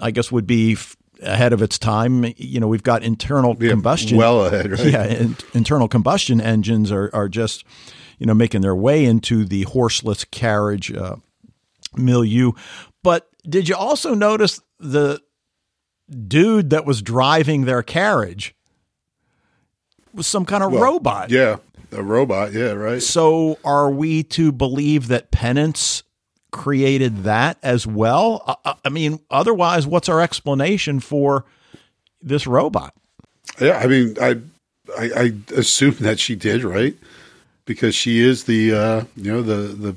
I 0.00 0.10
guess 0.10 0.32
would 0.32 0.46
be 0.48 0.72
f- 0.72 0.96
ahead 1.22 1.52
of 1.52 1.62
its 1.62 1.78
time. 1.78 2.24
You 2.36 2.58
know, 2.58 2.66
we've 2.66 2.82
got 2.82 3.04
internal 3.04 3.56
Yeah, 3.60 3.70
combustion. 3.70 4.16
well 4.18 4.44
ahead, 4.46 4.72
right? 4.72 4.84
Yeah, 4.86 5.04
in, 5.04 5.36
internal 5.54 5.86
combustion 5.86 6.40
engines 6.40 6.90
are, 6.90 7.08
are 7.12 7.28
just, 7.28 7.64
you 8.18 8.26
know, 8.26 8.34
making 8.34 8.62
their 8.62 8.74
way 8.74 9.04
into 9.04 9.44
the 9.44 9.62
horseless 9.62 10.24
carriage 10.24 10.92
uh, 10.92 11.16
milieu. 11.96 12.50
But 13.02 13.28
did 13.48 13.68
you 13.68 13.76
also 13.76 14.14
notice 14.14 14.60
the 14.78 15.20
dude 16.26 16.70
that 16.70 16.84
was 16.84 17.02
driving 17.02 17.64
their 17.64 17.82
carriage? 17.82 18.54
was 20.18 20.26
some 20.26 20.44
kind 20.44 20.62
of 20.62 20.72
well, 20.72 20.82
robot. 20.82 21.30
Yeah, 21.30 21.56
a 21.92 22.02
robot. 22.02 22.52
Yeah, 22.52 22.72
right. 22.72 23.02
So 23.02 23.58
are 23.64 23.90
we 23.90 24.22
to 24.24 24.52
believe 24.52 25.08
that 25.08 25.30
Penance 25.30 26.02
created 26.50 27.24
that 27.24 27.56
as 27.62 27.86
well? 27.86 28.58
I, 28.64 28.74
I 28.84 28.88
mean, 28.90 29.20
otherwise, 29.30 29.86
what's 29.86 30.10
our 30.10 30.20
explanation 30.20 31.00
for 31.00 31.46
this 32.20 32.46
robot? 32.46 32.94
Yeah, 33.58 33.78
I 33.78 33.86
mean, 33.86 34.16
I, 34.20 34.40
I, 34.98 35.10
I 35.16 35.32
assume 35.56 35.96
that 36.00 36.20
she 36.20 36.34
did, 36.36 36.64
right? 36.64 36.94
Because 37.64 37.94
she 37.94 38.20
is 38.20 38.44
the, 38.44 38.74
uh, 38.74 39.04
you 39.16 39.32
know, 39.32 39.42
the 39.42 39.74
the 39.74 39.96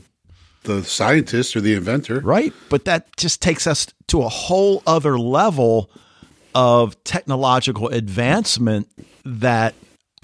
the 0.64 0.84
scientist 0.84 1.56
or 1.56 1.62
the 1.62 1.74
inventor, 1.74 2.20
right? 2.20 2.54
But 2.70 2.86
that 2.86 3.16
just 3.18 3.42
takes 3.42 3.68
us 3.68 3.88
to 4.08 4.22
a 4.22 4.30
whole 4.30 4.84
other 4.86 5.18
level 5.18 5.90
of 6.54 7.02
technological 7.04 7.88
advancement 7.88 8.90
that 9.26 9.74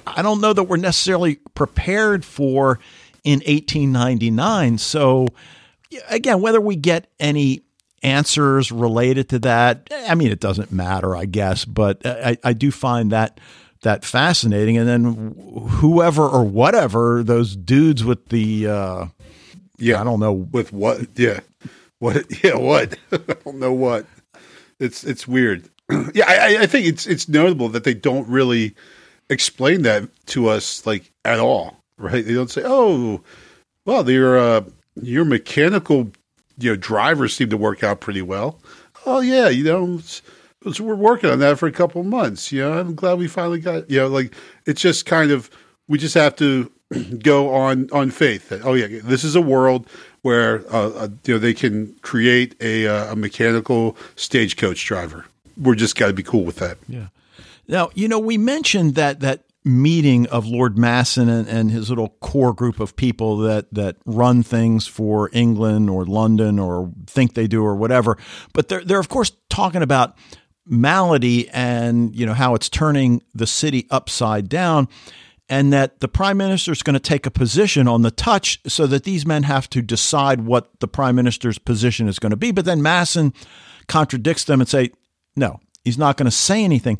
I 0.05 0.21
don't 0.21 0.41
know 0.41 0.53
that 0.53 0.63
we're 0.63 0.77
necessarily 0.77 1.35
prepared 1.53 2.23
for 2.23 2.79
in 3.23 3.39
1899. 3.39 4.77
So, 4.77 5.27
again, 6.09 6.41
whether 6.41 6.61
we 6.61 6.75
get 6.75 7.11
any 7.19 7.63
answers 8.03 8.71
related 8.71 9.29
to 9.29 9.39
that, 9.39 9.89
I 10.07 10.15
mean, 10.15 10.31
it 10.31 10.39
doesn't 10.39 10.71
matter, 10.71 11.15
I 11.15 11.25
guess, 11.25 11.65
but 11.65 12.05
I, 12.05 12.37
I 12.43 12.53
do 12.53 12.71
find 12.71 13.11
that 13.11 13.39
that 13.81 14.03
fascinating. 14.03 14.77
And 14.77 14.87
then 14.87 15.35
whoever 15.69 16.27
or 16.27 16.43
whatever 16.43 17.23
those 17.23 17.55
dudes 17.55 18.03
with 18.03 18.29
the, 18.29 18.67
uh, 18.67 19.05
yeah, 19.77 20.01
I 20.01 20.03
don't 20.03 20.19
know 20.19 20.33
with 20.33 20.73
what, 20.73 21.07
yeah, 21.15 21.39
what, 21.99 22.25
yeah, 22.43 22.55
what, 22.55 22.97
I 23.11 23.17
don't 23.45 23.59
know 23.59 23.73
what. 23.73 24.05
It's 24.79 25.03
it's 25.03 25.27
weird. 25.27 25.69
yeah, 26.13 26.25
I, 26.27 26.57
I 26.61 26.65
think 26.67 26.85
it's 26.85 27.07
it's 27.07 27.27
notable 27.27 27.69
that 27.69 27.83
they 27.83 27.93
don't 27.93 28.27
really 28.27 28.75
explain 29.29 29.81
that 29.83 30.07
to 30.27 30.49
us 30.49 30.85
like 30.85 31.11
at 31.25 31.39
all, 31.39 31.77
right? 31.97 32.25
They 32.25 32.33
don't 32.33 32.51
say, 32.51 32.61
"Oh, 32.65 33.21
well, 33.85 34.09
your 34.09 34.37
uh, 34.37 34.61
your 35.01 35.25
mechanical 35.25 36.11
you 36.59 36.71
know 36.71 36.75
drivers 36.75 37.35
seem 37.35 37.49
to 37.49 37.57
work 37.57 37.83
out 37.83 38.01
pretty 38.01 38.21
well." 38.21 38.59
Oh 39.05 39.21
yeah, 39.21 39.49
you 39.49 39.63
know, 39.63 39.99
so 39.99 40.83
we're 40.83 40.95
working 40.95 41.29
on 41.29 41.39
that 41.39 41.57
for 41.57 41.67
a 41.67 41.71
couple 41.71 42.03
months. 42.03 42.51
You 42.51 42.61
know, 42.61 42.73
I'm 42.73 42.93
glad 42.93 43.17
we 43.17 43.27
finally 43.27 43.59
got. 43.59 43.89
You 43.89 44.01
know, 44.01 44.07
like 44.09 44.35
it's 44.67 44.81
just 44.81 45.05
kind 45.07 45.31
of 45.31 45.49
we 45.87 45.97
just 45.97 46.15
have 46.15 46.35
to 46.35 46.71
go 47.19 47.53
on 47.53 47.89
on 47.91 48.11
faith 48.11 48.49
that 48.49 48.65
oh 48.65 48.73
yeah, 48.73 48.99
this 49.03 49.23
is 49.23 49.35
a 49.35 49.41
world 49.41 49.87
where 50.21 50.63
uh, 50.73 50.89
uh, 50.89 51.07
you 51.25 51.33
know 51.33 51.39
they 51.39 51.53
can 51.53 51.95
create 52.01 52.55
a, 52.61 52.87
uh, 52.87 53.13
a 53.13 53.15
mechanical 53.15 53.95
stagecoach 54.15 54.85
driver. 54.85 55.25
We're 55.55 55.75
just 55.75 55.95
got 55.95 56.07
to 56.07 56.13
be 56.13 56.23
cool 56.23 56.43
with 56.43 56.57
that. 56.57 56.77
Yeah. 56.87 57.07
Now, 57.67 57.89
you 57.93 58.07
know, 58.07 58.19
we 58.19 58.37
mentioned 58.37 58.95
that 58.95 59.19
that 59.21 59.43
meeting 59.63 60.27
of 60.27 60.45
Lord 60.45 60.75
Massen 60.75 61.27
and, 61.27 61.47
and, 61.47 61.71
his 61.71 61.89
little 61.89 62.09
core 62.21 62.53
group 62.53 62.79
of 62.79 62.95
people 62.95 63.37
that 63.39 63.73
that 63.73 63.97
run 64.05 64.41
things 64.43 64.87
for 64.87 65.29
England 65.33 65.89
or 65.89 66.05
London 66.05 66.57
or 66.57 66.91
think 67.05 67.33
they 67.33 67.47
do 67.47 67.63
or 67.63 67.75
whatever. 67.75 68.17
But 68.53 68.69
they're 68.69 68.83
they're 68.83 68.99
of 68.99 69.09
course 69.09 69.31
talking 69.49 69.81
about 69.81 70.17
Maladie 70.65 71.49
and 71.49 72.15
you 72.15 72.25
know 72.25 72.33
how 72.33 72.55
it's 72.55 72.69
turning 72.69 73.21
the 73.33 73.47
city 73.47 73.87
upside 73.89 74.47
down 74.49 74.87
and 75.49 75.71
that 75.71 76.01
the 76.01 76.07
prime 76.07 76.37
minister 76.37 76.71
is 76.71 76.83
going 76.83 76.93
to 76.93 76.99
take 76.99 77.25
a 77.25 77.31
position 77.31 77.87
on 77.87 78.01
the 78.01 78.11
touch 78.11 78.59
so 78.67 78.85
that 78.87 79.03
these 79.03 79.25
men 79.25 79.43
have 79.43 79.69
to 79.69 79.81
decide 79.81 80.41
what 80.41 80.79
the 80.79 80.87
prime 80.87 81.15
minister's 81.15 81.57
position 81.57 82.07
is 82.07 82.19
going 82.19 82.31
to 82.31 82.37
be 82.37 82.51
but 82.51 82.65
then 82.65 82.81
Massen 82.81 83.33
contradicts 83.87 84.43
them 84.43 84.59
and 84.59 84.69
say 84.69 84.91
no 85.35 85.59
he's 85.83 85.97
not 85.97 86.17
going 86.17 86.25
to 86.25 86.31
say 86.31 86.63
anything 86.63 86.99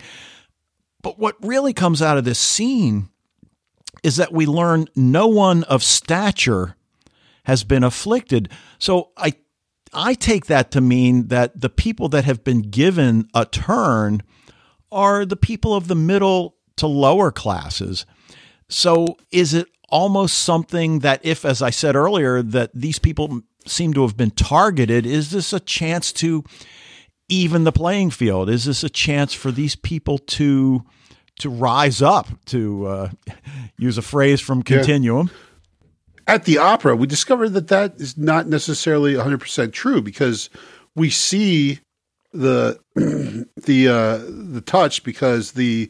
but 1.02 1.20
what 1.20 1.36
really 1.42 1.74
comes 1.74 2.02
out 2.02 2.18
of 2.18 2.26
this 2.26 2.40
scene 2.40 3.10
is 4.04 4.18
that 4.18 4.34
we 4.34 4.46
learn 4.46 4.88
no 4.96 5.28
one 5.28 5.64
of 5.64 5.84
stature 5.84 6.76
has 7.46 7.64
been 7.64 7.84
afflicted. 7.84 8.50
So 8.80 9.12
I 9.18 9.34
I 9.94 10.16
take 10.16 10.48
that 10.48 10.72
to 10.72 10.82
mean 10.82 11.28
that 11.30 11.60
the 11.62 11.70
people 11.70 12.10
that 12.10 12.26
have 12.26 12.44
been 12.44 12.62
given 12.62 13.30
a 13.34 13.46
turn 13.46 14.22
are 14.92 15.26
the 15.26 15.38
people 15.38 15.74
of 15.74 15.88
the 15.88 15.96
middle 15.96 16.58
to 16.76 16.88
lower 16.88 17.32
classes. 17.32 18.06
So 18.70 19.18
is 19.32 19.54
it 19.54 19.68
almost 19.90 20.40
something 20.40 21.00
that 21.00 21.22
if 21.24 21.46
as 21.46 21.62
I 21.62 21.70
said 21.70 21.96
earlier 21.96 22.42
that 22.42 22.72
these 22.74 23.00
people 23.00 23.42
seem 23.66 23.94
to 23.94 24.02
have 24.02 24.18
been 24.18 24.32
targeted, 24.32 25.06
is 25.06 25.32
this 25.32 25.54
a 25.54 25.60
chance 25.60 26.12
to 26.14 26.44
even 27.30 27.64
the 27.64 27.72
playing 27.72 28.12
field? 28.12 28.50
Is 28.50 28.66
this 28.66 28.84
a 28.84 28.90
chance 28.90 29.34
for 29.34 29.52
these 29.52 29.76
people 29.76 30.18
to 30.18 30.84
to 31.40 31.50
rise 31.50 32.02
up, 32.02 32.28
to 32.46 32.86
uh, 32.88 33.10
use 33.78 33.98
a 33.98 34.02
phrase 34.02 34.42
from 34.42 34.64
Continuum. 34.64 35.30
Yeah. 35.32 36.34
At 36.36 36.44
the 36.44 36.58
opera, 36.58 36.96
we 36.96 37.08
discovered 37.08 37.50
that 37.50 37.70
that 37.70 38.02
is 38.02 38.18
not 38.18 38.48
necessarily 38.48 39.14
100% 39.14 39.72
true 39.72 40.02
because 40.02 40.50
we 40.94 41.10
see 41.10 41.80
the 42.34 42.80
the 42.96 43.88
uh, 43.88 44.18
the 44.54 44.62
touch 44.62 45.04
because 45.04 45.54
the 45.54 45.90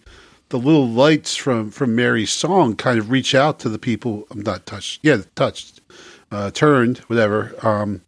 the 0.50 0.58
little 0.58 0.88
lights 0.88 1.36
from 1.36 1.72
from 1.72 1.96
Mary's 1.96 2.32
song 2.32 2.76
kind 2.76 3.00
of 3.00 3.12
reach 3.12 3.36
out 3.36 3.60
to 3.60 3.70
the 3.70 3.80
people. 3.80 4.28
I'm 4.32 4.42
not 4.42 4.66
touched. 4.66 5.00
Yeah, 5.04 5.22
touched, 5.36 5.82
uh, 6.32 6.52
turned, 6.52 7.00
whatever. 7.00 7.54
Um, 7.66 8.02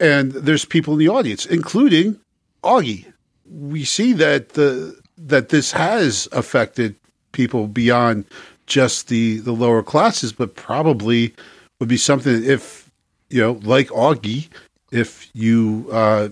and 0.00 0.32
there's 0.32 0.64
people 0.64 0.94
in 0.94 0.98
the 0.98 1.08
audience, 1.08 1.46
including 1.46 2.18
Augie. 2.64 3.12
We 3.50 3.84
see 3.84 4.12
that 4.14 4.50
the 4.50 5.00
that 5.16 5.50
this 5.50 5.72
has 5.72 6.28
affected 6.32 6.96
people 7.32 7.68
beyond 7.68 8.24
just 8.66 9.08
the 9.08 9.38
the 9.38 9.52
lower 9.52 9.82
classes, 9.82 10.32
but 10.32 10.54
probably 10.54 11.34
would 11.78 11.88
be 11.88 11.96
something 11.96 12.44
if 12.44 12.90
you 13.32 13.40
know, 13.40 13.52
like 13.62 13.88
Augie, 13.88 14.48
if 14.90 15.28
you 15.34 15.88
uh, 15.90 16.28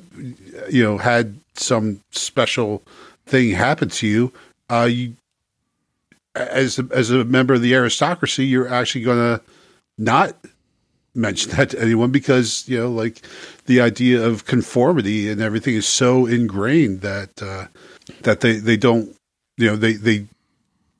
you 0.69 0.83
know 0.83 0.99
had 0.99 1.35
some 1.55 2.01
special 2.11 2.83
thing 3.27 3.51
happen 3.51 3.89
to 3.89 4.07
you, 4.07 4.33
uh, 4.69 4.89
you 4.91 5.15
as 6.35 6.79
a, 6.79 6.89
as 6.93 7.11
a 7.11 7.25
member 7.25 7.55
of 7.55 7.63
the 7.63 7.75
aristocracy, 7.75 8.47
you're 8.47 8.69
actually 8.69 9.03
going 9.03 9.19
to 9.19 9.43
not 9.99 10.37
mention 11.15 11.51
that 11.57 11.71
to 11.71 11.81
anyone 11.81 12.11
because 12.11 12.69
you 12.69 12.79
know, 12.79 12.91
like 12.91 13.23
the 13.67 13.81
idea 13.81 14.25
of 14.25 14.47
conformity 14.47 15.29
and 15.29 15.41
everything 15.41 15.75
is 15.75 15.87
so 15.87 16.27
ingrained 16.27 17.01
that 17.01 17.43
uh, 17.43 17.67
that 18.23 18.41
they, 18.41 18.55
they 18.55 18.77
don't 18.77 19.15
you 19.57 19.67
know 19.67 19.77
they 19.77 19.95
they 19.95 20.27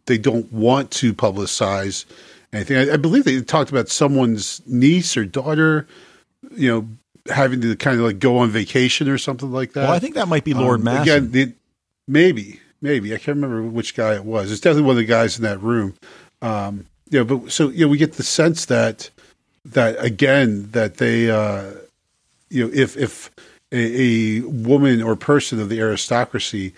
they 0.07 0.19
don't 0.19 0.53
want 0.53 0.91
to 0.91 1.15
publicize 1.15 2.05
anything. 2.53 2.77
I, 2.77 2.95
I, 2.95 2.97
believe 2.97 3.25
they 3.25 3.41
talked 3.43 3.71
about 3.71 3.89
someone's 3.89 4.61
niece 4.67 5.17
or 5.17 5.25
daughter, 5.25 5.87
you 6.53 6.69
know, 6.69 6.89
having 7.33 7.61
to 7.61 7.77
kind 7.77 7.99
of 7.99 8.05
like 8.05 8.19
go 8.19 8.39
on 8.39 8.51
vacation 8.51 9.09
or 9.09 9.19
something 9.19 9.53
like 9.53 9.73
that. 9.75 9.85
Well, 9.85 9.93
I 9.93 9.99
think 9.99 10.17
that 10.17 10.29
might 10.29 10.45
be 10.45 10.55
Lord 10.55 10.81
um, 10.81 10.87
Massen. 10.87 11.03
Again, 11.03 11.31
the, 11.31 11.53
maybe, 12.09 12.61
maybe 12.81 13.15
I 13.15 13.19
can't 13.19 13.37
remember 13.37 13.63
which 13.63 13.95
guy 13.95 14.15
it 14.15 14.25
was. 14.25 14.51
It's 14.51 14.61
definitely 14.61 14.87
one 14.87 14.93
of 14.93 14.99
the 14.99 15.05
guys 15.05 15.37
in 15.37 15.45
that 15.45 15.61
room. 15.61 15.95
Um, 16.43 16.87
know, 17.19 17.25
but 17.25 17.53
so 17.53 17.69
know, 17.87 17.89
we 17.89 17.99
get 17.99 18.15
the 18.15 18.23
sense 18.23 18.67
that 18.67 19.11
that 19.65 20.03
again 20.03 20.71
that 20.73 20.97
they, 20.97 21.31
uh, 21.31 21.73
you 22.49 22.65
know, 22.65 22.71
if 22.73 22.97
if 22.97 23.31
a, 23.73 23.77
a 23.77 24.41
woman 24.43 25.03
or 25.03 25.17
person 25.17 25.61
of 25.61 25.69
the 25.69 25.81
aristocracy 25.81 26.73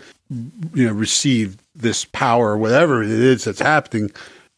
you 0.74 0.86
know 0.86 0.92
received 0.92 1.61
this 1.74 2.05
power 2.07 2.50
or 2.50 2.59
whatever 2.59 3.03
it 3.03 3.11
is 3.11 3.44
that's 3.44 3.61
happening 3.61 4.11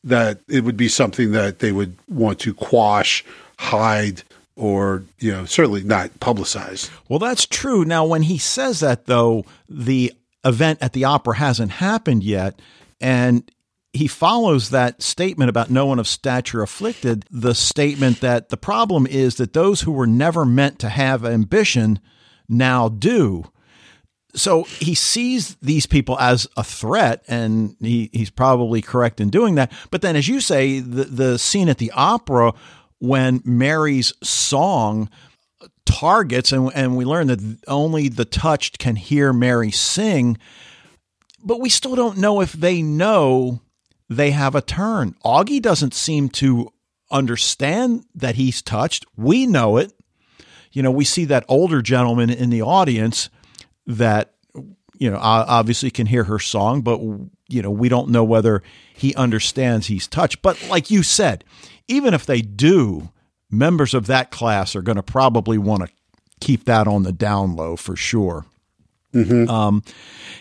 that 0.02 0.38
it 0.48 0.64
would 0.64 0.76
be 0.76 0.88
something 0.88 1.32
that 1.32 1.60
they 1.60 1.72
would 1.72 1.96
want 2.08 2.38
to 2.38 2.54
quash 2.54 3.24
hide 3.58 4.22
or 4.56 5.02
you 5.18 5.32
know 5.32 5.44
certainly 5.44 5.82
not 5.82 6.10
publicize 6.20 6.90
well 7.08 7.18
that's 7.18 7.46
true 7.46 7.84
now 7.84 8.04
when 8.04 8.22
he 8.22 8.38
says 8.38 8.80
that 8.80 9.06
though 9.06 9.44
the 9.68 10.12
event 10.44 10.78
at 10.82 10.92
the 10.92 11.04
opera 11.04 11.36
hasn't 11.36 11.72
happened 11.72 12.22
yet 12.22 12.60
and 13.00 13.50
he 13.92 14.08
follows 14.08 14.70
that 14.70 15.02
statement 15.02 15.48
about 15.48 15.70
no 15.70 15.86
one 15.86 16.00
of 16.00 16.08
stature 16.08 16.62
afflicted 16.62 17.24
the 17.30 17.54
statement 17.54 18.20
that 18.20 18.48
the 18.48 18.56
problem 18.56 19.06
is 19.06 19.36
that 19.36 19.52
those 19.52 19.82
who 19.82 19.92
were 19.92 20.06
never 20.06 20.44
meant 20.44 20.80
to 20.80 20.88
have 20.88 21.24
ambition 21.24 22.00
now 22.48 22.88
do 22.88 23.44
so 24.34 24.64
he 24.64 24.94
sees 24.94 25.56
these 25.62 25.86
people 25.86 26.18
as 26.18 26.46
a 26.56 26.64
threat, 26.64 27.24
and 27.28 27.76
he, 27.80 28.10
he's 28.12 28.30
probably 28.30 28.82
correct 28.82 29.20
in 29.20 29.30
doing 29.30 29.54
that. 29.54 29.72
But 29.90 30.02
then, 30.02 30.16
as 30.16 30.28
you 30.28 30.40
say, 30.40 30.80
the, 30.80 31.04
the 31.04 31.38
scene 31.38 31.68
at 31.68 31.78
the 31.78 31.92
opera 31.92 32.52
when 32.98 33.42
Mary's 33.44 34.12
song 34.22 35.08
targets, 35.86 36.52
and, 36.52 36.70
and 36.74 36.96
we 36.96 37.04
learn 37.04 37.26
that 37.28 37.58
only 37.68 38.08
the 38.08 38.24
touched 38.24 38.78
can 38.78 38.96
hear 38.96 39.32
Mary 39.32 39.70
sing, 39.70 40.38
but 41.42 41.60
we 41.60 41.68
still 41.68 41.94
don't 41.94 42.18
know 42.18 42.40
if 42.40 42.52
they 42.52 42.82
know 42.82 43.60
they 44.08 44.30
have 44.30 44.54
a 44.54 44.60
turn. 44.60 45.14
Augie 45.24 45.62
doesn't 45.62 45.94
seem 45.94 46.28
to 46.30 46.72
understand 47.10 48.04
that 48.14 48.34
he's 48.34 48.62
touched. 48.62 49.04
We 49.16 49.46
know 49.46 49.76
it. 49.76 49.92
You 50.72 50.82
know, 50.82 50.90
we 50.90 51.04
see 51.04 51.24
that 51.26 51.44
older 51.48 51.82
gentleman 51.82 52.30
in 52.30 52.50
the 52.50 52.62
audience 52.62 53.30
that 53.86 54.34
you 54.96 55.10
know, 55.10 55.18
obviously 55.20 55.90
can 55.90 56.06
hear 56.06 56.24
her 56.24 56.38
song, 56.38 56.82
but 56.82 57.00
you 57.48 57.62
know, 57.62 57.70
we 57.70 57.88
don't 57.88 58.10
know 58.10 58.24
whether 58.24 58.62
he 58.94 59.14
understands 59.14 59.86
he's 59.86 60.06
touched. 60.06 60.40
But 60.40 60.68
like 60.68 60.90
you 60.90 61.02
said, 61.02 61.44
even 61.88 62.14
if 62.14 62.26
they 62.26 62.40
do, 62.40 63.10
members 63.58 63.94
of 63.94 64.06
that 64.06 64.30
class 64.30 64.76
are 64.76 64.82
going 64.82 64.96
to 64.96 65.02
probably 65.02 65.58
want 65.58 65.82
to 65.82 65.88
keep 66.40 66.64
that 66.64 66.86
on 66.86 67.02
the 67.02 67.12
down 67.12 67.56
low 67.56 67.76
for 67.76 67.96
sure. 67.96 68.44
Mm-hmm. 69.14 69.48
Um, 69.48 69.82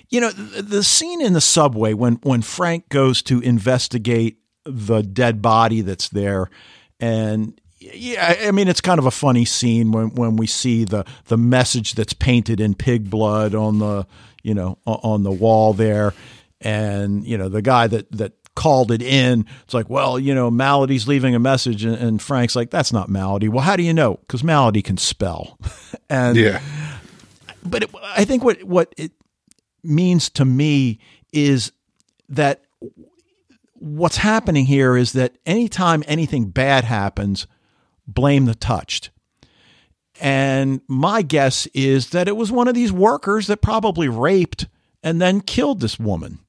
you 0.09 0.19
know, 0.19 0.31
the, 0.31 0.61
the 0.61 0.83
scene 0.83 1.21
in 1.21 1.33
the 1.33 1.41
subway 1.41 1.93
when 1.93 2.15
when 2.23 2.41
Frank 2.41 2.89
goes 2.89 3.21
to 3.23 3.39
investigate 3.41 4.39
the 4.65 5.01
dead 5.01 5.41
body 5.41 5.81
that's 5.81 6.09
there, 6.09 6.49
and 6.99 7.59
yeah, 7.79 8.35
I 8.41 8.51
mean 8.51 8.67
it's 8.67 8.81
kind 8.81 8.99
of 8.99 9.05
a 9.05 9.11
funny 9.11 9.45
scene 9.45 9.91
when 9.91 10.15
when 10.15 10.37
we 10.37 10.47
see 10.47 10.85
the 10.85 11.05
the 11.25 11.37
message 11.37 11.93
that's 11.93 12.13
painted 12.13 12.59
in 12.59 12.73
pig 12.73 13.09
blood 13.09 13.53
on 13.53 13.77
the 13.77 14.07
you 14.41 14.55
know 14.55 14.79
on 14.85 15.23
the 15.23 15.31
wall 15.31 15.73
there, 15.73 16.13
and 16.59 17.23
you 17.25 17.37
know 17.37 17.49
the 17.49 17.61
guy 17.61 17.85
that 17.87 18.11
that 18.13 18.33
called 18.55 18.91
it 18.91 19.01
in. 19.01 19.45
It's 19.63 19.73
like, 19.73 19.89
well, 19.89 20.19
you 20.19 20.33
know, 20.33 20.51
Maladie's 20.51 21.07
leaving 21.07 21.35
a 21.35 21.39
message, 21.39 21.83
and, 21.83 21.95
and 21.95 22.21
Frank's 22.21 22.55
like, 22.55 22.69
that's 22.69 22.93
not 22.93 23.09
Maladie. 23.09 23.49
Well, 23.49 23.63
how 23.63 23.75
do 23.75 23.83
you 23.83 23.93
know? 23.93 24.15
Because 24.15 24.43
Maladie 24.43 24.81
can 24.81 24.97
spell, 24.97 25.57
and 26.09 26.37
yeah. 26.37 26.61
But 27.65 27.83
it, 27.83 27.89
I 28.03 28.25
think 28.25 28.43
what 28.43 28.63
what 28.63 28.93
it 28.97 29.11
means 29.83 30.29
to 30.31 30.45
me 30.45 30.99
is 31.31 31.71
that 32.29 32.63
what's 33.75 34.17
happening 34.17 34.65
here 34.65 34.95
is 34.95 35.13
that 35.13 35.37
anytime 35.45 36.03
anything 36.07 36.49
bad 36.49 36.83
happens, 36.83 37.47
blame 38.07 38.45
the 38.45 38.55
touched. 38.55 39.09
And 40.21 40.81
my 40.87 41.21
guess 41.21 41.65
is 41.73 42.09
that 42.11 42.27
it 42.27 42.37
was 42.37 42.51
one 42.51 42.67
of 42.67 42.75
these 42.75 42.93
workers 42.93 43.47
that 43.47 43.61
probably 43.61 44.07
raped 44.07 44.67
and 45.01 45.21
then 45.21 45.41
killed 45.41 45.81
this 45.81 45.99
woman. 45.99 46.39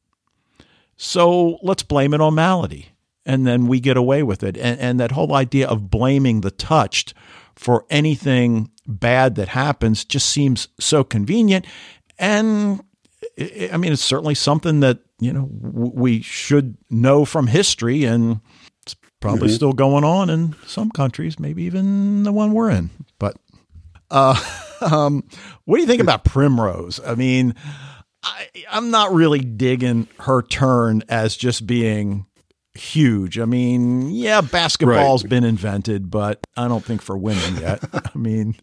So 0.96 1.58
let's 1.62 1.82
blame 1.82 2.14
it 2.14 2.20
on 2.20 2.34
Maladie. 2.34 2.88
And 3.26 3.46
then 3.46 3.66
we 3.66 3.80
get 3.80 3.96
away 3.96 4.22
with 4.22 4.42
it. 4.42 4.56
And, 4.56 4.78
and 4.78 5.00
that 5.00 5.12
whole 5.12 5.34
idea 5.34 5.66
of 5.66 5.90
blaming 5.90 6.42
the 6.42 6.50
touched 6.50 7.14
for 7.56 7.86
anything 7.88 8.70
bad 8.86 9.36
that 9.36 9.48
happens 9.48 10.04
just 10.04 10.28
seems 10.28 10.68
so 10.78 11.04
convenient. 11.04 11.66
And 12.18 12.82
I 13.72 13.76
mean, 13.76 13.92
it's 13.92 14.04
certainly 14.04 14.34
something 14.34 14.80
that, 14.80 14.98
you 15.20 15.32
know, 15.32 15.48
we 15.50 16.20
should 16.20 16.76
know 16.90 17.24
from 17.24 17.46
history. 17.46 18.04
And 18.04 18.40
it's 18.82 18.94
probably 19.20 19.48
mm-hmm. 19.48 19.54
still 19.54 19.72
going 19.72 20.04
on 20.04 20.28
in 20.28 20.54
some 20.66 20.90
countries, 20.90 21.38
maybe 21.40 21.62
even 21.62 22.24
the 22.24 22.32
one 22.32 22.52
we're 22.52 22.70
in. 22.70 22.90
But 23.18 23.36
uh, 24.10 24.38
um, 24.82 25.24
what 25.64 25.76
do 25.76 25.82
you 25.82 25.88
think 25.88 26.02
about 26.02 26.24
Primrose? 26.24 27.00
I 27.04 27.14
mean, 27.14 27.54
I, 28.24 28.48
I'm 28.70 28.90
not 28.90 29.12
really 29.12 29.40
digging 29.40 30.08
her 30.20 30.42
turn 30.42 31.02
as 31.08 31.36
just 31.36 31.66
being 31.66 32.26
huge. 32.74 33.38
I 33.38 33.44
mean, 33.44 34.10
yeah, 34.10 34.40
basketball's 34.40 35.24
right. 35.24 35.30
been 35.30 35.44
invented, 35.44 36.10
but 36.10 36.40
I 36.56 36.68
don't 36.68 36.84
think 36.84 37.02
for 37.02 37.16
women 37.16 37.56
yet. 37.56 37.84
I 37.92 38.18
mean, 38.18 38.56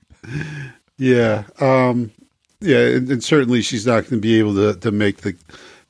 yeah, 0.97 1.43
um, 1.59 2.12
yeah, 2.59 2.88
and, 2.88 3.09
and, 3.09 3.24
certainly 3.24 3.62
she's 3.62 3.86
not 3.86 4.01
going 4.01 4.16
to 4.16 4.20
be 4.20 4.39
able 4.39 4.55
to 4.55 4.80
to 4.80 4.91
make 4.91 5.18
the 5.18 5.36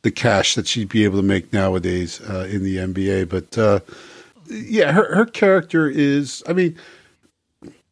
the 0.04 0.12
cash 0.12 0.56
that 0.56 0.68
she'd 0.68 0.90
be 0.90 1.04
able 1.04 1.18
to 1.18 1.26
make 1.26 1.54
nowadays 1.54 2.22
uh, 2.22 2.48
in 2.50 2.64
the 2.64 2.78
NBA. 2.78 3.30
But 3.30 3.58
uh, 3.58 3.80
yeah, 4.50 4.92
her 4.92 5.16
her 5.16 5.26
character 5.26 5.90
is, 5.90 6.44
I 6.48 6.54
mean. 6.54 6.78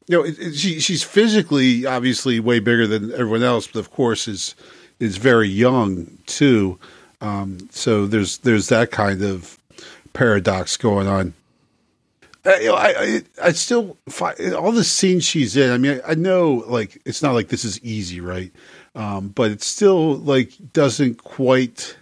You 0.07 0.17
know, 0.17 0.25
it, 0.25 0.39
it, 0.39 0.55
she 0.55 0.79
she's 0.79 1.03
physically 1.03 1.85
obviously 1.85 2.39
way 2.39 2.59
bigger 2.59 2.87
than 2.87 3.11
everyone 3.11 3.43
else, 3.43 3.67
but 3.67 3.77
of 3.77 3.91
course 3.91 4.27
is 4.27 4.55
is 4.99 5.17
very 5.17 5.47
young 5.47 6.17
too. 6.25 6.79
Um, 7.21 7.69
so 7.71 8.05
there's 8.05 8.39
there's 8.39 8.69
that 8.69 8.91
kind 8.91 9.21
of 9.21 9.57
paradox 10.13 10.77
going 10.77 11.07
on. 11.07 11.33
Uh, 12.45 12.55
you 12.61 12.67
know, 12.67 12.75
I, 12.75 12.93
I, 12.97 13.21
I 13.43 13.51
still 13.51 13.97
find 14.07 14.53
all 14.53 14.71
the 14.71 14.83
scenes 14.83 15.25
she's 15.25 15.57
in. 15.57 15.71
I 15.71 15.77
mean, 15.77 15.99
I, 16.05 16.11
I, 16.11 16.15
know 16.15 16.63
like 16.67 17.01
it's 17.03 17.21
not 17.21 17.33
like 17.33 17.49
this 17.49 17.65
is 17.65 17.83
easy, 17.83 18.21
right? 18.21 18.51
Um, 18.95 19.29
but 19.29 19.51
it 19.51 19.61
still 19.61 20.15
like 20.17 20.53
doesn't 20.73 21.23
quite. 21.23 21.97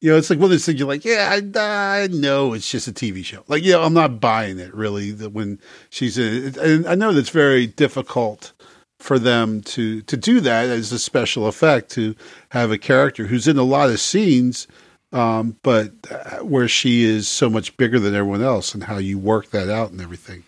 You 0.00 0.10
know, 0.12 0.16
it's 0.16 0.30
like 0.30 0.38
one 0.38 0.46
of 0.46 0.50
those 0.52 0.64
things 0.64 0.78
you're 0.78 0.88
like, 0.88 1.04
yeah, 1.04 1.28
I, 1.30 2.02
I 2.04 2.06
know 2.06 2.54
it's 2.54 2.70
just 2.70 2.88
a 2.88 2.92
TV 2.92 3.22
show. 3.22 3.44
Like, 3.48 3.62
yeah, 3.62 3.84
I'm 3.84 3.92
not 3.92 4.18
buying 4.18 4.58
it 4.58 4.74
really. 4.74 5.10
That 5.10 5.30
when 5.30 5.58
she's 5.90 6.16
in, 6.16 6.58
and 6.58 6.86
I 6.86 6.94
know 6.94 7.12
that's 7.12 7.28
very 7.28 7.66
difficult 7.66 8.52
for 9.00 9.18
them 9.18 9.60
to 9.62 10.02
to 10.02 10.16
do 10.16 10.40
that 10.40 10.68
as 10.68 10.92
a 10.92 10.98
special 10.98 11.46
effect 11.46 11.90
to 11.90 12.14
have 12.50 12.70
a 12.70 12.78
character 12.78 13.26
who's 13.26 13.48
in 13.48 13.58
a 13.58 13.62
lot 13.62 13.90
of 13.90 14.00
scenes 14.00 14.66
um, 15.12 15.56
but 15.62 15.92
uh, 16.10 16.38
where 16.38 16.68
she 16.68 17.02
is 17.02 17.28
so 17.28 17.50
much 17.50 17.76
bigger 17.76 17.98
than 17.98 18.14
everyone 18.14 18.42
else 18.42 18.74
and 18.74 18.84
how 18.84 18.98
you 18.98 19.18
work 19.18 19.50
that 19.50 19.68
out 19.68 19.90
and 19.90 20.00
everything. 20.00 20.44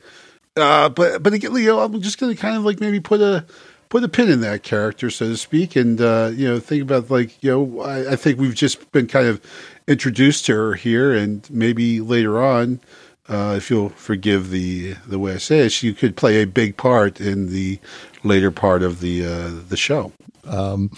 Uh, 0.57 0.88
but 0.88 1.22
but 1.22 1.32
again, 1.32 1.55
you 1.57 1.66
know, 1.66 1.80
I'm 1.80 2.00
just 2.00 2.18
going 2.18 2.34
to 2.34 2.40
kind 2.40 2.57
of 2.57 2.64
like 2.64 2.80
maybe 2.80 3.00
put 3.00 3.20
a 3.20 3.46
put 3.88 4.05
a 4.05 4.09
pin 4.09 4.30
in 4.30 4.40
that 4.42 4.62
character, 4.62 5.11
so 5.11 5.28
to 5.28 5.36
speak, 5.36 5.76
and 5.76 6.00
uh, 6.00 6.30
you 6.34 6.46
know, 6.46 6.61
think 6.61 6.82
about 6.82 7.11
like 7.11 7.42
you 7.42 7.50
know, 7.50 7.80
I, 7.80 8.12
I, 8.12 8.16
think 8.16 8.38
we've 8.38 8.55
just 8.55 8.90
been 8.92 9.07
kind 9.07 9.26
of 9.26 9.40
introduced 9.88 10.46
to 10.46 10.55
her 10.55 10.74
here, 10.74 11.12
and 11.12 11.48
maybe 11.50 12.00
later 12.00 12.42
on, 12.42 12.80
uh, 13.28 13.55
if 13.57 13.70
you'll 13.70 13.88
forgive 13.90 14.50
the 14.50 14.94
the 15.07 15.18
way 15.18 15.34
I 15.34 15.38
say 15.38 15.61
it, 15.61 15.72
she 15.72 15.94
could 15.94 16.16
play 16.16 16.42
a 16.42 16.46
big 16.46 16.76
part 16.76 17.20
in 17.20 17.50
the 17.50 17.80
later 18.24 18.50
part 18.50 18.82
of 18.82 19.00
the 19.00 19.24
uh, 19.24 19.50
the 19.68 19.76
show. 19.76 20.12
Um, 20.44 20.90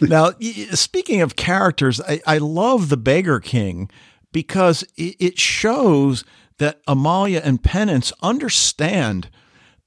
now, 0.00 0.32
speaking 0.72 1.22
of 1.22 1.34
characters, 1.34 2.00
I, 2.00 2.20
I, 2.26 2.38
love 2.38 2.88
the 2.88 2.96
Beggar 2.96 3.40
King 3.40 3.90
because 4.30 4.84
it, 4.96 5.16
it 5.18 5.38
shows 5.40 6.24
that 6.58 6.80
Amalia 6.86 7.40
and 7.44 7.62
Penance 7.62 8.12
understand 8.22 9.28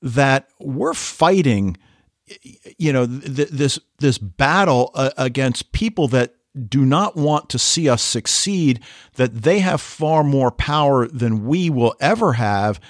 that 0.01 0.49
we're 0.59 0.93
fighting, 0.93 1.77
you 2.77 2.91
know, 2.91 3.07
th- 3.07 3.49
this 3.49 3.79
this 3.99 4.17
battle 4.17 4.91
uh, 4.95 5.11
against 5.17 5.71
people 5.71 6.09
that 6.09 6.35
do 6.67 6.85
not 6.85 7.15
want 7.15 7.49
to 7.49 7.59
see 7.59 7.87
us 7.87 8.03
succeed. 8.03 8.81
That 9.15 9.43
they 9.43 9.59
have 9.59 9.79
far 9.79 10.25
more 10.25 10.51
power 10.51 11.07
than 11.07 11.45
we 11.45 11.69
will 11.69 11.95
ever 12.01 12.33
have. 12.33 12.81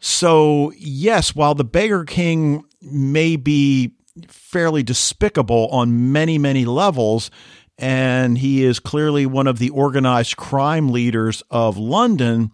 So, 0.00 0.72
yes, 0.76 1.34
while 1.34 1.54
the 1.54 1.64
Beggar 1.64 2.04
King 2.04 2.64
may 2.80 3.36
be 3.36 3.94
fairly 4.28 4.82
despicable 4.82 5.68
on 5.68 6.12
many, 6.12 6.38
many 6.38 6.64
levels, 6.64 7.30
and 7.78 8.38
he 8.38 8.64
is 8.64 8.80
clearly 8.80 9.26
one 9.26 9.46
of 9.46 9.58
the 9.58 9.70
organized 9.70 10.36
crime 10.36 10.90
leaders 10.90 11.42
of 11.50 11.76
London, 11.76 12.50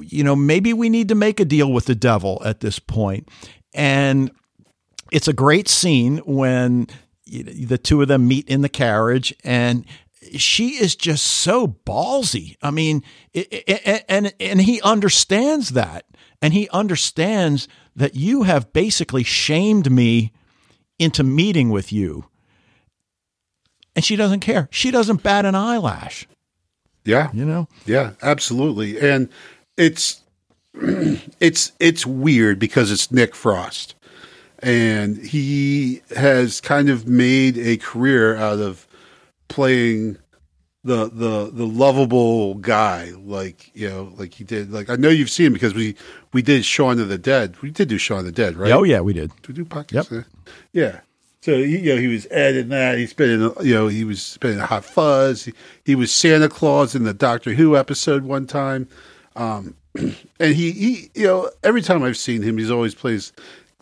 you 0.00 0.24
know, 0.24 0.36
maybe 0.36 0.72
we 0.72 0.88
need 0.88 1.08
to 1.08 1.14
make 1.14 1.40
a 1.40 1.44
deal 1.44 1.72
with 1.72 1.86
the 1.86 1.94
devil 1.94 2.42
at 2.44 2.60
this 2.60 2.78
point. 2.78 3.28
And 3.74 4.30
it's 5.12 5.28
a 5.28 5.32
great 5.32 5.68
scene 5.68 6.18
when 6.18 6.88
the 7.26 7.78
two 7.78 8.02
of 8.02 8.08
them 8.08 8.28
meet 8.28 8.48
in 8.48 8.62
the 8.62 8.68
carriage 8.68 9.34
and 9.44 9.84
she 10.36 10.70
is 10.70 10.96
just 10.96 11.24
so 11.24 11.66
ballsy. 11.66 12.56
I 12.62 12.70
mean, 12.70 13.02
and 14.08 14.32
and 14.38 14.60
he 14.60 14.80
understands 14.82 15.70
that 15.70 16.06
and 16.42 16.52
he 16.52 16.68
understands 16.70 17.68
that 17.94 18.14
you 18.14 18.42
have 18.44 18.72
basically 18.72 19.22
shamed 19.22 19.90
me 19.90 20.32
into 20.98 21.22
meeting 21.22 21.70
with 21.70 21.92
you. 21.92 22.26
And 23.94 24.04
she 24.04 24.16
doesn't 24.16 24.40
care. 24.40 24.68
She 24.70 24.90
doesn't 24.90 25.22
bat 25.22 25.46
an 25.46 25.54
eyelash. 25.54 26.28
Yeah. 27.04 27.30
You 27.32 27.44
know? 27.44 27.68
Yeah, 27.86 28.12
absolutely. 28.20 29.00
And 29.00 29.28
it's 29.76 30.22
it's 30.74 31.72
it's 31.80 32.04
weird 32.04 32.58
because 32.58 32.92
it's 32.92 33.10
Nick 33.10 33.34
Frost. 33.34 33.94
And 34.58 35.18
he 35.18 36.02
has 36.14 36.60
kind 36.60 36.88
of 36.88 37.06
made 37.06 37.58
a 37.58 37.76
career 37.76 38.36
out 38.36 38.58
of 38.58 38.85
playing 39.48 40.18
the 40.84 41.10
the 41.10 41.50
the 41.52 41.66
lovable 41.66 42.54
guy, 42.54 43.12
like 43.16 43.74
you 43.74 43.88
know, 43.88 44.12
like 44.16 44.34
he 44.34 44.44
did. 44.44 44.72
Like 44.72 44.88
I 44.88 44.96
know 44.96 45.08
you've 45.08 45.30
seen 45.30 45.46
him 45.46 45.52
because 45.52 45.74
we 45.74 45.96
we 46.32 46.42
did 46.42 46.64
Shaun 46.64 47.00
of 47.00 47.08
the 47.08 47.18
Dead. 47.18 47.60
We 47.60 47.70
did 47.70 47.88
do 47.88 47.98
Shaun 47.98 48.20
of 48.20 48.24
the 48.24 48.32
Dead, 48.32 48.56
right? 48.56 48.72
Oh 48.72 48.84
yeah, 48.84 49.00
we 49.00 49.12
did. 49.12 49.32
Did 49.42 49.48
we 49.48 49.54
do 49.54 49.64
podcasts? 49.64 50.10
Yep. 50.10 50.24
Yeah. 50.72 51.00
So 51.46 51.56
he, 51.58 51.78
you 51.78 51.94
know, 51.94 52.00
he 52.00 52.08
was 52.08 52.26
Ed 52.30 52.56
in 52.56 52.70
that. 52.70 52.98
He's 52.98 53.12
been 53.12 53.30
in, 53.30 53.52
you 53.64 53.74
know, 53.74 53.86
he 53.88 54.04
was 54.04 54.36
been 54.38 54.54
in 54.54 54.58
Hot 54.58 54.84
Fuzz. 54.84 55.44
He, 55.44 55.52
he, 55.84 55.94
was 55.94 56.12
Santa 56.12 56.48
Claus 56.48 56.96
in 56.96 57.04
the 57.04 57.14
Doctor 57.14 57.54
Who 57.54 57.76
episode 57.76 58.24
one 58.24 58.48
time. 58.48 58.88
Um, 59.36 59.76
and 59.94 60.14
he, 60.40 60.72
he, 60.72 61.10
you 61.14 61.26
know, 61.26 61.50
every 61.62 61.82
time 61.82 62.02
I've 62.02 62.16
seen 62.16 62.42
him, 62.42 62.58
he's 62.58 62.70
always 62.70 62.96
plays 62.96 63.32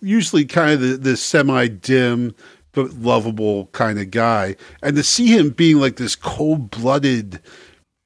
usually 0.03 0.45
kind 0.45 0.73
of 0.73 0.81
the, 0.81 0.97
the 0.99 1.17
semi 1.17 1.69
dim 1.69 2.35
but 2.75 2.93
lovable 2.95 3.67
kind 3.67 3.99
of 3.99 4.11
guy. 4.11 4.57
And 4.83 4.97
to 4.97 5.03
see 5.03 5.29
him 5.29 5.51
being 5.51 5.79
like 5.79 5.97
this 5.97 6.17
cold 6.17 6.71
blooded 6.71 7.41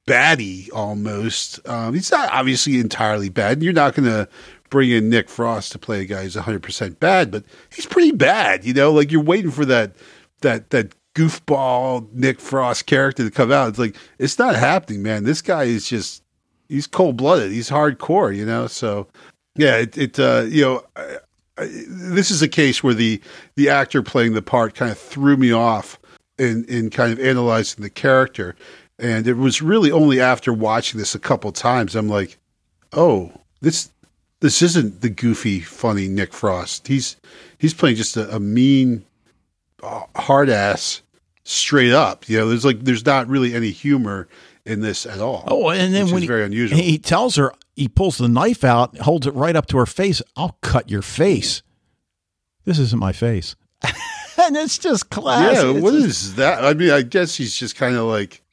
baddie 0.07 0.69
almost, 0.73 1.67
um, 1.67 1.93
he's 1.93 2.11
not 2.11 2.31
obviously 2.31 2.79
entirely 2.79 3.29
bad. 3.29 3.61
You're 3.61 3.73
not 3.73 3.95
going 3.95 4.09
to 4.09 4.27
bring 4.69 4.91
in 4.91 5.09
Nick 5.09 5.29
Frost 5.29 5.71
to 5.73 5.79
play 5.79 6.01
a 6.01 6.05
guy 6.05 6.23
who's 6.23 6.35
100% 6.35 6.99
bad, 6.99 7.31
but 7.31 7.43
he's 7.73 7.85
pretty 7.85 8.11
bad, 8.11 8.63
you 8.63 8.73
know, 8.73 8.91
like 8.91 9.11
you're 9.11 9.21
waiting 9.21 9.51
for 9.51 9.65
that 9.65 9.95
that 10.41 10.69
that 10.69 10.93
goofball 11.15 12.11
Nick 12.13 12.39
Frost 12.39 12.85
character 12.85 13.23
to 13.23 13.31
come 13.31 13.51
out. 13.51 13.69
It's 13.69 13.79
like 13.79 13.95
it's 14.19 14.39
not 14.39 14.55
happening, 14.55 15.03
man. 15.03 15.23
This 15.23 15.41
guy 15.41 15.63
is 15.63 15.87
just 15.87 16.23
he's 16.69 16.87
cold 16.87 17.17
blooded. 17.17 17.51
He's 17.51 17.69
hardcore, 17.69 18.35
you 18.35 18.45
know. 18.45 18.67
So 18.67 19.07
yeah, 19.55 19.77
it, 19.77 19.97
it 19.97 20.19
uh, 20.19 20.45
you 20.47 20.63
know. 20.63 21.19
This 21.65 22.31
is 22.31 22.41
a 22.41 22.47
case 22.47 22.83
where 22.83 22.93
the 22.93 23.21
the 23.55 23.69
actor 23.69 24.01
playing 24.01 24.33
the 24.33 24.41
part 24.41 24.75
kind 24.75 24.91
of 24.91 24.97
threw 24.97 25.37
me 25.37 25.51
off 25.51 25.99
in 26.37 26.65
in 26.65 26.89
kind 26.89 27.11
of 27.11 27.19
analyzing 27.19 27.83
the 27.83 27.89
character, 27.89 28.55
and 28.97 29.27
it 29.27 29.35
was 29.35 29.61
really 29.61 29.91
only 29.91 30.19
after 30.21 30.53
watching 30.53 30.99
this 30.99 31.15
a 31.15 31.19
couple 31.19 31.51
times 31.51 31.95
I'm 31.95 32.09
like, 32.09 32.37
oh, 32.93 33.31
this 33.61 33.89
this 34.39 34.61
isn't 34.61 35.01
the 35.01 35.09
goofy, 35.09 35.59
funny 35.59 36.07
Nick 36.07 36.33
Frost. 36.33 36.87
He's 36.87 37.17
he's 37.57 37.73
playing 37.73 37.97
just 37.97 38.15
a, 38.17 38.35
a 38.35 38.39
mean, 38.39 39.05
uh, 39.83 40.03
hard 40.15 40.49
ass, 40.49 41.01
straight 41.43 41.91
up. 41.91 42.27
You 42.29 42.39
know, 42.39 42.49
there's 42.49 42.65
like 42.65 42.83
there's 42.83 43.05
not 43.05 43.27
really 43.27 43.53
any 43.53 43.71
humor 43.71 44.27
in 44.65 44.81
this 44.81 45.05
at 45.05 45.19
all. 45.19 45.43
Oh, 45.47 45.69
and 45.69 45.93
then 45.93 46.11
when 46.11 46.21
he, 46.21 46.27
very 46.27 46.43
unusual. 46.43 46.77
he 46.77 46.97
tells 46.97 47.35
her, 47.35 47.53
he 47.75 47.87
pulls 47.87 48.17
the 48.17 48.27
knife 48.27 48.63
out, 48.63 48.97
holds 48.99 49.27
it 49.27 49.33
right 49.33 49.55
up 49.55 49.67
to 49.67 49.77
her 49.77 49.85
face. 49.85 50.21
I'll 50.35 50.57
cut 50.61 50.89
your 50.89 51.01
face. 51.01 51.61
This 52.65 52.79
isn't 52.79 52.99
my 52.99 53.13
face. 53.13 53.55
and 53.83 54.55
it's 54.57 54.77
just 54.77 55.09
classic. 55.09 55.63
Yeah, 55.63 55.71
It's 55.71 55.81
what 55.81 55.93
just 55.93 56.05
is 56.05 56.35
that? 56.35 56.63
I 56.63 56.73
mean, 56.73 56.91
I 56.91 57.01
guess 57.01 57.35
he's 57.35 57.55
just 57.55 57.75
kind 57.75 57.95
of 57.95 58.03
like, 58.05 58.43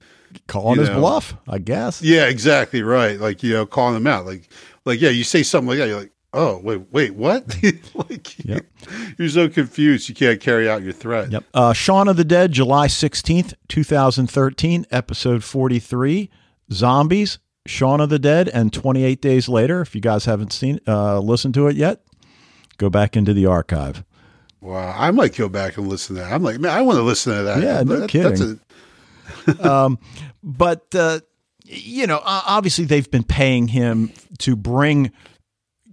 calling 0.46 0.78
his 0.78 0.88
know. 0.88 1.00
bluff? 1.00 1.36
I 1.48 1.58
guess. 1.58 2.02
yeah, 2.02 2.26
exactly 2.26 2.82
right. 2.82 3.18
Like 3.18 3.42
you 3.42 3.52
know, 3.52 3.66
calling 3.66 3.96
him 3.96 4.06
out. 4.06 4.26
Like, 4.26 4.48
like 4.84 5.00
yeah, 5.00 5.10
you 5.10 5.24
say 5.24 5.42
something 5.42 5.68
like 5.68 5.78
that, 5.78 5.88
you're 5.88 6.00
like, 6.00 6.12
oh 6.36 6.60
wait, 6.62 6.82
wait, 6.92 7.14
what? 7.14 7.46
like, 7.94 8.44
Yep. 8.44 8.66
you're 9.18 9.28
so 9.28 9.48
confused, 9.48 10.08
you 10.08 10.14
can't 10.14 10.40
carry 10.40 10.68
out 10.68 10.82
your 10.82 10.92
threat. 10.92 11.30
Yep. 11.32 11.44
Uh, 11.54 11.72
Shaun 11.72 12.08
of 12.08 12.16
the 12.16 12.24
Dead, 12.24 12.52
July 12.52 12.86
16th, 12.86 13.54
2013, 13.68 14.86
episode 14.90 15.42
43. 15.42 16.30
Zombies, 16.72 17.38
Shaun 17.66 18.00
of 18.00 18.10
the 18.10 18.18
Dead, 18.18 18.48
and 18.48 18.72
28 18.72 19.20
days 19.22 19.48
later. 19.48 19.80
If 19.80 19.94
you 19.94 20.00
guys 20.00 20.24
haven't 20.24 20.52
seen, 20.52 20.80
uh, 20.86 21.18
listened 21.20 21.54
to 21.54 21.66
it 21.68 21.76
yet, 21.76 22.02
go 22.78 22.90
back 22.90 23.16
into 23.16 23.32
the 23.34 23.46
archive. 23.46 24.04
Wow, 24.60 24.94
I 24.96 25.10
might 25.12 25.36
go 25.36 25.48
back 25.48 25.76
and 25.76 25.86
listen 25.88 26.16
to 26.16 26.22
that. 26.22 26.32
I'm 26.32 26.42
like, 26.42 26.58
man, 26.58 26.72
I 26.76 26.82
want 26.82 26.96
to 26.96 27.02
listen 27.02 27.36
to 27.36 27.42
that. 27.44 27.62
Yeah, 27.62 27.82
no 27.82 28.00
That- 28.00 28.08
kidding. 28.08 28.60
That's 29.46 29.60
a, 29.64 29.96
But, 30.42 30.94
uh, 30.94 31.20
you 31.64 32.06
know, 32.06 32.20
obviously 32.24 32.84
they've 32.84 33.10
been 33.10 33.24
paying 33.24 33.68
him 33.68 34.12
to 34.38 34.54
bring 34.56 35.12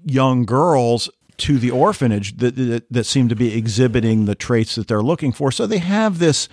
young 0.06 0.46
girls 0.46 1.10
to 1.38 1.58
the 1.58 1.72
orphanage 1.72 2.38
that, 2.38 2.56
that, 2.56 2.86
that 2.92 3.04
seem 3.06 3.28
to 3.30 3.36
be 3.36 3.58
exhibiting 3.58 4.26
the 4.26 4.36
traits 4.36 4.76
that 4.76 4.88
they're 4.88 5.02
looking 5.02 5.32
for. 5.32 5.52
So 5.52 5.66
they 5.68 5.80
have 5.80 6.20
this 6.20 6.48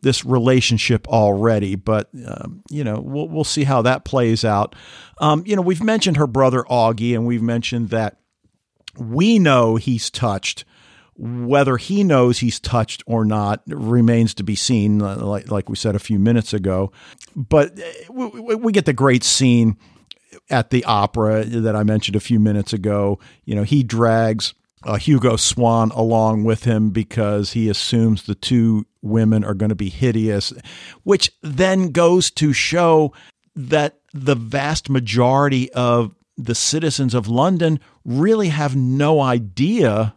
this 0.00 0.24
relationship 0.24 1.06
already, 1.06 1.76
but 1.76 2.08
um, 2.26 2.62
you 2.70 2.82
know 2.82 2.98
we'll 3.00 3.28
we'll 3.28 3.44
see 3.44 3.64
how 3.64 3.82
that 3.82 4.04
plays 4.04 4.44
out. 4.44 4.74
Um, 5.18 5.44
you 5.46 5.54
know, 5.54 5.62
we've 5.62 5.82
mentioned 5.82 6.16
her 6.16 6.26
brother 6.26 6.64
Augie, 6.68 7.14
and 7.14 7.24
we've 7.26 7.42
mentioned 7.42 7.90
that 7.90 8.16
we 8.98 9.38
know 9.38 9.76
he's 9.76 10.10
touched. 10.10 10.64
Whether 11.16 11.76
he 11.76 12.02
knows 12.02 12.38
he's 12.38 12.58
touched 12.58 13.02
or 13.06 13.24
not 13.24 13.62
remains 13.66 14.32
to 14.34 14.42
be 14.42 14.56
seen, 14.56 14.98
like, 14.98 15.50
like 15.50 15.68
we 15.68 15.76
said 15.76 15.94
a 15.94 15.98
few 16.00 16.18
minutes 16.18 16.52
ago. 16.54 16.90
But 17.36 17.78
uh, 17.78 18.12
we- 18.12 18.54
we 18.56 18.72
get 18.72 18.86
the 18.86 18.92
great 18.94 19.22
scene 19.22 19.76
at 20.50 20.70
the 20.70 20.84
opera 20.84 21.44
that 21.44 21.76
I 21.76 21.82
mentioned 21.82 22.16
a 22.16 22.20
few 22.20 22.40
minutes 22.40 22.72
ago. 22.72 23.18
You 23.44 23.54
know, 23.54 23.62
he 23.62 23.82
drags 23.82 24.54
uh, 24.84 24.96
Hugo 24.96 25.36
Swann 25.36 25.90
along 25.90 26.44
with 26.44 26.64
him 26.64 26.90
because 26.90 27.52
he 27.52 27.68
assumes 27.68 28.24
the 28.24 28.34
two 28.34 28.86
women 29.00 29.44
are 29.44 29.54
going 29.54 29.68
to 29.68 29.74
be 29.74 29.88
hideous, 29.88 30.52
which 31.04 31.30
then 31.42 31.90
goes 31.90 32.30
to 32.32 32.52
show 32.52 33.12
that 33.54 34.00
the 34.12 34.34
vast 34.34 34.88
majority 34.88 35.70
of 35.72 36.14
the 36.36 36.54
citizens 36.54 37.14
of 37.14 37.28
London 37.28 37.78
really 38.04 38.48
have 38.48 38.74
no 38.74 39.20
idea 39.20 40.14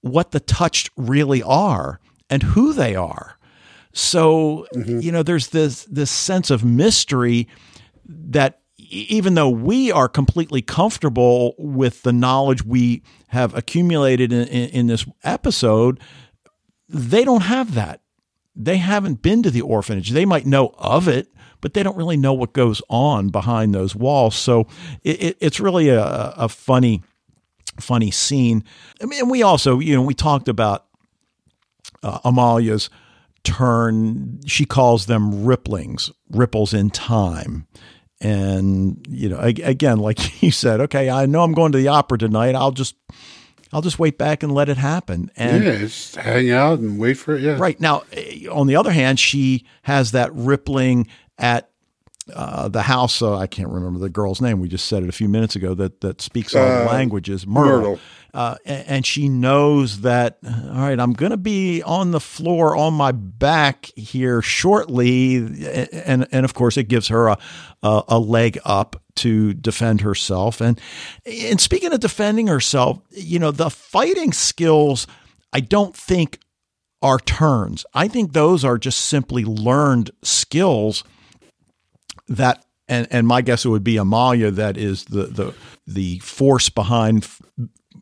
what 0.00 0.30
the 0.30 0.40
touched 0.40 0.90
really 0.96 1.42
are 1.42 2.00
and 2.30 2.42
who 2.42 2.72
they 2.72 2.94
are. 2.94 3.36
So, 3.92 4.66
you 4.74 5.10
know, 5.10 5.22
there's 5.22 5.48
this 5.48 5.84
this 5.84 6.10
sense 6.10 6.50
of 6.50 6.64
mystery 6.64 7.48
that 8.04 8.60
even 8.96 9.34
though 9.34 9.48
we 9.48 9.92
are 9.92 10.08
completely 10.08 10.62
comfortable 10.62 11.54
with 11.58 12.02
the 12.02 12.12
knowledge 12.12 12.64
we 12.64 13.02
have 13.28 13.54
accumulated 13.54 14.32
in, 14.32 14.48
in, 14.48 14.68
in 14.70 14.86
this 14.86 15.06
episode, 15.24 16.00
they 16.88 17.24
don't 17.24 17.42
have 17.42 17.74
that. 17.74 18.00
They 18.54 18.78
haven't 18.78 19.22
been 19.22 19.42
to 19.42 19.50
the 19.50 19.60
orphanage. 19.60 20.10
They 20.10 20.24
might 20.24 20.46
know 20.46 20.74
of 20.78 21.08
it, 21.08 21.28
but 21.60 21.74
they 21.74 21.82
don't 21.82 21.96
really 21.96 22.16
know 22.16 22.32
what 22.32 22.52
goes 22.52 22.80
on 22.88 23.28
behind 23.28 23.74
those 23.74 23.94
walls. 23.94 24.34
So 24.34 24.66
it, 25.02 25.22
it, 25.22 25.36
it's 25.40 25.60
really 25.60 25.88
a, 25.88 26.02
a 26.02 26.48
funny, 26.48 27.02
funny 27.78 28.10
scene. 28.10 28.64
I 29.02 29.06
mean, 29.06 29.20
and 29.20 29.30
we 29.30 29.42
also, 29.42 29.78
you 29.78 29.94
know, 29.94 30.02
we 30.02 30.14
talked 30.14 30.48
about 30.48 30.86
uh, 32.02 32.20
Amalia's 32.20 32.88
turn. 33.44 34.40
She 34.46 34.64
calls 34.64 35.06
them 35.06 35.44
ripplings, 35.44 36.10
ripples 36.30 36.72
in 36.72 36.90
time. 36.90 37.66
And 38.20 39.06
you 39.08 39.28
know, 39.28 39.38
again, 39.38 39.98
like 39.98 40.42
you 40.42 40.50
said, 40.50 40.80
okay, 40.82 41.10
I 41.10 41.26
know 41.26 41.42
I'm 41.42 41.52
going 41.52 41.72
to 41.72 41.78
the 41.78 41.88
opera 41.88 42.18
tonight. 42.18 42.54
I'll 42.54 42.70
just, 42.72 42.94
I'll 43.72 43.82
just 43.82 43.98
wait 43.98 44.16
back 44.16 44.42
and 44.42 44.52
let 44.52 44.68
it 44.68 44.78
happen. 44.78 45.30
And 45.36 45.64
yeah, 45.64 45.76
just 45.78 46.16
hang 46.16 46.50
out 46.50 46.78
and 46.78 46.98
wait 46.98 47.14
for 47.14 47.34
it. 47.36 47.42
Yeah, 47.42 47.58
Right. 47.58 47.78
Now, 47.80 48.04
eh, 48.12 48.46
on 48.50 48.66
the 48.68 48.76
other 48.76 48.92
hand, 48.92 49.18
she 49.20 49.66
has 49.82 50.12
that 50.12 50.32
rippling 50.32 51.08
at 51.38 51.70
uh, 52.34 52.68
the 52.68 52.82
house. 52.82 53.20
Uh, 53.22 53.36
I 53.36 53.46
can't 53.46 53.68
remember 53.68 53.98
the 53.98 54.08
girl's 54.08 54.40
name. 54.40 54.60
We 54.60 54.68
just 54.68 54.86
said 54.86 55.02
it 55.02 55.08
a 55.08 55.12
few 55.12 55.28
minutes 55.28 55.54
ago 55.54 55.74
that, 55.74 56.00
that 56.00 56.20
speaks 56.22 56.54
all 56.56 56.64
Uh, 56.66 56.86
languages, 56.86 57.46
Myrtle. 57.46 57.78
Myrtle. 57.78 57.98
Uh, 58.36 58.54
and 58.66 59.06
she 59.06 59.30
knows 59.30 60.02
that, 60.02 60.36
all 60.44 60.74
right, 60.74 61.00
I'm 61.00 61.14
going 61.14 61.30
to 61.30 61.38
be 61.38 61.82
on 61.82 62.10
the 62.10 62.20
floor 62.20 62.76
on 62.76 62.92
my 62.92 63.10
back 63.10 63.86
here 63.96 64.42
shortly. 64.42 65.36
And, 65.36 66.28
and 66.30 66.44
of 66.44 66.52
course, 66.52 66.76
it 66.76 66.84
gives 66.84 67.08
her 67.08 67.28
a, 67.28 67.38
a, 67.82 68.02
a 68.08 68.18
leg 68.18 68.58
up 68.62 69.02
to 69.14 69.54
defend 69.54 70.02
herself. 70.02 70.60
And, 70.60 70.78
and 71.24 71.58
speaking 71.58 71.94
of 71.94 72.00
defending 72.00 72.48
herself, 72.48 72.98
you 73.08 73.38
know, 73.38 73.52
the 73.52 73.70
fighting 73.70 74.34
skills, 74.34 75.06
I 75.54 75.60
don't 75.60 75.96
think 75.96 76.38
are 77.00 77.18
turns. 77.18 77.86
I 77.94 78.06
think 78.06 78.34
those 78.34 78.66
are 78.66 78.76
just 78.76 79.06
simply 79.06 79.46
learned 79.46 80.10
skills 80.22 81.04
that 82.28 82.66
and 82.86 83.08
and 83.10 83.26
my 83.26 83.40
guess 83.40 83.64
it 83.64 83.70
would 83.70 83.84
be 83.84 83.96
Amalia 83.96 84.50
that 84.50 84.76
is 84.76 85.04
the 85.06 85.24
the 85.24 85.54
the 85.86 86.18
force 86.18 86.68
behind 86.68 87.26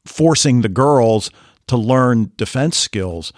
forcing 0.06 0.62
the 0.62 0.68
girls 0.68 1.30
to 1.66 1.76
learn 1.76 2.30
defense 2.36 2.76
skills 2.76 3.32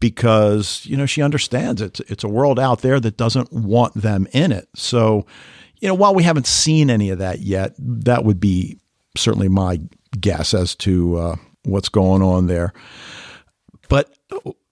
because 0.00 0.84
you 0.84 0.96
know 0.96 1.06
she 1.06 1.22
understands 1.22 1.80
it's 1.80 2.00
it's 2.00 2.24
a 2.24 2.28
world 2.28 2.58
out 2.58 2.80
there 2.80 3.00
that 3.00 3.16
doesn't 3.16 3.52
want 3.52 3.94
them 3.94 4.26
in 4.32 4.52
it. 4.52 4.68
So, 4.74 5.26
you 5.80 5.88
know, 5.88 5.94
while 5.94 6.14
we 6.14 6.24
haven't 6.24 6.46
seen 6.46 6.90
any 6.90 7.10
of 7.10 7.18
that 7.18 7.40
yet, 7.40 7.74
that 7.78 8.24
would 8.24 8.40
be 8.40 8.78
certainly 9.16 9.48
my 9.48 9.80
guess 10.20 10.54
as 10.54 10.74
to 10.76 11.16
uh, 11.16 11.36
what's 11.64 11.88
going 11.88 12.22
on 12.22 12.46
there. 12.46 12.72
But 13.88 14.12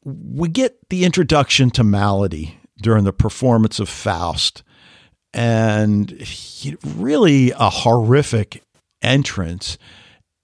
we 0.04 0.48
get 0.48 0.88
the 0.88 1.04
introduction 1.04 1.70
to 1.72 1.84
Maladie 1.84 2.58
during 2.80 3.04
the 3.04 3.12
performance 3.12 3.78
of 3.78 3.88
Faust, 3.88 4.62
and 5.32 6.26
really 6.84 7.52
a 7.52 7.70
horrific 7.70 8.62
entrance. 9.02 9.78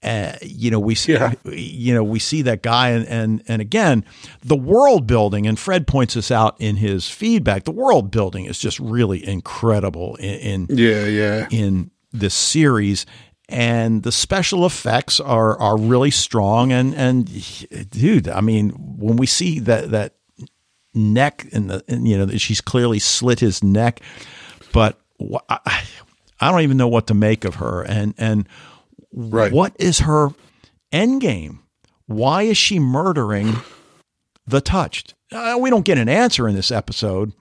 Uh, 0.03 0.33
you 0.41 0.69
know, 0.69 0.79
we 0.79 0.93
see, 0.93 1.13
Yeah. 1.13 1.33
you 1.45 1.93
know, 1.93 2.03
we 2.03 2.19
see 2.19 2.43
that 2.43 2.61
guy, 2.61 2.89
and 2.89 3.05
and 3.07 3.43
and 3.47 3.61
again, 3.61 4.05
the 4.43 4.55
world 4.55 5.07
building. 5.07 5.47
And 5.47 5.57
Fred 5.57 5.87
points 5.87 6.13
this 6.13 6.29
out 6.29 6.55
in 6.59 6.75
his 6.75 7.09
feedback. 7.09 7.63
The 7.63 7.71
world 7.71 8.11
building 8.11 8.45
is 8.45 8.59
just 8.59 8.79
really 8.79 9.27
incredible 9.27 10.15
in, 10.17 10.67
in 10.69 10.77
yeah, 10.77 11.05
yeah. 11.05 11.47
in 11.49 11.89
this 12.13 12.33
series 12.33 13.05
and 13.49 14.03
the 14.03 14.11
special 14.11 14.65
effects 14.65 15.19
are 15.19 15.57
are 15.59 15.77
really 15.77 16.11
strong 16.11 16.71
and 16.71 16.93
and 16.95 17.89
dude 17.91 18.27
i 18.27 18.41
mean 18.41 18.69
when 18.71 19.15
we 19.17 19.25
see 19.25 19.59
that 19.59 19.91
that 19.91 20.15
neck 20.93 21.47
and 21.53 21.69
the 21.69 21.83
and, 21.87 22.07
you 22.07 22.17
know 22.17 22.27
she's 22.37 22.59
clearly 22.59 22.99
slit 22.99 23.39
his 23.39 23.63
neck 23.63 24.01
but 24.73 24.99
I, 25.49 25.83
I 26.39 26.51
don't 26.51 26.61
even 26.61 26.77
know 26.77 26.87
what 26.87 27.07
to 27.07 27.13
make 27.13 27.45
of 27.45 27.55
her 27.55 27.83
and 27.83 28.13
and 28.17 28.47
Right. 29.19 29.51
what 29.51 29.75
is 29.79 29.99
her 29.99 30.29
end 30.91 31.21
game 31.21 31.59
why 32.05 32.43
is 32.43 32.55
she 32.57 32.77
murdering 32.77 33.55
the 34.45 34.61
touched 34.61 35.15
uh, 35.31 35.57
we 35.59 35.69
don't 35.71 35.83
get 35.85 35.97
an 35.97 36.07
answer 36.07 36.47
in 36.47 36.55
this 36.55 36.71
episode 36.71 37.33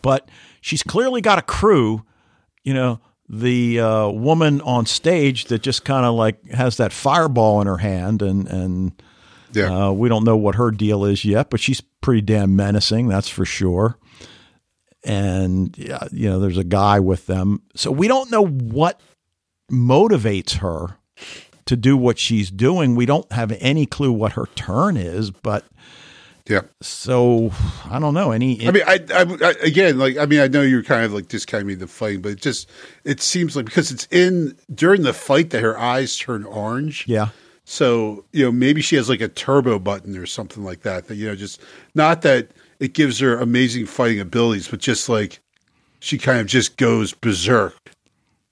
but 0.00 0.28
she's 0.60 0.82
clearly 0.82 1.20
got 1.20 1.38
a 1.38 1.42
crew 1.42 2.04
you 2.62 2.72
know 2.74 3.00
the 3.28 3.80
uh, 3.80 4.08
woman 4.08 4.60
on 4.60 4.86
stage 4.86 5.46
that 5.46 5.62
just 5.62 5.84
kind 5.84 6.04
of 6.06 6.14
like 6.14 6.44
has 6.50 6.76
that 6.76 6.92
fireball 6.92 7.60
in 7.60 7.66
her 7.66 7.78
hand 7.78 8.20
and 8.22 8.46
and 8.46 9.02
Yeah. 9.52 9.86
Uh, 9.88 9.92
we 9.92 10.08
don't 10.08 10.24
know 10.24 10.36
what 10.36 10.54
her 10.56 10.70
deal 10.70 11.04
is 11.04 11.24
yet, 11.24 11.48
but 11.50 11.58
she's 11.60 11.80
pretty 12.00 12.20
damn 12.22 12.54
menacing, 12.56 13.08
that's 13.08 13.28
for 13.28 13.44
sure. 13.44 13.98
And, 15.04 15.76
yeah, 15.76 16.06
you 16.12 16.28
know, 16.30 16.38
there's 16.40 16.58
a 16.58 16.64
guy 16.64 17.00
with 17.00 17.26
them. 17.26 17.62
So 17.74 17.90
we 17.90 18.06
don't 18.08 18.30
know 18.30 18.46
what 18.46 19.00
motivates 19.70 20.58
her 20.58 20.96
to 21.66 21.76
do 21.76 21.96
what 21.96 22.18
she's 22.18 22.50
doing. 22.50 22.94
We 22.94 23.06
don't 23.06 23.30
have 23.32 23.52
any 23.60 23.86
clue 23.86 24.12
what 24.12 24.32
her 24.32 24.46
turn 24.54 24.96
is, 24.96 25.30
but 25.30 25.64
Yeah. 26.48 26.62
so 26.80 27.52
I 27.88 27.98
don't 27.98 28.14
know. 28.14 28.32
Any, 28.32 28.66
I 28.66 28.70
mean, 28.72 28.82
I, 28.86 28.98
I, 29.14 29.22
I 29.22 29.54
again, 29.62 29.98
like, 29.98 30.16
I 30.18 30.26
mean, 30.26 30.40
I 30.40 30.48
know 30.48 30.62
you're 30.62 30.82
kind 30.82 31.04
of 31.04 31.12
like 31.12 31.28
discounting 31.28 31.78
the 31.78 31.86
fight, 31.86 32.20
but 32.22 32.32
it 32.32 32.40
just, 32.40 32.68
it 33.04 33.20
seems 33.20 33.54
like 33.56 33.64
because 33.66 33.90
it's 33.92 34.08
in 34.10 34.56
during 34.74 35.02
the 35.02 35.12
fight 35.12 35.50
that 35.50 35.62
her 35.62 35.78
eyes 35.78 36.16
turn 36.18 36.44
orange. 36.44 37.04
yeah. 37.06 37.28
So, 37.64 38.24
you 38.32 38.44
know, 38.44 38.50
maybe 38.50 38.82
she 38.82 38.96
has 38.96 39.08
like 39.08 39.20
a 39.20 39.28
turbo 39.28 39.78
button 39.78 40.18
or 40.18 40.26
something 40.26 40.64
like 40.64 40.80
that, 40.82 41.06
that, 41.06 41.14
you 41.14 41.28
know, 41.28 41.36
just 41.36 41.60
not 41.94 42.22
that 42.22 42.48
it 42.80 42.92
gives 42.92 43.20
her 43.20 43.38
amazing 43.38 43.86
fighting 43.86 44.18
abilities, 44.18 44.66
but 44.66 44.80
just 44.80 45.08
like 45.08 45.38
she 46.00 46.18
kind 46.18 46.40
of 46.40 46.48
just 46.48 46.76
goes 46.76 47.12
berserk 47.12 47.81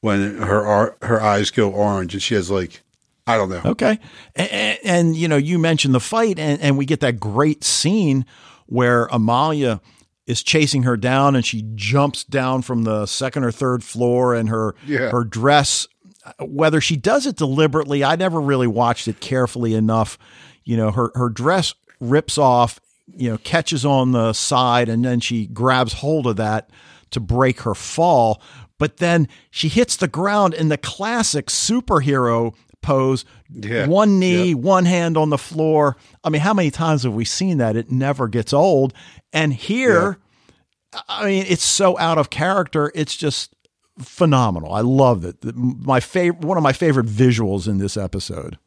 when 0.00 0.38
her, 0.38 0.96
her 1.02 1.20
eyes 1.20 1.50
go 1.50 1.70
orange 1.70 2.14
and 2.14 2.22
she 2.22 2.34
has 2.34 2.50
like, 2.50 2.82
I 3.26 3.36
don't 3.36 3.48
know. 3.50 3.60
Okay. 3.64 3.98
And, 4.34 4.78
and, 4.84 5.16
you 5.16 5.28
know, 5.28 5.36
you 5.36 5.58
mentioned 5.58 5.94
the 5.94 6.00
fight, 6.00 6.38
and, 6.38 6.60
and 6.60 6.76
we 6.78 6.84
get 6.86 7.00
that 7.00 7.20
great 7.20 7.62
scene 7.62 8.24
where 8.66 9.06
Amalia 9.12 9.80
is 10.26 10.42
chasing 10.42 10.84
her 10.84 10.96
down 10.96 11.34
and 11.34 11.44
she 11.44 11.64
jumps 11.74 12.22
down 12.24 12.62
from 12.62 12.84
the 12.84 13.04
second 13.06 13.42
or 13.44 13.50
third 13.50 13.82
floor 13.82 14.34
and 14.34 14.48
her 14.48 14.74
Yeah. 14.86 15.10
her 15.10 15.24
dress 15.24 15.88
whether 16.38 16.80
she 16.80 16.94
does 16.96 17.26
it 17.26 17.34
deliberately 17.34 18.04
I 18.04 18.14
never 18.14 18.40
really 18.40 18.68
watched 18.68 19.08
it 19.08 19.20
carefully 19.20 19.74
enough 19.74 20.18
you 20.62 20.76
know 20.76 20.92
her 20.92 21.10
her 21.16 21.30
dress 21.30 21.74
rips 21.98 22.38
off 22.38 22.78
you 23.12 23.28
know 23.30 23.38
catches 23.38 23.84
on 23.84 24.12
the 24.12 24.32
side 24.32 24.88
and 24.88 25.04
then 25.04 25.18
she 25.18 25.46
grabs 25.46 25.94
hold 25.94 26.28
of 26.28 26.36
that 26.36 26.70
to 27.10 27.18
break 27.18 27.62
her 27.62 27.74
fall 27.74 28.40
but 28.80 28.96
then 28.96 29.28
she 29.50 29.68
hits 29.68 29.94
the 29.94 30.08
ground 30.08 30.54
in 30.54 30.70
the 30.70 30.78
classic 30.78 31.46
superhero 31.46 32.54
pose. 32.82 33.24
Yeah. 33.52 33.86
one 33.86 34.18
knee 34.18 34.54
one 34.54 34.86
hand 34.86 35.16
on 35.16 35.28
the 35.30 35.38
floor. 35.38 35.96
I 36.24 36.30
mean 36.30 36.40
how 36.40 36.54
many 36.54 36.70
times 36.72 37.04
have 37.04 37.14
we 37.14 37.24
seen 37.24 37.58
that? 37.58 37.76
It 37.76 37.92
never 37.92 38.26
gets 38.26 38.52
old. 38.52 38.92
And 39.32 39.52
here 39.52 40.18
i 41.08 41.24
mean 41.24 41.44
it's 41.46 41.62
so 41.62 41.96
out 41.98 42.18
of 42.18 42.30
character. 42.30 42.90
It's 42.94 43.14
just 43.16 43.54
phenomenal. 43.98 44.72
I 44.72 44.80
love 44.80 45.24
it. 45.24 45.36
My 45.54 46.00
favorite 46.00 46.44
one 46.44 46.56
of 46.56 46.62
my 46.62 46.72
favorite 46.72 47.06
visuals 47.06 47.68
in 47.68 47.78
this 47.78 47.96
episode. 47.96 48.58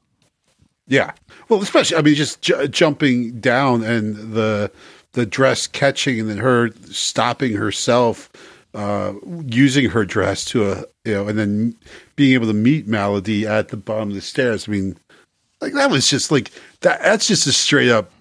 Yeah. 0.88 1.14
Well, 1.50 1.62
especially 1.62 1.98
I 1.98 2.02
mean, 2.02 2.14
just 2.16 2.42
j- 2.42 2.68
jumping 2.68 3.40
down 3.40 3.84
and 3.84 4.34
the 4.34 4.72
the 5.14 5.26
dress 5.26 5.66
catching, 5.68 6.20
and 6.20 6.30
then 6.30 6.38
her 6.38 6.70
stopping 6.92 7.54
herself, 7.54 8.30
uh, 8.74 9.14
using 9.46 9.90
her 9.90 10.06
dress 10.06 10.46
to 10.46 10.72
a 10.72 10.86
you 11.06 11.14
know, 11.14 11.28
and 11.28 11.38
then 11.38 11.76
being 12.16 12.34
able 12.34 12.48
to 12.48 12.54
meet 12.54 12.88
Maladie 12.88 13.46
at 13.46 13.70
the 13.70 13.78
bottom 13.78 14.10
of 14.10 14.16
the 14.16 14.22
stairs. 14.22 14.68
I 14.68 14.72
mean, 14.72 14.98
like 15.62 15.74
that 15.74 15.92
was 15.92 16.10
just 16.10 16.32
like 16.32 16.52
that. 16.82 17.02
That's 17.02 17.28
just 17.28 17.48
a 17.48 17.54
straight 17.54 17.90
up 17.90 18.12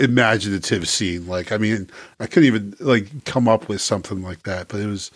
imaginative 0.00 0.88
scene. 0.88 1.26
Like, 1.26 1.52
I 1.52 1.58
mean, 1.58 1.90
I 2.20 2.26
couldn't 2.26 2.46
even 2.46 2.74
like 2.80 3.24
come 3.24 3.48
up 3.48 3.68
with 3.68 3.80
something 3.80 4.22
like 4.22 4.44
that, 4.44 4.68
but 4.68 4.80
it 4.80 4.86
was. 4.86 5.10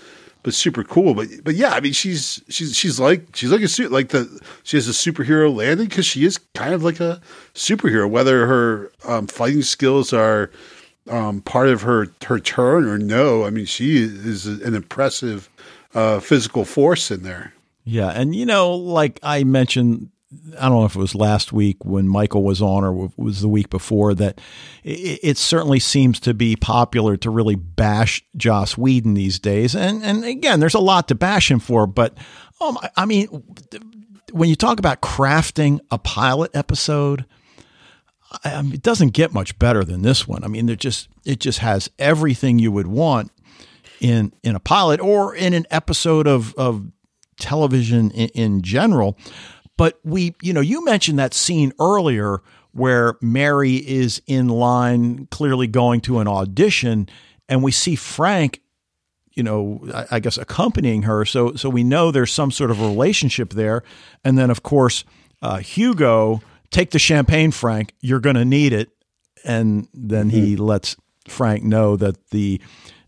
But 0.45 0.55
super 0.55 0.83
cool, 0.83 1.15
but 1.15 1.29
but 1.45 1.55
yeah, 1.55 1.71
I 1.71 1.79
mean 1.79 1.93
she's 1.93 2.43
she's 2.49 2.77
she's 2.77 2.99
like 2.99 3.29
she's 3.33 3.53
like 3.53 3.61
a 3.61 3.69
suit 3.69 3.93
like 3.93 4.09
the 4.09 4.41
she 4.65 4.77
has 4.77 4.89
a 4.89 4.91
superhero 4.91 5.55
landing 5.55 5.87
because 5.87 6.05
she 6.05 6.25
is 6.25 6.37
kind 6.57 6.75
of 6.75 6.83
like 6.83 6.99
a 6.99 7.21
superhero. 7.55 8.11
Whether 8.11 8.45
her 8.49 8.91
um, 9.05 9.29
fighting 9.29 9.63
skills 9.63 10.13
are 10.13 10.51
um, 11.11 11.41
part 11.41 11.69
of 11.69 11.83
her 11.83 12.09
her 12.27 12.39
turn 12.39 12.87
or 12.87 12.99
no, 12.99 13.45
I 13.45 13.51
mean 13.51 13.65
she 13.67 13.97
is 14.03 14.47
an 14.47 14.75
impressive 14.75 15.49
uh, 15.95 16.21
physical 16.21 16.65
force 16.65 17.11
in 17.11 17.23
there. 17.23 17.53
Yeah, 17.85 18.09
and 18.11 18.35
you 18.35 18.47
know, 18.47 18.73
like 18.75 19.19
I 19.25 19.43
mentioned, 19.45 20.11
I 20.59 20.69
don't 20.69 20.79
know 20.81 20.85
if 20.85 20.95
it 20.95 21.01
was 21.01 21.15
last 21.17 21.53
week 21.53 21.85
when 21.85 22.07
Michael 22.09 22.45
was 22.45 22.63
on, 22.63 22.85
or 22.85 23.11
was 23.17 23.41
the 23.41 23.49
week 23.49 23.69
before. 23.71 24.15
That 24.15 24.41
it, 24.85 25.19
it 25.23 25.37
certainly 25.39 25.81
seems 25.81 26.21
to 26.21 26.33
be 26.35 26.55
popular 26.55 27.17
to 27.19 27.31
really 27.31 27.57
bash 27.57 28.25
Joss 28.37 28.79
Whedon 28.79 29.15
these 29.15 29.39
days, 29.41 29.75
and 29.75 30.05
and 30.05 30.25
again, 30.25 30.61
there's 30.61 30.75
a 30.75 30.79
lot 30.81 31.09
to 31.09 31.15
bash 31.17 31.51
him 31.51 31.59
for. 31.59 31.87
But 31.89 32.17
um, 32.61 32.79
I- 32.81 32.91
I 32.99 33.05
mean, 33.07 33.27
when 34.31 34.49
you 34.49 34.55
talk 34.57 34.79
about 34.79 35.01
crafting 35.03 35.81
a 35.91 35.99
pilot 35.99 36.53
episode. 36.55 37.25
I 38.45 38.63
mean, 38.63 38.73
it 38.73 38.83
doesn't 38.83 39.11
get 39.11 39.33
much 39.33 39.59
better 39.59 39.85
than 39.85 40.03
this 40.03 40.27
one. 40.27 40.45
I 40.45 40.49
mean, 40.49 40.69
it 40.69 40.79
just 40.79 41.09
it 41.25 41.41
just 41.41 41.59
has 41.61 41.91
everything 41.99 42.59
you 42.59 42.73
would 42.73 42.87
want 42.87 43.31
in 44.01 44.33
in 44.43 44.55
a 44.55 44.61
pilot 44.61 45.01
or 45.01 45.35
in 45.35 45.55
an 45.55 45.67
episode 45.71 46.27
of 46.27 46.55
of 46.55 46.87
television 47.39 48.11
in, 48.13 48.29
in 48.29 48.63
general. 48.63 49.17
But 49.77 49.99
we, 50.05 50.35
you 50.43 50.53
know, 50.53 50.61
you 50.61 50.85
mentioned 50.85 51.19
that 51.19 51.35
scene 51.35 51.73
earlier 51.81 52.43
where 52.73 53.17
Mary 53.21 53.77
is 53.77 54.23
in 54.27 54.49
line, 54.49 55.27
clearly 55.31 55.67
going 55.67 56.01
to 56.03 56.19
an 56.19 56.29
audition, 56.29 57.09
and 57.49 57.63
we 57.63 57.73
see 57.73 57.97
Frank, 57.97 58.61
you 59.35 59.43
know, 59.43 59.87
I, 59.95 60.07
I 60.13 60.21
guess 60.21 60.39
accompanying 60.39 61.03
her. 61.03 61.25
So, 61.25 61.55
so 61.55 61.69
we 61.69 61.85
know 61.85 62.11
there's 62.11 62.33
some 62.33 62.51
sort 62.51 62.71
of 62.71 62.81
relationship 62.81 63.51
there. 63.51 63.83
And 64.25 64.39
then, 64.39 64.51
of 64.51 64.63
course, 64.63 65.05
uh, 65.43 65.59
Hugo, 65.59 66.43
take 66.73 66.91
the 66.91 66.99
champagne, 66.99 67.53
Frank. 67.53 67.95
You're 68.01 68.21
going 68.21 68.37
to 68.37 68.45
need 68.45 68.73
it. 68.73 68.91
And 69.45 69.89
then 69.95 70.31
he 70.31 70.57
lets 70.57 70.97
Frank 71.29 71.63
know 71.63 71.97
that 71.97 72.31
the 72.31 72.61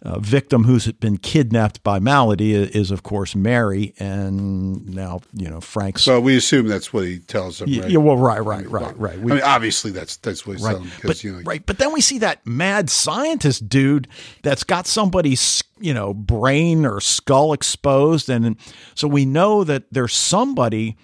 uh, 0.02 0.18
victim 0.18 0.64
who's 0.64 0.90
been 0.92 1.16
kidnapped 1.16 1.82
by 1.82 1.98
Maladie 1.98 2.54
is, 2.54 2.90
of 2.90 3.02
course, 3.02 3.34
Mary. 3.34 3.94
And 3.98 4.94
now, 4.94 5.20
you 5.32 5.48
know, 5.48 5.60
Frank's. 5.60 6.02
So 6.02 6.20
we 6.20 6.36
assume 6.36 6.66
that's 6.66 6.92
what 6.92 7.04
he 7.04 7.20
tells 7.20 7.58
them, 7.58 7.72
right? 7.72 7.88
yeah, 7.88 7.98
well, 7.98 8.18
right, 8.18 8.44
right, 8.44 8.68
right, 8.68 8.98
right. 8.98 9.18
We, 9.18 9.32
I 9.32 9.34
mean, 9.36 9.44
obviously 9.44 9.92
that's 9.92 10.16
that's 10.18 10.46
what 10.46 10.56
he's 10.56 10.64
right. 10.64 10.74
telling 10.74 10.90
But, 11.02 11.24
you 11.24 11.32
know, 11.32 11.40
right. 11.40 11.64
But 11.64 11.78
then 11.78 11.92
we 11.92 12.02
see 12.02 12.18
that 12.18 12.46
mad 12.46 12.90
scientist 12.90 13.68
dude 13.68 14.08
that's 14.42 14.62
got 14.62 14.86
somebody's, 14.86 15.64
you 15.80 15.94
know, 15.94 16.12
brain 16.12 16.84
or 16.84 17.00
skull 17.00 17.54
exposed. 17.54 18.28
And 18.28 18.56
so 18.94 19.08
we 19.08 19.24
know 19.24 19.64
that 19.64 19.84
there's 19.90 20.14
somebody 20.14 20.98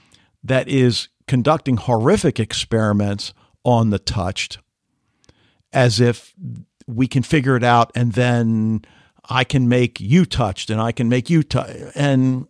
that 0.44 0.68
is 0.68 1.08
conducting 1.30 1.76
horrific 1.76 2.40
experiments 2.40 3.32
on 3.64 3.90
the 3.90 4.00
touched 4.00 4.58
as 5.72 6.00
if 6.00 6.34
we 6.88 7.06
can 7.06 7.22
figure 7.22 7.54
it 7.54 7.62
out 7.62 7.92
and 7.94 8.14
then 8.14 8.82
I 9.28 9.44
can 9.44 9.68
make 9.68 10.00
you 10.00 10.24
touched 10.24 10.70
and 10.70 10.80
I 10.80 10.90
can 10.90 11.08
make 11.08 11.30
you 11.30 11.44
touched. 11.44 11.76
And 11.94 12.48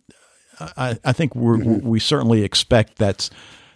I, 0.59 0.97
I 1.05 1.13
think 1.13 1.35
we're, 1.35 1.63
we 1.63 1.99
certainly 1.99 2.43
expect 2.43 2.97
that's 2.97 3.29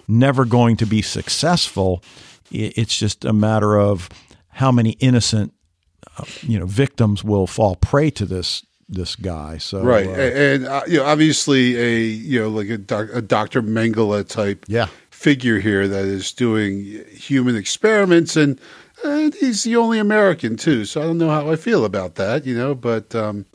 never 0.07 0.43
going 0.43 0.75
to 0.77 0.87
be 0.87 1.03
successful. 1.03 2.03
It's 2.49 2.97
just 2.97 3.25
a 3.25 3.33
matter 3.33 3.79
of 3.79 4.09
how 4.47 4.71
many 4.71 4.93
innocent, 4.93 5.53
uh, 6.17 6.23
you 6.41 6.57
know, 6.57 6.65
victims 6.65 7.23
will 7.23 7.45
fall 7.45 7.75
prey 7.75 8.09
to 8.09 8.25
this 8.25 8.65
this 8.89 9.15
guy. 9.15 9.57
So 9.57 9.83
right? 9.83 10.07
uh, 10.07 10.11
and 10.11 10.65
uh, 10.67 10.81
you 10.87 10.97
know, 10.97 11.05
obviously 11.05 11.77
a 11.77 11.99
you 11.99 12.41
know 12.41 12.49
like 12.49 12.69
a, 12.69 12.77
doc, 12.77 13.09
a 13.13 13.21
Doctor 13.21 13.61
Mengele 13.61 14.27
type 14.27 14.65
yeah, 14.67 14.87
figure 15.09 15.59
here 15.59 15.87
that 15.87 16.05
is 16.05 16.31
doing 16.31 17.03
human 17.11 17.55
experiments, 17.55 18.35
and, 18.35 18.59
and 19.03 19.33
he's 19.35 19.63
the 19.63 19.75
only 19.75 19.99
American 19.99 20.55
too. 20.55 20.85
So 20.85 21.01
I 21.01 21.05
don't 21.05 21.17
know 21.17 21.29
how 21.29 21.49
I 21.49 21.55
feel 21.55 21.85
about 21.85 22.15
that, 22.15 22.45
you 22.45 22.55
know. 22.55 22.75
But 22.75 23.15
um, 23.15 23.45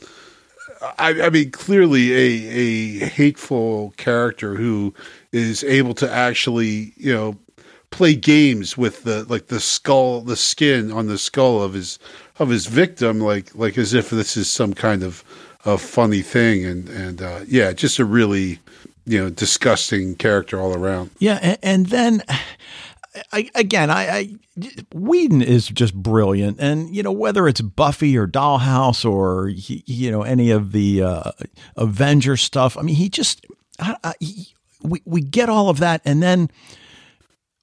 I, 0.97 1.21
I 1.23 1.29
mean, 1.29 1.51
clearly 1.51 2.11
a 2.13 3.03
a 3.03 3.05
hateful 3.07 3.93
character 3.97 4.55
who 4.55 4.93
is 5.31 5.63
able 5.63 5.93
to 5.95 6.11
actually 6.11 6.93
you 6.97 7.13
know 7.13 7.37
play 7.91 8.15
games 8.15 8.77
with 8.77 9.03
the 9.03 9.25
like 9.25 9.47
the 9.47 9.59
skull, 9.59 10.21
the 10.21 10.35
skin 10.35 10.91
on 10.91 11.07
the 11.07 11.17
skull 11.17 11.61
of 11.61 11.73
his 11.73 11.99
of 12.41 12.49
his 12.49 12.65
victim, 12.65 13.19
like 13.19 13.53
like 13.55 13.77
as 13.77 13.93
if 13.93 14.09
this 14.09 14.35
is 14.37 14.49
some 14.49 14.73
kind 14.73 15.03
of 15.03 15.23
a 15.65 15.77
funny 15.77 16.21
thing, 16.21 16.65
and 16.65 16.89
and 16.89 17.21
uh, 17.21 17.39
yeah, 17.47 17.71
just 17.73 17.99
a 17.99 18.05
really 18.05 18.59
you 19.05 19.19
know 19.19 19.29
disgusting 19.29 20.15
character 20.15 20.59
all 20.59 20.73
around. 20.75 21.11
yeah, 21.19 21.39
and, 21.41 21.57
and 21.63 21.85
then. 21.87 22.23
I, 23.33 23.49
again, 23.55 23.89
I, 23.89 24.07
I 24.19 24.29
Whedon 24.93 25.41
is 25.41 25.67
just 25.67 25.93
brilliant, 25.93 26.61
and 26.61 26.95
you 26.95 27.03
know 27.03 27.11
whether 27.11 27.45
it's 27.45 27.59
Buffy 27.59 28.17
or 28.17 28.25
Dollhouse 28.25 29.03
or 29.03 29.49
he- 29.49 29.83
you 29.85 30.09
know 30.09 30.21
any 30.21 30.49
of 30.49 30.71
the 30.71 31.03
uh, 31.03 31.31
Avenger 31.75 32.37
stuff. 32.37 32.77
I 32.77 32.83
mean, 32.83 32.95
he 32.95 33.09
just 33.09 33.45
I, 33.81 33.97
I, 34.01 34.13
he- 34.21 34.53
we 34.81 35.01
we 35.03 35.19
get 35.19 35.49
all 35.49 35.67
of 35.67 35.79
that, 35.79 36.01
and 36.05 36.23
then 36.23 36.49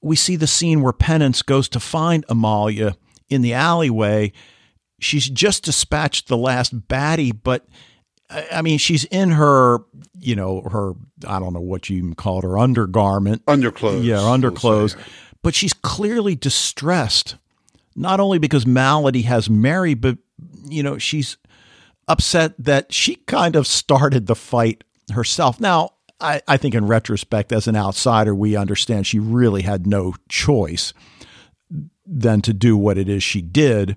we 0.03 0.16
see 0.16 0.37
the 0.37 0.47
scene 0.47 0.83
where 0.83 0.93
Penance 0.93 1.41
goes 1.41 1.66
to 1.70 1.81
find 1.81 2.26
Amalia 2.29 2.97
in 3.31 3.41
the 3.41 3.55
alleyway. 3.55 4.33
She's 5.01 5.28
just 5.28 5.64
dispatched 5.64 6.28
the 6.28 6.36
last 6.36 6.88
baddie, 6.88 7.32
but 7.42 7.66
I 8.30 8.62
mean, 8.62 8.78
she's 8.78 9.05
in 9.05 9.30
her, 9.30 9.78
you 10.18 10.34
know, 10.36 10.61
her, 10.62 10.92
I 11.26 11.38
don't 11.38 11.53
know 11.55 11.61
what 11.61 11.88
you 11.88 11.96
even 11.99 12.14
call 12.14 12.38
it, 12.40 12.44
her 12.44 12.59
undergarment. 12.59 13.42
Underclothes, 13.46 14.05
Yeah, 14.05 14.16
we'll 14.18 14.28
underclothes. 14.32 14.96
but 15.42 15.55
she's 15.55 15.72
clearly 15.72 16.34
distressed, 16.34 17.36
not 17.96 18.20
only 18.20 18.38
because 18.38 18.66
Maladie 18.66 19.22
has 19.22 19.49
Mary, 19.49 19.94
but, 19.94 20.18
you 20.68 20.82
know, 20.82 20.99
she's 20.99 21.36
upset 22.09 22.55
that 22.59 22.92
she 22.92 23.14
kind 23.16 23.55
of 23.57 23.66
started 23.66 24.26
the 24.26 24.34
fight 24.36 24.84
herself. 25.12 25.61
Now, 25.61 25.90
I, 26.20 26.42
I 26.49 26.57
think 26.57 26.74
in 26.74 26.86
retrospect, 26.86 27.53
as 27.53 27.66
an 27.68 27.76
outsider, 27.76 28.34
we 28.34 28.57
understand 28.57 29.07
she 29.07 29.20
really 29.20 29.62
had 29.62 29.86
no 29.86 30.14
choice 30.28 30.92
than 32.05 32.40
to 32.42 32.53
do 32.53 32.76
what 32.76 32.99
it 32.99 33.09
is 33.09 33.22
she 33.22 33.40
did. 33.42 33.96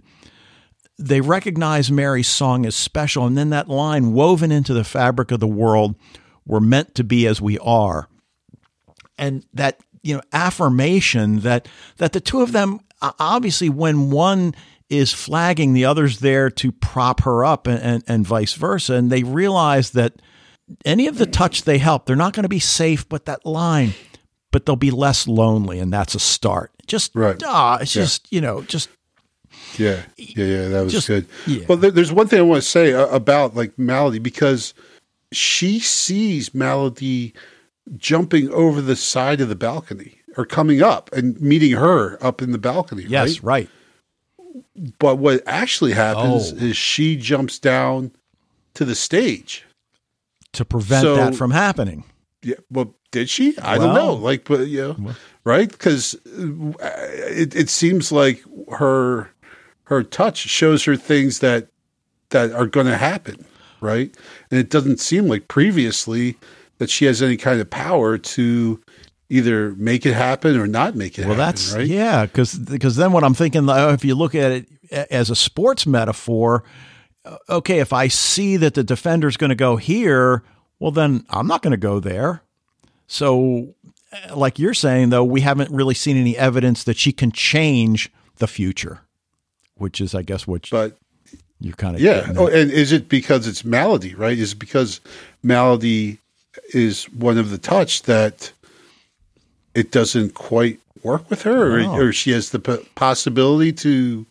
They 1.01 1.21
recognize 1.21 1.91
Mary's 1.91 2.27
song 2.27 2.65
as 2.65 2.75
special, 2.75 3.25
and 3.25 3.37
then 3.37 3.49
that 3.49 3.67
line, 3.67 4.13
woven 4.13 4.51
into 4.51 4.73
the 4.73 4.83
fabric 4.83 5.31
of 5.31 5.39
the 5.39 5.47
world, 5.47 5.95
we're 6.45 6.59
meant 6.59 6.95
to 6.95 7.03
be 7.03 7.27
as 7.27 7.41
we 7.41 7.57
are. 7.59 8.07
And 9.17 9.45
that, 9.53 9.79
you 10.01 10.15
know, 10.15 10.21
affirmation 10.33 11.41
that 11.41 11.67
that 11.97 12.13
the 12.13 12.21
two 12.21 12.41
of 12.41 12.51
them 12.51 12.79
obviously 13.01 13.69
when 13.69 14.11
one 14.11 14.53
is 14.89 15.13
flagging, 15.13 15.73
the 15.73 15.85
other's 15.85 16.19
there 16.19 16.49
to 16.49 16.71
prop 16.71 17.21
her 17.21 17.45
up 17.45 17.67
and, 17.67 17.81
and, 17.81 18.03
and 18.07 18.27
vice 18.27 18.53
versa. 18.53 18.95
And 18.95 19.09
they 19.09 19.23
realize 19.23 19.91
that 19.91 20.21
any 20.85 21.07
of 21.07 21.17
the 21.17 21.25
touch 21.25 21.63
they 21.63 21.77
help, 21.77 22.05
they're 22.05 22.15
not 22.15 22.33
going 22.33 22.43
to 22.43 22.49
be 22.49 22.59
safe, 22.59 23.07
but 23.07 23.25
that 23.25 23.45
line, 23.45 23.93
but 24.51 24.65
they'll 24.65 24.75
be 24.75 24.91
less 24.91 25.27
lonely, 25.27 25.79
and 25.79 25.91
that's 25.91 26.15
a 26.15 26.19
start. 26.19 26.71
Just 26.87 27.15
right. 27.15 27.41
ah, 27.45 27.79
it's 27.81 27.95
yeah. 27.95 28.03
just 28.03 28.31
you 28.31 28.41
know, 28.41 28.61
just 28.63 28.89
yeah, 29.77 30.03
yeah, 30.17 30.45
yeah. 30.45 30.67
That 30.69 30.83
was 30.83 30.93
just, 30.93 31.07
good. 31.07 31.25
Yeah. 31.47 31.65
Well, 31.67 31.77
there, 31.77 31.91
there's 31.91 32.11
one 32.11 32.27
thing 32.27 32.39
I 32.39 32.43
want 32.43 32.63
to 32.63 32.67
say 32.67 32.93
uh, 32.93 33.07
about 33.07 33.55
like 33.55 33.77
Maladie 33.77 34.19
because 34.19 34.73
she 35.31 35.79
sees 35.79 36.53
Maladie 36.53 37.33
jumping 37.97 38.49
over 38.51 38.81
the 38.81 38.95
side 38.95 39.41
of 39.41 39.49
the 39.49 39.55
balcony 39.55 40.19
or 40.37 40.45
coming 40.45 40.81
up 40.81 41.11
and 41.13 41.39
meeting 41.41 41.71
her 41.71 42.23
up 42.23 42.41
in 42.41 42.51
the 42.51 42.57
balcony. 42.57 43.03
Yes, 43.03 43.41
right. 43.41 43.67
right. 43.67 44.93
But 44.99 45.17
what 45.17 45.43
actually 45.45 45.93
happens 45.93 46.53
oh. 46.53 46.57
is 46.57 46.77
she 46.77 47.15
jumps 47.15 47.59
down 47.59 48.11
to 48.73 48.85
the 48.85 48.95
stage 48.95 49.65
to 50.53 50.65
prevent 50.65 51.03
so, 51.03 51.15
that 51.15 51.35
from 51.35 51.51
happening. 51.51 52.03
Yeah. 52.41 52.55
Well, 52.69 52.95
did 53.11 53.29
she? 53.29 53.57
I 53.59 53.77
well, 53.77 53.87
don't 53.87 53.95
know. 53.95 54.13
Like, 54.13 54.45
but 54.45 54.67
you 54.67 54.87
know, 54.87 55.13
right? 55.43 55.69
Because 55.69 56.15
uh, 56.25 56.71
it, 57.29 57.55
it 57.55 57.69
seems 57.69 58.11
like 58.11 58.43
her 58.71 59.30
her 59.91 60.03
touch 60.03 60.37
shows 60.37 60.85
her 60.85 60.95
things 60.95 61.39
that 61.39 61.67
that 62.29 62.53
are 62.53 62.65
going 62.65 62.87
to 62.87 62.95
happen, 62.95 63.45
right? 63.81 64.15
And 64.49 64.59
it 64.59 64.69
doesn't 64.69 65.01
seem 65.01 65.27
like 65.27 65.49
previously 65.49 66.37
that 66.77 66.89
she 66.89 67.03
has 67.05 67.21
any 67.21 67.35
kind 67.35 67.59
of 67.59 67.69
power 67.69 68.17
to 68.17 68.81
either 69.29 69.71
make 69.75 70.05
it 70.05 70.13
happen 70.13 70.57
or 70.57 70.65
not 70.65 70.95
make 70.95 71.19
it 71.19 71.23
happen. 71.23 71.37
well, 71.37 71.45
happen. 71.45 71.55
that's 71.55 71.73
right? 71.73 71.87
yeah, 71.87 72.25
because 72.25 72.57
because 72.57 72.95
then 72.95 73.11
what 73.11 73.25
I'm 73.25 73.33
thinking, 73.33 73.67
if 73.67 74.05
you 74.05 74.15
look 74.15 74.33
at 74.33 74.51
it 74.51 74.67
as 75.11 75.29
a 75.29 75.35
sports 75.35 75.85
metaphor, 75.85 76.63
uh, 77.25 77.35
okay, 77.49 77.79
if 77.79 77.91
I 77.91 78.07
see 78.07 78.55
that 78.57 78.73
the 78.73 78.85
defender's 78.85 79.35
going 79.35 79.49
to 79.49 79.55
go 79.55 79.75
here, 79.75 80.43
well, 80.79 80.91
then 80.91 81.25
I'm 81.29 81.47
not 81.47 81.61
going 81.61 81.71
to 81.71 81.77
go 81.77 81.99
there. 81.99 82.43
So, 83.07 83.75
uh, 84.13 84.37
like 84.37 84.57
you're 84.57 84.73
saying, 84.73 85.09
though, 85.09 85.25
we 85.25 85.41
haven't 85.41 85.69
really 85.69 85.95
seen 85.95 86.15
any 86.15 86.37
evidence 86.37 86.85
that 86.85 86.95
she 86.95 87.11
can 87.11 87.33
change 87.33 88.09
the 88.37 88.47
future, 88.47 89.01
which 89.81 89.99
is, 89.99 90.15
I 90.15 90.21
guess, 90.21 90.47
what 90.47 90.69
but, 90.69 90.97
you're 91.59 91.75
kind 91.75 91.95
of 91.95 92.01
yeah. 92.01 92.31
Oh, 92.37 92.47
and 92.47 92.71
is 92.71 92.91
it 92.91 93.09
because 93.09 93.47
it's 93.47 93.65
Maladie, 93.65 94.15
right? 94.15 94.37
Is 94.37 94.53
it 94.53 94.59
because 94.59 95.01
Maladie 95.43 96.19
is 96.73 97.05
one 97.11 97.37
of 97.37 97.49
the 97.49 97.57
touch 97.57 98.03
that 98.03 98.51
it 99.73 99.91
doesn't 99.91 100.33
quite 100.33 100.79
work 101.03 101.29
with 101.29 101.41
her, 101.43 101.79
or, 101.79 102.07
or 102.07 102.13
she 102.13 102.31
has 102.31 102.51
the 102.51 102.59
p- 102.59 102.89
possibility 102.95 103.71
to 103.73 104.25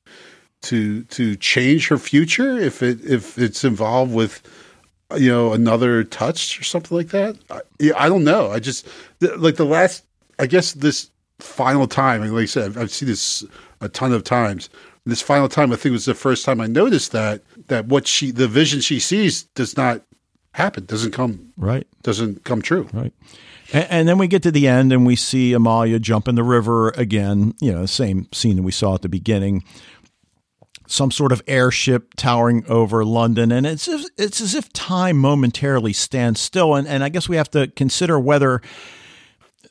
to 0.63 1.05
to 1.05 1.37
change 1.37 1.89
her 1.89 1.99
future 1.99 2.59
if 2.59 2.83
it 2.83 3.01
if 3.05 3.39
it's 3.39 3.65
involved 3.65 4.13
with 4.13 4.43
you 5.17 5.31
know 5.31 5.53
another 5.53 6.05
touch 6.05 6.61
or 6.61 6.65
something 6.65 6.97
like 6.97 7.09
that. 7.09 7.37
I, 7.51 7.61
yeah, 7.79 7.93
I 7.97 8.09
don't 8.09 8.25
know. 8.25 8.51
I 8.51 8.61
just 8.61 8.87
like 9.21 9.57
the 9.57 9.65
last. 9.65 10.05
I 10.39 10.47
guess 10.47 10.73
this 10.73 11.11
final 11.39 11.87
time, 11.87 12.23
and 12.23 12.35
like 12.35 12.45
I 12.45 12.47
said, 12.47 12.65
I've, 12.65 12.79
I've 12.79 12.91
seen 12.91 13.09
this 13.09 13.45
a 13.81 13.89
ton 13.89 14.13
of 14.13 14.25
times. 14.25 14.71
This 15.11 15.23
final 15.23 15.49
time, 15.49 15.73
I 15.73 15.77
think 15.77 15.87
it 15.87 15.93
was 15.93 16.05
the 16.07 16.15
first 16.15 16.45
time 16.45 16.61
I 16.61 16.67
noticed 16.67 17.13
that 17.13 17.43
that 17.67 17.87
what 17.87 18.07
she 18.07 18.31
the 18.31 18.49
vision 18.49 18.81
she 18.81 18.99
sees 18.99 19.43
does 19.43 19.77
not 19.77 20.03
happen, 20.53 20.85
doesn't 20.85 21.13
come 21.13 21.53
right, 21.57 21.87
doesn't 22.03 22.45
come 22.45 22.63
true. 22.63 22.89
Right. 22.93 23.13
And, 23.73 23.87
and, 23.91 24.09
then 24.09 24.19
we 24.19 24.27
get 24.27 24.43
to 24.45 24.51
the 24.51 24.67
end 24.67 24.93
and 24.93 25.07
we 25.07 25.15
see 25.15 25.53
Amalia 25.53 26.01
jump 26.01 26.27
in 26.27 26.35
the 26.35 26.43
river 26.43 26.91
again, 26.91 27.55
you 27.61 27.73
know, 27.73 27.87
same 27.87 28.27
scene 28.33 28.57
that 28.57 28.63
we 28.63 28.73
saw 28.73 28.95
at 28.95 29.03
the 29.03 29.09
beginning. 29.09 29.65
Some 30.89 31.13
sort 31.13 31.31
of 31.31 31.41
airship 31.47 32.15
towering 32.17 32.65
over 32.69 33.05
London, 33.05 33.53
and 33.53 33.65
it's 33.65 33.87
it's 34.19 34.41
as 34.41 34.57
if 34.57 34.73
time 34.73 35.19
momentarily 35.19 35.93
stands 35.93 36.41
still. 36.41 36.75
And, 36.75 36.89
and 36.89 37.05
I 37.05 37.09
guess 37.11 37.29
we 37.29 37.37
have 37.37 37.51
to 37.53 37.69
consider 37.69 38.19
whether 38.19 38.61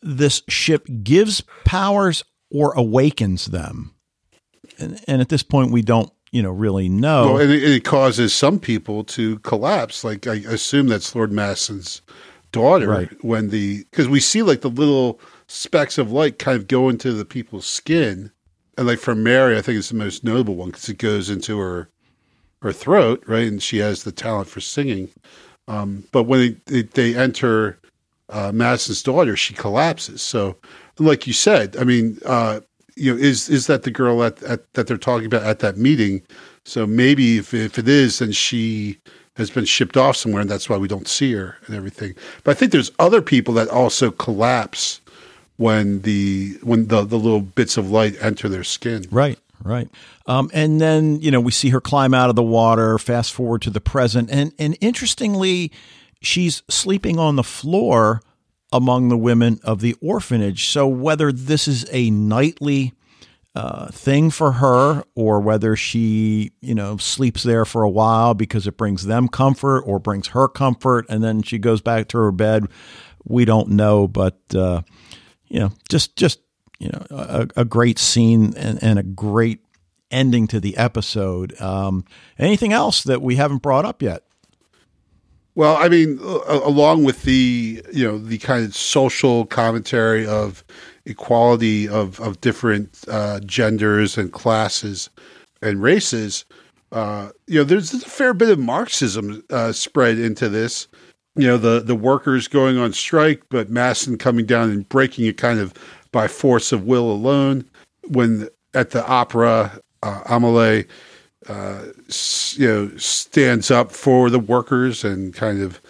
this 0.01 0.43
ship 0.47 0.87
gives 1.03 1.43
powers 1.65 2.23
or 2.49 2.73
awakens 2.73 3.47
them. 3.47 3.95
And, 4.79 4.99
and 5.07 5.21
at 5.21 5.29
this 5.29 5.43
point, 5.43 5.71
we 5.71 5.81
don't 5.81 6.11
you 6.31 6.41
know 6.41 6.51
really 6.51 6.89
know. 6.89 7.33
Well, 7.33 7.41
and 7.41 7.51
it, 7.51 7.63
it, 7.63 7.83
causes 7.83 8.33
some 8.33 8.59
people 8.59 9.03
to 9.05 9.39
collapse. 9.39 10.03
Like 10.03 10.27
I 10.27 10.35
assume 10.35 10.87
that's 10.87 11.15
Lord 11.15 11.31
Massen's 11.31 12.01
daughter 12.51 12.87
right. 12.87 13.23
when 13.23 13.49
the 13.49 13.85
because 13.91 14.07
we 14.07 14.19
see 14.19 14.41
like 14.43 14.61
the 14.61 14.69
little 14.69 15.19
specks 15.47 15.97
of 15.97 16.11
light 16.11 16.39
kind 16.39 16.57
of 16.57 16.67
go 16.67 16.89
into 16.89 17.13
the 17.13 17.25
people's 17.25 17.65
skin, 17.65 18.31
and 18.77 18.87
like 18.87 18.99
for 18.99 19.15
Mary, 19.15 19.57
I 19.57 19.61
think 19.61 19.77
it's 19.77 19.89
the 19.89 19.95
most 19.95 20.23
notable 20.23 20.55
one 20.55 20.69
because 20.69 20.89
it 20.89 20.97
goes 20.97 21.29
into 21.29 21.57
her 21.59 21.89
her 22.61 22.73
throat, 22.73 23.23
right, 23.27 23.47
and 23.47 23.61
she 23.63 23.77
has 23.77 24.03
the 24.03 24.11
talent 24.11 24.49
for 24.49 24.59
singing. 24.59 25.09
Um, 25.67 26.03
but 26.11 26.23
when 26.23 26.59
they, 26.65 26.81
they, 26.81 27.15
enter 27.15 27.77
uh, 28.29 28.51
Madison's 28.51 29.03
daughter, 29.03 29.35
she 29.35 29.53
collapses. 29.53 30.21
So, 30.21 30.57
like 30.97 31.27
you 31.27 31.33
said, 31.33 31.77
I 31.77 31.83
mean, 31.83 32.17
uh, 32.25 32.61
you 32.99 33.13
know, 33.13 33.19
is 33.19 33.49
is 33.49 33.67
that 33.67 33.83
the 33.83 33.91
girl 33.91 34.23
at, 34.23 34.41
at 34.43 34.71
that 34.73 34.87
they're 34.87 34.97
talking 34.97 35.25
about 35.25 35.43
at 35.43 35.59
that 35.59 35.77
meeting? 35.77 36.21
So 36.65 36.85
maybe 36.85 37.37
if 37.37 37.53
if 37.53 37.79
it 37.79 37.87
is, 37.87 38.19
then 38.19 38.31
she 38.31 38.97
has 39.35 39.49
been 39.49 39.65
shipped 39.65 39.97
off 39.97 40.17
somewhere, 40.17 40.41
and 40.41 40.49
that's 40.49 40.69
why 40.69 40.77
we 40.77 40.87
don't 40.87 41.07
see 41.07 41.33
her 41.33 41.57
and 41.65 41.75
everything. 41.75 42.13
But 42.43 42.51
I 42.51 42.53
think 42.55 42.71
there's 42.71 42.91
other 42.99 43.21
people 43.21 43.53
that 43.55 43.69
also 43.69 44.11
collapse 44.11 45.01
when 45.57 46.01
the 46.01 46.57
when 46.61 46.87
the 46.87 47.03
the 47.05 47.17
little 47.17 47.41
bits 47.41 47.77
of 47.77 47.89
light 47.89 48.15
enter 48.21 48.49
their 48.49 48.63
skin. 48.63 49.05
Right. 49.11 49.39
Right. 49.61 49.89
Um, 50.25 50.49
and 50.53 50.79
then, 50.79 51.19
you 51.19 51.31
know, 51.31 51.41
we 51.41 51.51
see 51.51 51.69
her 51.69 51.81
climb 51.81 52.13
out 52.13 52.29
of 52.29 52.37
the 52.37 52.43
water, 52.43 52.97
fast 52.97 53.33
forward 53.33 53.61
to 53.63 53.69
the 53.69 53.81
present. 53.81 54.29
And, 54.31 54.53
and 54.57 54.77
interestingly, 54.79 55.71
she's 56.21 56.63
sleeping 56.69 57.19
on 57.19 57.35
the 57.35 57.43
floor 57.43 58.21
among 58.71 59.09
the 59.09 59.17
women 59.17 59.59
of 59.63 59.81
the 59.81 59.95
orphanage. 60.01 60.67
So 60.67 60.87
whether 60.87 61.31
this 61.31 61.67
is 61.67 61.85
a 61.91 62.09
nightly 62.11 62.93
uh, 63.55 63.87
thing 63.87 64.29
for 64.29 64.53
her 64.53 65.03
or 65.15 65.39
whether 65.39 65.75
she, 65.75 66.51
you 66.61 66.75
know, 66.75 66.97
sleeps 66.97 67.43
there 67.43 67.65
for 67.65 67.83
a 67.83 67.89
while 67.89 68.33
because 68.33 68.67
it 68.67 68.77
brings 68.77 69.05
them 69.05 69.27
comfort 69.27 69.81
or 69.81 69.99
brings 69.99 70.27
her 70.27 70.47
comfort 70.47 71.05
and 71.09 71.23
then 71.23 71.41
she 71.41 71.57
goes 71.57 71.81
back 71.81 72.07
to 72.09 72.17
her 72.19 72.31
bed. 72.31 72.67
We 73.25 73.45
don't 73.45 73.69
know, 73.69 74.07
but, 74.07 74.39
uh, 74.55 74.83
you 75.47 75.59
know, 75.59 75.71
just, 75.89 76.15
just, 76.15 76.39
you 76.79 76.89
know, 76.89 77.05
a, 77.09 77.47
a 77.57 77.65
great 77.65 77.99
scene 77.99 78.53
and, 78.55 78.81
and, 78.81 78.97
a 78.97 79.03
great 79.03 79.59
ending 80.09 80.47
to 80.47 80.59
the 80.59 80.77
episode. 80.77 81.59
Um, 81.59 82.05
anything 82.37 82.71
else 82.71 83.03
that 83.03 83.21
we 83.21 83.35
haven't 83.35 83.61
brought 83.61 83.83
up 83.83 84.01
yet? 84.01 84.23
Well, 85.59 85.75
I 85.75 85.89
mean, 85.89 86.19
along 86.47 87.03
with 87.03 87.23
the 87.23 87.83
you 87.91 88.07
know 88.07 88.17
the 88.17 88.37
kind 88.37 88.63
of 88.63 88.73
social 88.73 89.45
commentary 89.45 90.25
of 90.25 90.63
equality 91.03 91.85
of 91.85 92.17
of 92.21 92.39
different 92.39 93.03
uh, 93.09 93.41
genders 93.41 94.17
and 94.17 94.31
classes 94.31 95.09
and 95.61 95.81
races, 95.81 96.45
uh, 96.93 97.31
you 97.47 97.55
know, 97.55 97.65
there's, 97.65 97.91
there's, 97.91 98.05
a 98.05 98.09
fair 98.09 98.33
bit 98.33 98.51
of 98.51 98.57
Marxism 98.57 99.43
uh, 99.49 99.73
spread 99.73 100.17
into 100.17 100.47
this. 100.47 100.87
You 101.35 101.47
know, 101.47 101.57
the 101.57 101.81
the 101.81 101.93
workers 101.93 102.47
going 102.47 102.77
on 102.77 102.93
strike, 102.93 103.43
but 103.49 103.69
Massen 103.69 104.17
coming 104.17 104.45
down 104.45 104.69
and 104.69 104.87
breaking 104.87 105.25
it 105.25 105.35
kind 105.35 105.59
of 105.59 105.73
by 106.13 106.29
force 106.29 106.71
of 106.71 106.85
will 106.85 107.11
alone. 107.11 107.69
When 108.07 108.47
at 108.73 108.91
the 108.91 109.05
opera, 109.05 109.77
uh, 110.03 110.21
Amelie, 110.25 110.85
uh, 111.47 111.85
you 112.53 112.67
know, 112.67 112.97
stands 112.97 113.71
up 113.71 113.91
for 113.91 114.29
the 114.29 114.39
workers 114.39 115.03
and 115.03 115.33
kind 115.33 115.61
of, 115.61 115.81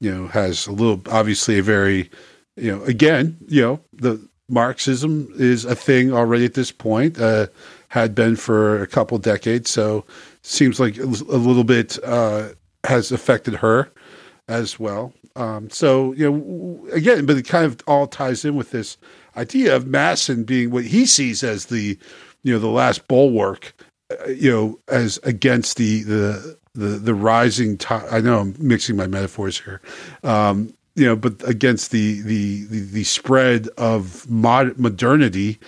you 0.00 0.14
know, 0.14 0.26
has 0.28 0.66
a 0.66 0.72
little, 0.72 1.00
obviously, 1.10 1.58
a 1.58 1.62
very, 1.62 2.10
you 2.56 2.70
know, 2.76 2.82
again, 2.84 3.36
you 3.48 3.62
know, 3.62 3.80
the 3.92 4.20
Marxism 4.48 5.28
is 5.36 5.64
a 5.64 5.74
thing 5.74 6.12
already 6.12 6.44
at 6.44 6.54
this 6.54 6.72
point, 6.72 7.18
uh, 7.18 7.46
had 7.88 8.14
been 8.14 8.36
for 8.36 8.82
a 8.82 8.86
couple 8.86 9.18
decades. 9.18 9.70
So 9.70 10.04
seems 10.42 10.80
like 10.80 10.98
a 10.98 11.04
little 11.04 11.64
bit 11.64 11.98
uh, 12.04 12.50
has 12.84 13.12
affected 13.12 13.54
her. 13.54 13.90
as 14.48 14.78
well. 14.78 15.12
Um, 15.36 15.70
so 15.70 16.12
you 16.14 16.30
know, 16.30 16.88
again, 16.92 17.26
but 17.26 17.36
it 17.36 17.46
kind 17.46 17.64
of 17.66 17.78
all 17.86 18.06
ties 18.06 18.44
in 18.44 18.56
with 18.56 18.70
this 18.70 18.96
idea 19.36 19.76
of 19.76 19.84
Massen 19.84 20.44
being 20.44 20.70
what 20.70 20.84
he 20.84 21.06
sees 21.06 21.44
as 21.44 21.66
the 21.66 21.98
you 22.42 22.52
know 22.52 22.58
the 22.58 22.68
last 22.68 23.06
bulwark, 23.08 23.74
you 24.28 24.50
know, 24.50 24.78
as 24.88 25.18
against 25.22 25.76
the 25.76 26.02
the 26.02 26.56
the 26.74 26.86
the 26.86 27.14
rising 27.14 27.76
tide. 27.76 28.06
I 28.10 28.20
know 28.20 28.40
I'm 28.40 28.54
mixing 28.58 28.96
my 28.96 29.06
metaphors 29.06 29.60
here. 29.60 29.80
Um, 30.22 30.72
you 30.94 31.04
know, 31.04 31.16
but 31.16 31.46
against 31.48 31.90
the 31.90 32.20
the 32.22 32.64
the, 32.66 32.80
the 32.80 33.04
spread 33.04 33.68
of 33.76 34.28
mod- 34.30 34.78
modernity 34.78 35.58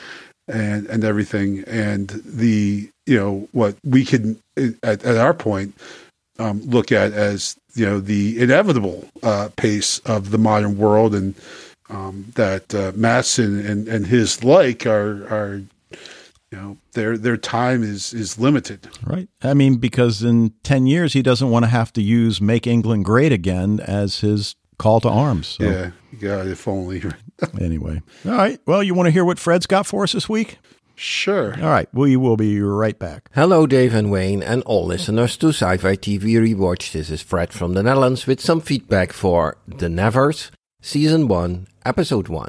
and 0.48 0.86
and 0.86 1.04
everything, 1.04 1.64
and 1.66 2.08
the 2.24 2.90
you 3.06 3.16
know 3.16 3.48
what 3.52 3.76
we 3.84 4.04
can 4.04 4.40
at, 4.56 5.04
at 5.04 5.16
our 5.16 5.34
point 5.34 5.74
um, 6.38 6.62
look 6.62 6.90
at 6.90 7.12
as 7.12 7.56
you 7.74 7.86
know 7.86 8.00
the 8.00 8.40
inevitable 8.40 9.08
uh, 9.22 9.50
pace 9.56 9.98
of 10.00 10.30
the 10.30 10.38
modern 10.38 10.78
world, 10.78 11.14
and 11.14 11.34
um, 11.88 12.26
that 12.34 12.74
uh, 12.74 12.92
Massen 12.92 13.64
and, 13.64 13.86
and 13.86 14.06
his 14.06 14.42
like 14.42 14.86
are 14.86 15.26
are 15.28 15.62
you 16.50 16.58
know 16.58 16.76
their 16.92 17.16
their 17.16 17.36
time 17.36 17.82
is 17.82 18.12
is 18.12 18.38
limited. 18.38 18.88
Right. 19.04 19.28
I 19.42 19.54
mean, 19.54 19.76
because 19.76 20.22
in 20.22 20.52
ten 20.62 20.86
years 20.86 21.12
he 21.12 21.22
doesn't 21.22 21.50
want 21.50 21.64
to 21.64 21.70
have 21.70 21.92
to 21.94 22.02
use 22.02 22.40
"Make 22.40 22.66
England 22.66 23.04
Great 23.04 23.32
Again" 23.32 23.80
as 23.80 24.20
his 24.20 24.56
call 24.78 25.00
to 25.00 25.08
arms. 25.08 25.46
So. 25.48 25.64
Yeah. 25.64 25.90
Yeah. 26.18 26.42
If 26.44 26.66
only. 26.66 27.02
anyway. 27.60 28.02
All 28.26 28.32
right. 28.32 28.60
Well, 28.66 28.82
you 28.82 28.94
want 28.94 29.06
to 29.06 29.12
hear 29.12 29.24
what 29.24 29.38
Fred's 29.38 29.66
got 29.66 29.86
for 29.86 30.02
us 30.02 30.12
this 30.12 30.28
week? 30.28 30.58
Sure. 30.96 31.54
All 31.62 31.70
right. 31.70 31.88
We 31.94 32.16
will 32.16 32.36
be 32.36 32.60
right 32.60 32.98
back. 32.98 33.30
Hello, 33.34 33.66
Dave 33.66 33.94
and 33.94 34.10
Wayne, 34.10 34.42
and 34.42 34.62
all 34.64 34.84
listeners 34.84 35.38
to 35.38 35.48
Sci 35.48 35.78
Fi 35.78 35.96
TV 35.96 36.34
Rewatch. 36.34 36.92
This 36.92 37.08
is 37.08 37.22
Fred 37.22 37.54
from 37.54 37.72
the 37.72 37.82
Netherlands 37.82 38.26
with 38.26 38.38
some 38.38 38.60
feedback 38.60 39.14
for 39.14 39.56
The 39.66 39.88
Nevers, 39.88 40.50
Season 40.82 41.26
1, 41.26 41.68
Episode 41.86 42.28
1. 42.28 42.48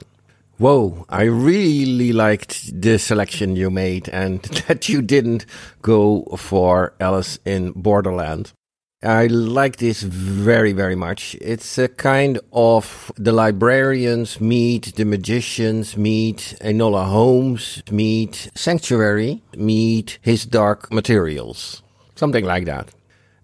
Whoa, 0.61 1.07
I 1.09 1.23
really 1.23 2.13
liked 2.13 2.79
the 2.83 2.99
selection 2.99 3.55
you 3.55 3.71
made 3.71 4.07
and 4.09 4.43
that 4.67 4.87
you 4.87 5.01
didn't 5.01 5.47
go 5.81 6.21
for 6.37 6.93
Alice 6.99 7.39
in 7.43 7.71
Borderland. 7.71 8.53
I 9.01 9.25
like 9.25 9.77
this 9.77 10.03
very, 10.03 10.71
very 10.71 10.93
much. 10.95 11.35
It's 11.41 11.79
a 11.79 11.87
kind 11.87 12.39
of 12.53 13.11
the 13.17 13.31
librarians 13.31 14.39
meet 14.39 14.95
the 14.97 15.03
magicians 15.03 15.97
meet 15.97 16.55
Enola 16.61 17.05
Holmes 17.07 17.81
meet 17.89 18.51
Sanctuary 18.53 19.41
meet 19.57 20.19
his 20.21 20.45
dark 20.45 20.93
materials. 20.93 21.81
Something 22.13 22.45
like 22.45 22.65
that. 22.65 22.93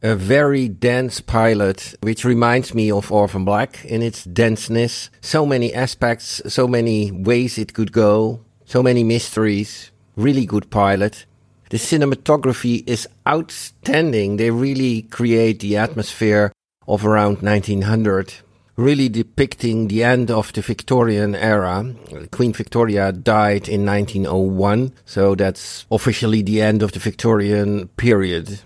A 0.04 0.16
very 0.16 0.68
dense 0.68 1.22
pilot, 1.22 1.96
which 2.02 2.24
reminds 2.24 2.76
me 2.76 2.92
of 2.92 3.12
Orphan 3.12 3.46
Black 3.46 3.84
in 3.84 4.04
its 4.04 4.24
denseness. 4.26 5.10
So 5.22 5.44
many 5.44 5.74
aspects, 5.74 6.40
so 6.46 6.68
many 6.68 7.12
ways 7.12 7.58
it 7.58 7.74
could 7.74 7.92
go, 7.92 8.42
so 8.64 8.84
many 8.84 9.04
mysteries. 9.04 9.90
Really 10.16 10.46
good 10.46 10.70
pilot. 10.70 11.26
The 11.72 11.78
cinematography 11.78 12.88
is 12.88 13.08
outstanding. 13.28 14.38
They 14.38 14.52
really 14.52 15.02
create 15.02 15.62
the 15.62 15.78
atmosphere 15.78 16.52
of 16.88 17.04
around 17.04 17.42
1900, 17.42 18.36
really 18.76 19.10
depicting 19.10 19.88
the 19.88 20.04
end 20.04 20.30
of 20.30 20.54
the 20.54 20.62
Victorian 20.62 21.34
era. 21.34 21.96
Queen 22.30 22.54
Victoria 22.54 23.12
died 23.12 23.68
in 23.68 23.84
1901, 23.84 24.94
so 25.06 25.34
that's 25.34 25.88
officially 25.90 26.44
the 26.44 26.62
end 26.62 26.84
of 26.84 26.92
the 26.92 27.00
Victorian 27.00 27.88
period. 27.98 28.60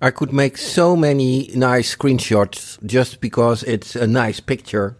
I 0.00 0.10
could 0.10 0.30
make 0.30 0.58
so 0.58 0.94
many 0.94 1.50
nice 1.54 1.96
screenshots 1.96 2.84
just 2.84 3.18
because 3.20 3.62
it's 3.62 3.96
a 3.96 4.06
nice 4.06 4.40
picture. 4.40 4.94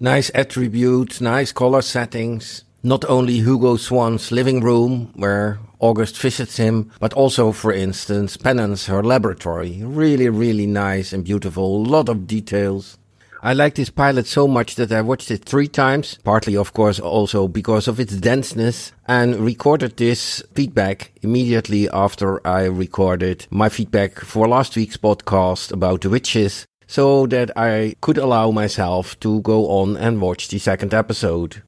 Nice 0.00 0.30
attributes, 0.34 1.20
nice 1.20 1.52
color 1.52 1.82
settings. 1.82 2.64
Not 2.82 3.04
only 3.10 3.40
Hugo 3.40 3.76
Swann's 3.76 4.32
living 4.32 4.60
room, 4.62 5.12
where 5.16 5.58
August 5.80 6.16
visits 6.16 6.56
him, 6.56 6.90
but 6.98 7.12
also, 7.12 7.52
for 7.52 7.72
instance, 7.72 8.38
Penance, 8.38 8.86
her 8.86 9.02
laboratory. 9.02 9.82
Really, 9.84 10.30
really 10.30 10.66
nice 10.66 11.12
and 11.12 11.24
beautiful. 11.24 11.76
A 11.76 11.84
Lot 11.86 12.08
of 12.08 12.26
details. 12.26 12.96
I 13.40 13.52
like 13.52 13.76
this 13.76 13.90
pilot 13.90 14.26
so 14.26 14.48
much 14.48 14.74
that 14.74 14.90
I 14.90 15.00
watched 15.00 15.30
it 15.30 15.44
three 15.44 15.68
times, 15.68 16.18
partly, 16.24 16.56
of 16.56 16.72
course, 16.72 16.98
also 16.98 17.46
because 17.46 17.86
of 17.86 18.00
its 18.00 18.16
denseness, 18.16 18.92
and 19.06 19.36
recorded 19.36 19.96
this 19.96 20.42
feedback 20.54 21.12
immediately 21.22 21.88
after 21.90 22.44
I 22.46 22.64
recorded 22.64 23.46
my 23.50 23.68
feedback 23.68 24.18
for 24.18 24.48
last 24.48 24.74
week's 24.74 24.96
podcast 24.96 25.72
about 25.72 26.00
the 26.00 26.10
witches, 26.10 26.66
so 26.88 27.26
that 27.28 27.56
I 27.56 27.94
could 28.00 28.18
allow 28.18 28.50
myself 28.50 29.18
to 29.20 29.40
go 29.42 29.68
on 29.68 29.96
and 29.96 30.20
watch 30.20 30.48
the 30.48 30.58
second 30.58 30.92
episode. 30.92 31.62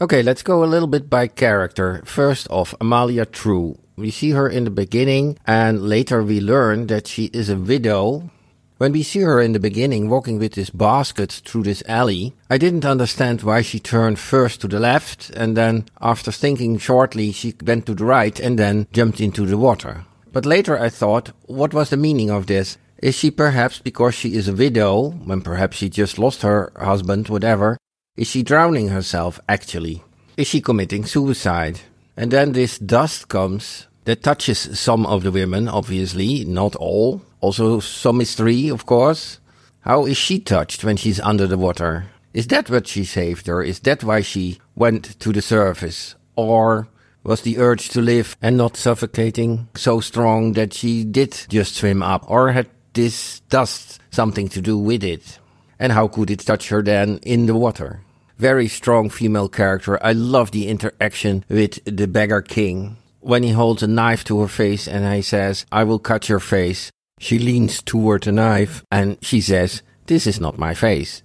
Okay, 0.00 0.22
let's 0.22 0.42
go 0.42 0.64
a 0.64 0.72
little 0.72 0.88
bit 0.88 1.10
by 1.10 1.26
character. 1.26 2.00
First 2.06 2.48
off, 2.50 2.74
Amalia 2.80 3.26
True. 3.26 3.78
We 3.96 4.10
see 4.10 4.30
her 4.30 4.48
in 4.48 4.64
the 4.64 4.70
beginning, 4.70 5.38
and 5.44 5.82
later 5.82 6.22
we 6.22 6.40
learn 6.40 6.86
that 6.86 7.08
she 7.08 7.26
is 7.34 7.50
a 7.50 7.56
widow. 7.56 8.30
When 8.78 8.92
we 8.92 9.02
see 9.02 9.22
her 9.22 9.40
in 9.40 9.54
the 9.54 9.58
beginning 9.58 10.08
walking 10.08 10.38
with 10.38 10.52
this 10.52 10.70
basket 10.70 11.42
through 11.44 11.64
this 11.64 11.82
alley, 11.88 12.36
I 12.48 12.58
didn't 12.58 12.84
understand 12.84 13.42
why 13.42 13.60
she 13.62 13.80
turned 13.80 14.20
first 14.20 14.60
to 14.60 14.68
the 14.68 14.78
left, 14.78 15.30
and 15.30 15.56
then, 15.56 15.86
after 16.00 16.30
thinking 16.30 16.78
shortly, 16.78 17.32
she 17.32 17.54
went 17.60 17.86
to 17.86 17.94
the 17.94 18.04
right 18.04 18.38
and 18.38 18.56
then 18.56 18.86
jumped 18.92 19.20
into 19.20 19.46
the 19.46 19.58
water. 19.58 20.04
But 20.32 20.46
later 20.46 20.78
I 20.78 20.90
thought, 20.90 21.32
what 21.46 21.74
was 21.74 21.90
the 21.90 21.96
meaning 21.96 22.30
of 22.30 22.46
this? 22.46 22.78
Is 23.02 23.16
she 23.16 23.32
perhaps 23.32 23.80
because 23.80 24.14
she 24.14 24.36
is 24.36 24.46
a 24.46 24.52
widow, 24.52 25.10
when 25.10 25.40
perhaps 25.40 25.78
she 25.78 25.88
just 25.88 26.16
lost 26.16 26.42
her 26.42 26.70
husband, 26.76 27.28
whatever, 27.28 27.78
is 28.16 28.28
she 28.28 28.44
drowning 28.44 28.88
herself, 28.88 29.40
actually? 29.48 30.04
Is 30.36 30.46
she 30.46 30.60
committing 30.60 31.04
suicide? 31.04 31.80
And 32.16 32.30
then 32.30 32.52
this 32.52 32.78
dust 32.78 33.26
comes 33.26 33.88
that 34.04 34.22
touches 34.22 34.78
some 34.78 35.04
of 35.04 35.24
the 35.24 35.32
women, 35.32 35.66
obviously, 35.66 36.44
not 36.44 36.76
all. 36.76 37.22
Also, 37.40 37.80
some 37.80 38.18
mystery, 38.18 38.68
of 38.68 38.86
course. 38.86 39.38
How 39.80 40.06
is 40.06 40.16
she 40.16 40.38
touched 40.38 40.84
when 40.84 40.96
she's 40.96 41.20
under 41.20 41.46
the 41.46 41.58
water? 41.58 42.06
Is 42.34 42.48
that 42.48 42.68
what 42.68 42.86
she 42.86 43.04
saved 43.04 43.46
her? 43.46 43.62
Is 43.62 43.80
that 43.80 44.04
why 44.04 44.20
she 44.20 44.58
went 44.74 45.18
to 45.20 45.32
the 45.32 45.42
surface? 45.42 46.14
Or 46.36 46.88
was 47.22 47.42
the 47.42 47.58
urge 47.58 47.88
to 47.90 48.00
live 48.00 48.36
and 48.42 48.56
not 48.56 48.76
suffocating 48.76 49.68
so 49.74 50.00
strong 50.00 50.52
that 50.52 50.72
she 50.72 51.04
did 51.04 51.46
just 51.48 51.76
swim 51.76 52.02
up? 52.02 52.24
Or 52.30 52.52
had 52.52 52.68
this 52.92 53.40
dust 53.48 54.00
something 54.10 54.48
to 54.50 54.60
do 54.60 54.76
with 54.78 55.04
it? 55.04 55.38
And 55.78 55.92
how 55.92 56.08
could 56.08 56.30
it 56.30 56.40
touch 56.40 56.68
her 56.68 56.82
then 56.82 57.18
in 57.22 57.46
the 57.46 57.54
water? 57.54 58.02
very 58.38 58.68
strong 58.68 59.10
female 59.10 59.48
character. 59.48 60.02
I 60.02 60.12
love 60.12 60.52
the 60.52 60.68
interaction 60.68 61.44
with 61.48 61.84
the 61.84 62.06
beggar 62.06 62.40
king. 62.40 62.96
When 63.20 63.42
he 63.42 63.50
holds 63.50 63.82
a 63.82 63.88
knife 63.88 64.24
to 64.24 64.40
her 64.40 64.48
face 64.48 64.86
and 64.86 65.12
he 65.12 65.22
says, 65.22 65.66
I 65.72 65.84
will 65.84 65.98
cut 65.98 66.28
your 66.28 66.40
face, 66.40 66.90
she 67.18 67.38
leans 67.38 67.82
toward 67.82 68.22
the 68.22 68.32
knife 68.32 68.84
and 68.90 69.18
she 69.20 69.40
says, 69.40 69.82
This 70.06 70.26
is 70.26 70.40
not 70.40 70.58
my 70.58 70.74
face. 70.74 71.22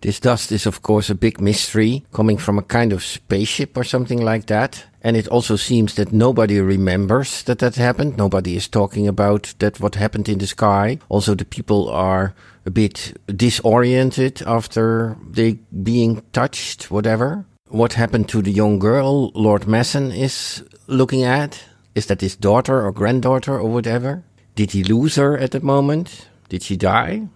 This 0.00 0.18
dust 0.18 0.50
is, 0.50 0.64
of 0.64 0.80
course, 0.80 1.10
a 1.10 1.14
big 1.14 1.40
mystery 1.40 2.06
coming 2.12 2.38
from 2.38 2.58
a 2.58 2.62
kind 2.62 2.92
of 2.92 3.04
spaceship 3.04 3.76
or 3.76 3.84
something 3.84 4.22
like 4.22 4.46
that. 4.46 4.86
And 5.02 5.14
it 5.14 5.28
also 5.28 5.56
seems 5.56 5.94
that 5.94 6.12
nobody 6.12 6.58
remembers 6.58 7.42
that 7.42 7.58
that 7.58 7.74
happened. 7.74 8.16
Nobody 8.16 8.56
is 8.56 8.66
talking 8.66 9.06
about 9.06 9.54
that 9.58 9.78
what 9.78 9.96
happened 9.96 10.28
in 10.28 10.38
the 10.38 10.46
sky. 10.46 10.98
Also, 11.10 11.34
the 11.34 11.44
people 11.44 11.90
are 11.90 12.34
a 12.64 12.70
bit 12.70 13.14
disoriented 13.26 14.42
after 14.46 15.16
they 15.30 15.58
being 15.82 16.22
touched, 16.32 16.90
whatever. 16.90 17.44
What 17.68 17.92
happened 17.92 18.28
to 18.30 18.42
the 18.42 18.52
young 18.52 18.78
girl 18.78 19.30
Lord 19.34 19.62
Massen 19.62 20.16
is 20.16 20.64
looking 20.86 21.24
at? 21.24 21.62
Is 21.94 22.06
that 22.06 22.20
his 22.20 22.36
daughter 22.36 22.86
or 22.86 22.92
granddaughter 22.92 23.58
or 23.58 23.68
whatever? 23.68 24.24
Did 24.60 24.72
he 24.72 24.84
lose 24.84 25.16
her 25.16 25.38
at 25.38 25.52
the 25.52 25.60
moment? 25.60 26.28
Did 26.50 26.62
she 26.62 26.76
die? 26.76 27.28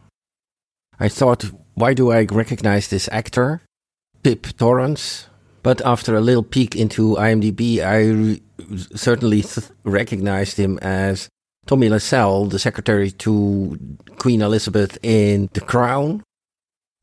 I 1.01 1.09
thought, 1.09 1.51
why 1.73 1.95
do 1.95 2.13
I 2.13 2.27
recognize 2.31 2.89
this 2.89 3.09
actor? 3.11 3.63
Pip 4.23 4.47
Torrens. 4.59 5.29
But 5.63 5.81
after 5.87 6.15
a 6.15 6.21
little 6.21 6.43
peek 6.43 6.77
into 6.77 7.17
IMDb, 7.17 7.81
I 7.81 8.01
re- 8.11 8.43
certainly 8.95 9.41
th- 9.41 9.69
recognized 9.85 10.59
him 10.59 10.79
as 10.83 11.31
Tommy 11.65 11.89
Lascelles, 11.89 12.51
the 12.51 12.59
secretary 12.59 13.11
to 13.13 13.79
Queen 14.19 14.43
Elizabeth 14.43 14.99
in 15.03 15.49
The 15.55 15.63
Crown. 15.63 16.23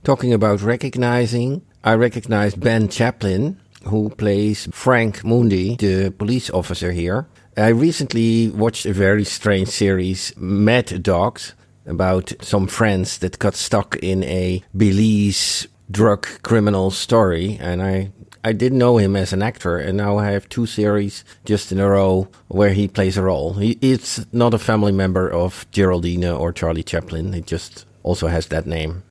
Talking 0.04 0.34
about 0.34 0.62
recognizing, 0.62 1.64
I 1.84 1.96
recognized 1.96 2.60
Ben 2.60 2.90
Chaplin, 2.90 3.60
who 3.86 4.12
plays 4.12 4.68
Frank 4.72 5.24
Mundi, 5.24 5.78
the 5.78 6.12
police 6.12 6.52
officer 6.52 6.92
here. 6.92 7.26
I 7.62 7.70
recently 7.70 8.50
watched 8.50 8.88
a 8.88 8.94
very 8.94 9.24
strange 9.24 9.68
series, 9.68 10.34
Mad 10.36 11.04
Dogs, 11.04 11.54
about 11.86 12.34
some 12.42 12.66
friends 12.66 13.20
that 13.20 13.38
got 13.38 13.54
stuck 13.54 13.98
in 13.98 14.24
a 14.24 14.64
Belize 14.76 15.68
drug 15.92 16.26
criminal 16.42 16.90
story, 16.90 17.60
and 17.62 17.84
I 17.84 18.12
I 18.44 18.54
didn't 18.54 18.80
know 18.80 18.98
him 18.98 19.16
as 19.16 19.32
an 19.32 19.44
actor, 19.44 19.78
and 19.78 19.96
now 19.96 20.18
I 20.18 20.32
have 20.32 20.50
two 20.50 20.66
series 20.66 21.24
just 21.46 21.72
in 21.72 21.80
a 21.80 21.88
row 21.88 22.28
where 22.48 22.74
he 22.74 22.88
plays 22.88 23.16
a 23.16 23.22
role. 23.22 23.54
He, 23.54 23.78
it's 23.80 24.26
not 24.34 24.56
a 24.56 24.58
family 24.58 24.92
member 24.92 25.30
of 25.30 25.68
Geraldine 25.70 26.26
or 26.26 26.52
Charlie 26.52 26.82
Chaplin. 26.82 27.36
It 27.36 27.46
just 27.46 27.86
also 28.02 28.28
has 28.28 28.48
that 28.48 28.66
name. 28.66 29.04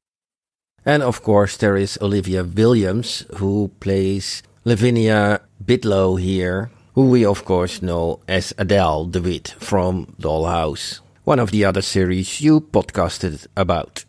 And 0.84 1.04
of 1.04 1.22
course, 1.22 1.56
there 1.56 1.76
is 1.76 1.98
Olivia 2.02 2.42
Williams, 2.42 3.24
who 3.36 3.70
plays 3.78 4.42
Lavinia 4.64 5.42
Bidlow 5.64 6.20
here, 6.20 6.72
who 6.94 7.06
we 7.06 7.24
of 7.24 7.44
course 7.44 7.82
know 7.82 8.20
as 8.28 8.52
Adele 8.58 9.06
DeWitt 9.06 9.54
from 9.58 10.06
Dollhouse, 10.20 11.00
one 11.24 11.38
of 11.38 11.50
the 11.50 11.64
other 11.64 11.82
series 11.82 12.40
you 12.40 12.60
podcasted 12.60 13.46
about. 13.56 14.04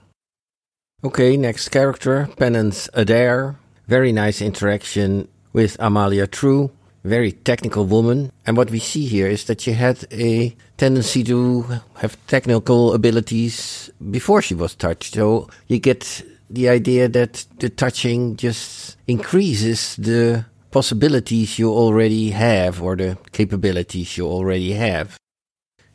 Okay, 1.04 1.36
next 1.36 1.70
character, 1.70 2.30
Penance 2.38 2.90
Adair. 2.94 3.56
Very 3.88 4.12
nice 4.12 4.42
interaction 4.42 5.28
with 5.52 5.76
Amalia 5.80 6.28
True, 6.28 6.72
very 7.04 7.32
technical 7.32 7.86
woman. 7.86 8.32
And 8.46 8.56
what 8.56 8.70
we 8.70 8.80
see 8.80 9.06
here 9.06 9.28
is 9.28 9.46
that 9.46 9.62
she 9.62 9.72
had 9.72 10.06
a 10.12 10.56
tendency 10.78 11.24
to 11.26 11.66
have 11.96 12.18
technical 12.28 12.94
abilities 12.94 13.90
before 14.12 14.42
she 14.42 14.54
was 14.56 14.76
touched. 14.76 15.16
So 15.16 15.50
you 15.68 15.80
get 15.80 16.24
the 16.50 16.70
idea 16.70 17.08
that 17.10 17.46
the 17.60 17.70
touching 17.70 18.36
just 18.36 18.98
increases 19.08 19.96
the 19.96 20.46
possibilities 20.72 21.60
you 21.60 21.70
already 21.72 22.32
have 22.32 22.82
or 22.82 22.96
the 22.96 23.18
capabilities 23.32 24.18
you 24.18 24.28
already 24.28 24.74
have. 24.74 25.18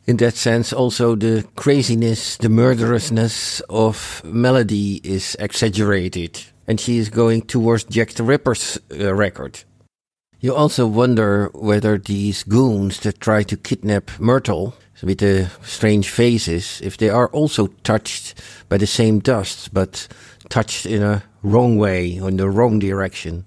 In 0.05 0.17
that 0.17 0.35
sense, 0.35 0.71
also 0.71 1.15
the 1.15 1.45
craziness, 1.55 2.37
the 2.37 2.49
murderousness 2.49 3.59
of 3.69 4.21
Maladie 4.23 5.01
is 5.03 5.35
exaggerated, 5.37 6.41
and 6.65 6.79
she 6.79 6.97
is 6.97 7.09
going 7.09 7.41
towards 7.41 7.83
Jack 7.83 8.11
the 8.11 8.23
Ripper's 8.23 8.79
uh, 8.91 9.13
record. 9.13 9.65
You 10.39 10.55
also 10.55 10.87
wonder 10.87 11.49
whether 11.53 11.97
these 11.97 12.43
goons 12.43 12.99
that 13.01 13.19
try 13.19 13.43
to 13.43 13.57
kidnap 13.57 14.11
Myrtle 14.19 14.75
with 15.01 15.17
the 15.17 15.49
strange 15.63 16.09
faces, 16.09 16.79
if 16.81 16.97
they 16.97 17.09
are 17.09 17.27
also 17.29 17.67
touched 17.83 18.35
by 18.69 18.77
the 18.77 18.87
same 18.87 19.19
dust, 19.19 19.73
but 19.73 20.07
touched 20.49 20.85
in 20.85 21.03
a 21.03 21.23
wrong 21.43 21.77
way, 21.77 22.15
in 22.15 22.37
the 22.37 22.49
wrong 22.49 22.79
direction. 22.79 23.45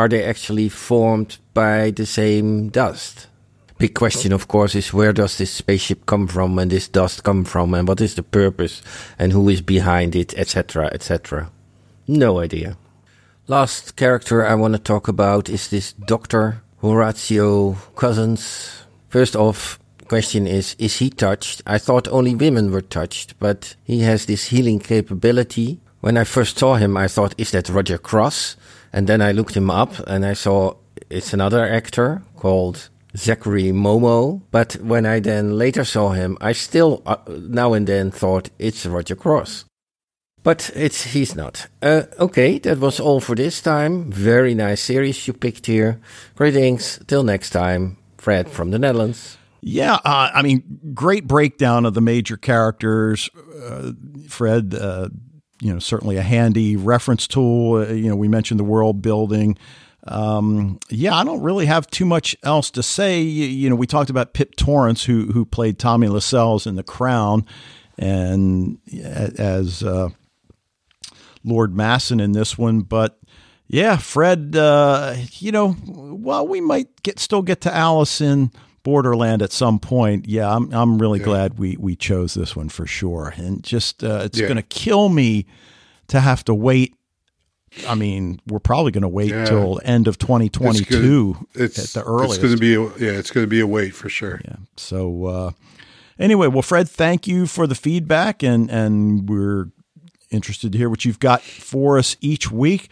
Are 0.00 0.08
they 0.08 0.24
actually 0.24 0.70
formed 0.70 1.36
by 1.52 1.90
the 1.90 2.06
same 2.06 2.70
dust? 2.70 3.26
Big 3.76 3.92
question, 3.92 4.32
of 4.32 4.48
course, 4.48 4.74
is 4.74 4.94
where 4.94 5.12
does 5.12 5.36
this 5.36 5.50
spaceship 5.50 6.06
come 6.06 6.26
from 6.26 6.58
and 6.58 6.70
this 6.70 6.88
dust 6.88 7.22
come 7.22 7.44
from 7.44 7.74
and 7.74 7.86
what 7.86 8.00
is 8.00 8.14
the 8.14 8.22
purpose 8.22 8.80
and 9.18 9.30
who 9.30 9.46
is 9.50 9.60
behind 9.60 10.16
it, 10.16 10.32
etc., 10.38 10.88
etc. 10.94 11.50
No 12.08 12.40
idea. 12.40 12.78
Last 13.46 13.96
character 13.96 14.42
I 14.42 14.54
want 14.54 14.72
to 14.72 14.78
talk 14.78 15.06
about 15.06 15.50
is 15.50 15.68
this 15.68 15.92
Dr. 15.92 16.62
Horatio 16.80 17.72
Cousens. 17.94 18.72
First 19.10 19.36
off, 19.36 19.78
question 20.08 20.46
is, 20.46 20.76
is 20.78 20.96
he 20.96 21.10
touched? 21.10 21.60
I 21.66 21.76
thought 21.76 22.08
only 22.08 22.34
women 22.34 22.70
were 22.70 22.80
touched, 22.80 23.38
but 23.38 23.76
he 23.84 24.00
has 24.00 24.24
this 24.24 24.46
healing 24.46 24.78
capability. 24.78 25.78
When 26.00 26.16
I 26.16 26.24
first 26.24 26.56
saw 26.56 26.76
him, 26.76 26.96
I 26.96 27.06
thought, 27.06 27.34
is 27.36 27.50
that 27.50 27.68
Roger 27.68 27.98
Cross? 27.98 28.56
And 28.92 29.06
then 29.06 29.20
I 29.20 29.32
looked 29.32 29.56
him 29.56 29.70
up 29.70 29.98
and 30.06 30.24
I 30.24 30.34
saw 30.34 30.74
it's 31.08 31.32
another 31.32 31.66
actor 31.66 32.22
called 32.36 32.88
Zachary 33.16 33.72
Momoh. 33.72 34.42
But 34.50 34.74
when 34.76 35.06
I 35.06 35.20
then 35.20 35.58
later 35.58 35.84
saw 35.84 36.10
him, 36.10 36.36
I 36.40 36.52
still 36.52 37.02
uh, 37.06 37.16
now 37.28 37.72
and 37.72 37.86
then 37.86 38.10
thought 38.10 38.50
it's 38.58 38.86
Roger 38.86 39.16
Cross. 39.16 39.64
But 40.42 40.70
it's 40.74 41.12
he's 41.12 41.36
not. 41.36 41.66
Uh, 41.82 42.04
okay, 42.18 42.58
that 42.60 42.78
was 42.78 42.98
all 42.98 43.20
for 43.20 43.34
this 43.36 43.60
time. 43.60 44.10
Very 44.10 44.54
nice 44.54 44.80
series 44.80 45.26
you 45.26 45.34
picked 45.34 45.66
here. 45.66 46.00
Greetings. 46.34 46.98
Till 47.06 47.22
next 47.22 47.50
time. 47.50 47.98
Fred 48.16 48.50
from 48.50 48.70
the 48.70 48.78
Netherlands. 48.78 49.38
Yeah, 49.62 49.94
uh, 50.04 50.30
I 50.34 50.42
mean, 50.42 50.62
great 50.94 51.26
breakdown 51.26 51.84
of 51.84 51.94
the 51.94 52.00
major 52.00 52.36
characters. 52.36 53.28
Uh, 53.62 53.92
Fred, 54.28 54.74
uh, 54.74 55.08
you 55.60 55.72
know, 55.72 55.78
certainly 55.78 56.16
a 56.16 56.22
handy 56.22 56.76
reference 56.76 57.26
tool. 57.26 57.76
Uh, 57.76 57.92
you 57.92 58.08
know, 58.08 58.16
we 58.16 58.28
mentioned 58.28 58.58
the 58.58 58.64
world 58.64 59.02
building. 59.02 59.58
Um, 60.06 60.78
yeah, 60.88 61.14
I 61.14 61.24
don't 61.24 61.42
really 61.42 61.66
have 61.66 61.86
too 61.88 62.06
much 62.06 62.34
else 62.42 62.70
to 62.72 62.82
say. 62.82 63.20
You, 63.20 63.46
you, 63.46 63.70
know, 63.70 63.76
we 63.76 63.86
talked 63.86 64.10
about 64.10 64.32
Pip 64.32 64.56
Torrens, 64.56 65.04
who 65.04 65.26
who 65.26 65.44
played 65.44 65.78
Tommy 65.78 66.08
Lascelles 66.08 66.66
in 66.66 66.76
The 66.76 66.82
Crown, 66.82 67.44
and 67.98 68.78
as 69.38 69.82
uh, 69.82 70.08
Lord 71.44 71.74
Massen 71.74 72.20
in 72.20 72.32
this 72.32 72.56
one. 72.56 72.80
But 72.80 73.20
yeah, 73.68 73.98
Fred, 73.98 74.56
uh, 74.56 75.16
you 75.38 75.52
know, 75.52 75.76
well, 75.86 76.48
we 76.48 76.62
might 76.62 77.02
get 77.02 77.18
still 77.18 77.42
get 77.42 77.60
to 77.62 77.74
Alice 77.74 78.22
in 78.22 78.50
Borderland 78.82 79.42
at 79.42 79.52
some 79.52 79.78
point. 79.78 80.26
Yeah, 80.28 80.54
I'm 80.54 80.72
I'm 80.72 80.98
really 80.98 81.18
yeah. 81.18 81.24
glad 81.24 81.58
we 81.58 81.76
we 81.78 81.96
chose 81.96 82.34
this 82.34 82.56
one 82.56 82.68
for 82.68 82.86
sure. 82.86 83.34
And 83.36 83.62
just 83.62 84.02
uh, 84.02 84.22
it's 84.24 84.38
yeah. 84.38 84.46
going 84.46 84.56
to 84.56 84.62
kill 84.62 85.08
me 85.08 85.46
to 86.08 86.20
have 86.20 86.44
to 86.44 86.54
wait. 86.54 86.94
I 87.86 87.94
mean, 87.94 88.40
we're 88.46 88.58
probably 88.58 88.90
going 88.90 89.02
to 89.02 89.08
wait 89.08 89.30
yeah. 89.30 89.44
till 89.44 89.80
end 89.84 90.08
of 90.08 90.18
2022 90.18 91.46
it's 91.54 91.78
it's, 91.78 91.96
at 91.96 92.02
the 92.02 92.08
earliest. 92.08 92.34
It's 92.34 92.42
going 92.42 92.54
to 92.54 92.60
be 92.60 92.74
a, 92.74 92.80
yeah, 92.98 93.16
it's 93.16 93.30
going 93.30 93.44
to 93.44 93.50
be 93.50 93.60
a 93.60 93.66
wait 93.66 93.94
for 93.94 94.08
sure. 94.08 94.40
Yeah. 94.44 94.56
So 94.76 95.26
uh, 95.26 95.50
anyway, 96.18 96.48
well, 96.48 96.62
Fred, 96.62 96.88
thank 96.88 97.28
you 97.28 97.46
for 97.46 97.66
the 97.66 97.76
feedback, 97.76 98.42
and 98.42 98.70
and 98.70 99.28
we're 99.28 99.70
interested 100.30 100.72
to 100.72 100.78
hear 100.78 100.90
what 100.90 101.04
you've 101.04 101.20
got 101.20 101.42
for 101.42 101.98
us 101.98 102.16
each 102.20 102.50
week. 102.50 102.90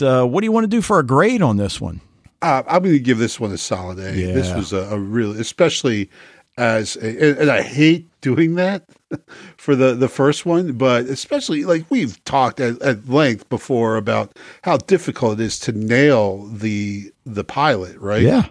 Uh, 0.00 0.24
what 0.24 0.40
do 0.40 0.46
you 0.46 0.52
want 0.52 0.64
to 0.64 0.68
do 0.68 0.80
for 0.80 0.98
a 0.98 1.02
grade 1.04 1.42
on 1.42 1.56
this 1.56 1.80
one? 1.80 2.00
Uh, 2.40 2.62
I'm 2.68 2.82
going 2.82 2.94
to 2.94 3.00
give 3.00 3.18
this 3.18 3.40
one 3.40 3.52
a 3.52 3.58
solid 3.58 3.98
A. 3.98 4.14
Yeah. 4.14 4.32
This 4.32 4.54
was 4.54 4.72
a, 4.72 4.82
a 4.90 4.98
really, 4.98 5.40
especially 5.40 6.08
as, 6.56 6.96
a, 6.96 7.30
and, 7.30 7.38
and 7.38 7.50
I 7.50 7.62
hate 7.62 8.06
doing 8.20 8.56
that 8.56 8.84
for 9.56 9.74
the 9.76 9.94
the 9.94 10.08
first 10.08 10.44
one, 10.44 10.72
but 10.72 11.06
especially 11.06 11.64
like 11.64 11.84
we've 11.88 12.22
talked 12.24 12.60
at, 12.60 12.80
at 12.82 13.08
length 13.08 13.48
before 13.48 13.96
about 13.96 14.36
how 14.62 14.76
difficult 14.76 15.40
it 15.40 15.44
is 15.44 15.58
to 15.60 15.72
nail 15.72 16.46
the 16.46 17.12
the 17.24 17.44
pilot, 17.44 17.96
right? 17.98 18.22
Yeah. 18.22 18.46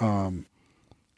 Um, 0.00 0.46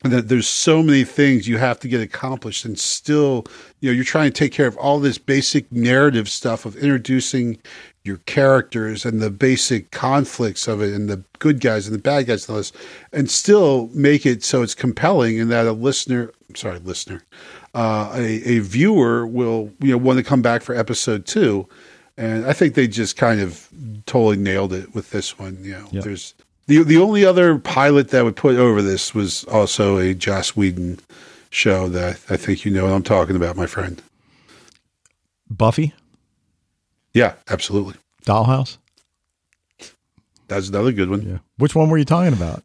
and 0.03 0.12
that 0.14 0.29
there's 0.29 0.49
so 0.49 0.83
many 0.83 1.05
things 1.05 1.47
you 1.47 1.59
have 1.59 1.79
to 1.81 1.89
get 1.89 2.01
accomplished 2.01 2.64
and 2.64 2.79
still 2.79 3.45
you 3.81 3.91
know 3.91 3.95
you're 3.95 4.05
trying 4.05 4.33
to 4.33 4.39
take 4.39 4.53
care 4.53 4.66
of 4.66 4.77
all 4.79 4.99
this 4.99 5.18
basic 5.18 5.71
narrative 5.71 6.29
stuff 6.29 6.64
of 6.64 6.75
introducing 6.77 7.59
your 8.05 8.19
characters 8.19 9.05
and 9.05 9.21
the 9.21 9.31
basic 9.31 9.91
conflicts 9.91 10.67
of 10.67 10.81
it 10.81 10.95
and 10.95 11.09
the 11.09 11.23
good 11.39 11.61
guys 11.61 11.87
and 11.87 11.95
the 11.95 12.01
bad 12.01 12.27
guys 12.27 12.49
and 12.49 12.55
all 12.55 12.57
this 12.57 12.72
and 13.13 13.31
still 13.31 13.89
make 13.93 14.25
it 14.25 14.43
so 14.43 14.63
it's 14.63 14.75
compelling 14.75 15.39
and 15.39 15.51
that 15.51 15.67
a 15.67 15.72
listener 15.72 16.33
sorry 16.55 16.79
listener 16.81 17.22
uh, 17.75 18.11
a, 18.14 18.43
a 18.45 18.59
viewer 18.61 19.27
will 19.27 19.71
you 19.81 19.91
know 19.91 19.99
want 19.99 20.18
to 20.18 20.25
come 20.25 20.43
back 20.43 20.63
for 20.63 20.75
episode 20.75 21.27
two 21.27 21.68
and 22.17 22.47
i 22.47 22.53
think 22.53 22.75
they 22.75 22.89
just 22.89 23.17
kind 23.17 23.41
of 23.41 23.68
totally 24.07 24.37
nailed 24.37 24.72
it 24.72 24.95
with 24.95 25.11
this 25.11 25.39
one 25.39 25.59
you 25.63 25.72
know 25.72 25.87
yep. 25.91 26.03
there's 26.03 26.35
the 26.71 26.85
the 26.85 26.99
only 26.99 27.25
other 27.25 27.59
pilot 27.59 28.11
that 28.11 28.22
would 28.22 28.37
put 28.37 28.55
over 28.55 28.81
this 28.81 29.13
was 29.13 29.43
also 29.45 29.99
a 29.99 30.14
Joss 30.14 30.51
Whedon 30.51 31.01
show 31.51 31.89
that 31.89 32.21
I 32.31 32.37
think 32.37 32.64
you 32.64 32.71
know 32.71 32.85
what 32.85 32.93
I'm 32.93 33.03
talking 33.03 33.35
about, 33.35 33.57
my 33.57 33.67
friend. 33.67 34.01
Buffy. 35.51 35.93
Yeah, 37.12 37.34
absolutely. 37.49 37.95
Dollhouse. 38.24 38.78
That's 40.49 40.68
another 40.68 40.92
good 40.92 41.11
one. 41.11 41.22
Yeah. 41.22 41.38
Which 41.58 41.74
one 41.74 41.88
were 41.91 41.99
you 41.99 42.04
talking 42.04 42.32
about? 42.32 42.64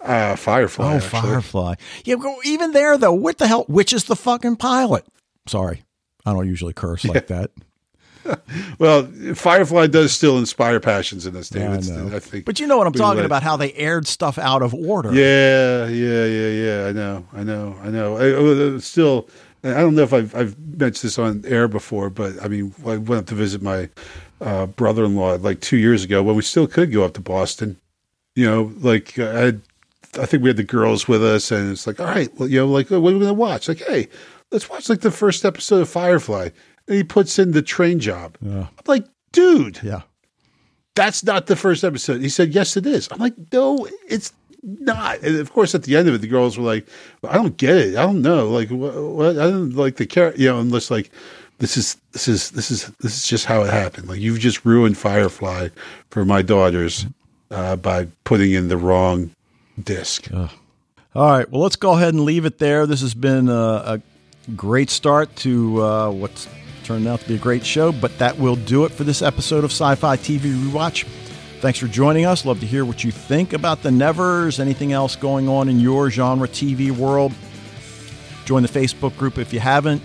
Uh, 0.00 0.36
Firefly. 0.36 0.92
Oh, 0.92 0.96
actually. 0.96 1.20
Firefly. 1.20 1.74
Yeah, 2.04 2.16
even 2.44 2.72
there 2.72 2.96
though, 2.98 3.12
what 3.12 3.38
the 3.38 3.48
hell? 3.48 3.64
Which 3.66 3.92
is 3.92 4.04
the 4.04 4.16
fucking 4.16 4.56
pilot? 4.56 5.04
Sorry, 5.46 5.82
I 6.24 6.32
don't 6.32 6.46
usually 6.46 6.72
curse 6.72 7.04
like 7.04 7.26
that. 7.28 7.50
well, 8.78 9.04
Firefly 9.34 9.86
does 9.86 10.12
still 10.12 10.38
inspire 10.38 10.80
passions 10.80 11.26
in 11.26 11.34
us, 11.34 11.48
David. 11.48 11.84
Yeah, 11.84 12.08
I, 12.12 12.16
I, 12.16 12.18
think. 12.18 12.44
But 12.44 12.60
you 12.60 12.66
know 12.66 12.76
what 12.76 12.86
I'm 12.86 12.92
talking 12.92 13.24
about? 13.24 13.42
How 13.42 13.56
they 13.56 13.72
aired 13.72 14.06
stuff 14.06 14.38
out 14.38 14.62
of 14.62 14.74
order. 14.74 15.12
Yeah, 15.14 15.86
yeah, 15.86 16.24
yeah, 16.26 16.48
yeah. 16.48 16.86
I 16.88 16.92
know, 16.92 17.26
I 17.32 17.42
know, 17.42 17.76
I 17.82 17.88
know. 17.88 18.74
I, 18.76 18.78
still, 18.78 19.28
I 19.64 19.80
don't 19.80 19.94
know 19.94 20.02
if 20.02 20.12
I've, 20.12 20.34
I've 20.34 20.58
mentioned 20.58 21.08
this 21.08 21.18
on 21.18 21.44
air 21.46 21.68
before, 21.68 22.10
but 22.10 22.42
I 22.42 22.48
mean, 22.48 22.74
I 22.86 22.96
went 22.96 23.20
up 23.22 23.26
to 23.26 23.34
visit 23.34 23.60
my 23.60 23.88
uh, 24.40 24.66
brother-in-law 24.66 25.38
like 25.40 25.60
two 25.60 25.76
years 25.76 26.04
ago 26.04 26.22
when 26.22 26.36
we 26.36 26.42
still 26.42 26.66
could 26.66 26.92
go 26.92 27.04
up 27.04 27.14
to 27.14 27.20
Boston. 27.20 27.78
You 28.34 28.46
know, 28.46 28.72
like 28.80 29.18
I 29.18 29.40
had, 29.40 29.60
I 30.18 30.26
think 30.26 30.42
we 30.42 30.50
had 30.50 30.56
the 30.56 30.64
girls 30.64 31.08
with 31.08 31.24
us, 31.24 31.50
and 31.50 31.72
it's 31.72 31.86
like, 31.86 31.98
all 31.98 32.06
right, 32.06 32.32
well, 32.38 32.48
you 32.48 32.58
know, 32.58 32.66
like 32.66 32.90
what 32.90 32.98
are 32.98 33.00
we 33.00 33.12
going 33.12 33.26
to 33.26 33.34
watch? 33.34 33.68
Like, 33.68 33.82
hey, 33.82 34.08
let's 34.52 34.70
watch 34.70 34.88
like 34.88 35.00
the 35.00 35.10
first 35.10 35.44
episode 35.44 35.82
of 35.82 35.88
Firefly 35.88 36.50
and 36.88 36.96
he 36.96 37.04
puts 37.04 37.38
in 37.38 37.52
the 37.52 37.62
train 37.62 38.00
job. 38.00 38.36
Yeah. 38.40 38.66
I'm 38.68 38.84
like, 38.86 39.06
dude, 39.32 39.80
yeah, 39.82 40.02
that's 40.94 41.22
not 41.22 41.46
the 41.46 41.56
first 41.56 41.84
episode. 41.84 42.22
He 42.22 42.28
said, 42.28 42.54
yes, 42.54 42.76
it 42.76 42.86
is. 42.86 43.08
I'm 43.10 43.18
like, 43.18 43.34
no, 43.52 43.86
it's 44.08 44.32
not. 44.62 45.20
And 45.22 45.38
of 45.38 45.52
course, 45.52 45.74
at 45.74 45.84
the 45.84 45.96
end 45.96 46.08
of 46.08 46.14
it, 46.14 46.20
the 46.20 46.28
girls 46.28 46.58
were 46.58 46.64
like, 46.64 46.86
I 47.28 47.34
don't 47.34 47.56
get 47.56 47.76
it. 47.76 47.96
I 47.96 48.02
don't 48.02 48.22
know. 48.22 48.48
Like, 48.48 48.70
what? 48.70 48.94
what? 48.94 49.30
I 49.38 49.50
don't 49.50 49.74
like 49.74 49.96
the 49.96 50.06
character, 50.06 50.40
you 50.40 50.48
know, 50.48 50.60
unless 50.60 50.90
like, 50.90 51.10
this 51.58 51.76
is 51.76 51.96
this 52.12 52.28
is 52.28 52.50
this 52.52 52.70
is 52.70 52.86
this 53.00 53.16
is 53.16 53.26
just 53.26 53.46
how 53.46 53.62
it 53.62 53.70
happened. 53.70 54.08
Like 54.08 54.20
you've 54.20 54.38
just 54.38 54.64
ruined 54.64 54.96
Firefly 54.96 55.68
for 56.10 56.24
my 56.24 56.40
daughters 56.40 57.06
uh, 57.50 57.76
by 57.76 58.06
putting 58.24 58.52
in 58.52 58.68
the 58.68 58.76
wrong 58.76 59.32
disc. 59.82 60.32
Uh, 60.32 60.48
all 61.14 61.30
right, 61.30 61.50
well, 61.50 61.62
let's 61.62 61.76
go 61.76 61.92
ahead 61.92 62.14
and 62.14 62.24
leave 62.24 62.44
it 62.44 62.58
there. 62.58 62.86
This 62.86 63.00
has 63.00 63.14
been 63.14 63.48
a, 63.48 63.52
a 63.52 64.02
great 64.54 64.90
start 64.90 65.34
to 65.36 65.82
uh, 65.82 66.10
what's 66.10 66.48
turned 66.84 67.08
out 67.08 67.20
to 67.20 67.28
be 67.28 67.34
a 67.34 67.38
great 67.38 67.66
show. 67.66 67.90
But 67.90 68.18
that 68.18 68.38
will 68.38 68.56
do 68.56 68.84
it 68.84 68.92
for 68.92 69.04
this 69.04 69.20
episode 69.20 69.64
of 69.64 69.70
Sci 69.72 69.94
Fi 69.96 70.16
TV 70.16 70.54
Rewatch. 70.54 71.06
Thanks 71.60 71.80
for 71.80 71.88
joining 71.88 72.24
us. 72.24 72.44
Love 72.44 72.60
to 72.60 72.66
hear 72.66 72.84
what 72.84 73.02
you 73.02 73.10
think 73.10 73.52
about 73.52 73.82
the 73.82 73.90
Nevers, 73.90 74.60
anything 74.60 74.92
else 74.92 75.16
going 75.16 75.48
on 75.48 75.68
in 75.68 75.80
your 75.80 76.08
genre 76.08 76.46
TV 76.46 76.92
world. 76.92 77.32
Join 78.44 78.62
the 78.62 78.68
Facebook 78.68 79.16
group 79.16 79.38
if 79.38 79.52
you 79.52 79.58
haven't. 79.58 80.00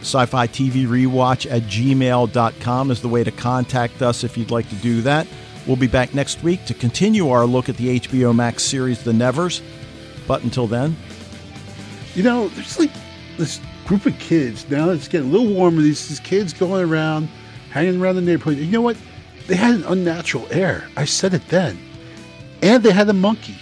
Sci 0.00 0.26
Fi 0.26 0.48
TV 0.48 0.84
Rewatch 0.84 1.48
at 1.48 1.62
gmail.com 1.62 2.90
is 2.90 3.02
the 3.02 3.08
way 3.08 3.22
to 3.22 3.30
contact 3.30 4.02
us 4.02 4.24
if 4.24 4.36
you'd 4.36 4.50
like 4.50 4.68
to 4.68 4.74
do 4.76 5.00
that. 5.02 5.28
We'll 5.64 5.76
be 5.76 5.86
back 5.86 6.12
next 6.12 6.42
week 6.42 6.64
to 6.66 6.74
continue 6.74 7.30
our 7.30 7.46
look 7.46 7.68
at 7.68 7.76
the 7.76 8.00
HBO 8.00 8.34
Max 8.34 8.64
series 8.64 9.04
The 9.04 9.12
Nevers. 9.12 9.62
But 10.26 10.42
until 10.42 10.66
then, 10.66 10.96
you 12.16 12.24
know, 12.24 12.48
there's 12.48 12.80
like 12.80 12.90
this 13.36 13.60
group 13.84 14.06
of 14.06 14.18
kids 14.18 14.68
now 14.68 14.90
it's 14.90 15.06
getting 15.06 15.28
a 15.28 15.32
little 15.32 15.54
warmer. 15.54 15.82
These, 15.82 16.08
these 16.08 16.20
kids 16.20 16.52
going 16.52 16.84
around, 16.84 17.28
hanging 17.70 18.00
around 18.00 18.16
the 18.16 18.22
neighborhood. 18.22 18.58
You 18.58 18.66
know 18.72 18.82
what? 18.82 18.96
They 19.46 19.56
had 19.56 19.74
an 19.74 19.84
unnatural 19.84 20.46
air. 20.50 20.88
I 20.96 21.04
said 21.04 21.34
it 21.34 21.48
then. 21.48 21.78
And 22.62 22.82
they 22.82 22.90
had 22.90 23.08
a 23.08 23.12
monkey. 23.12 23.56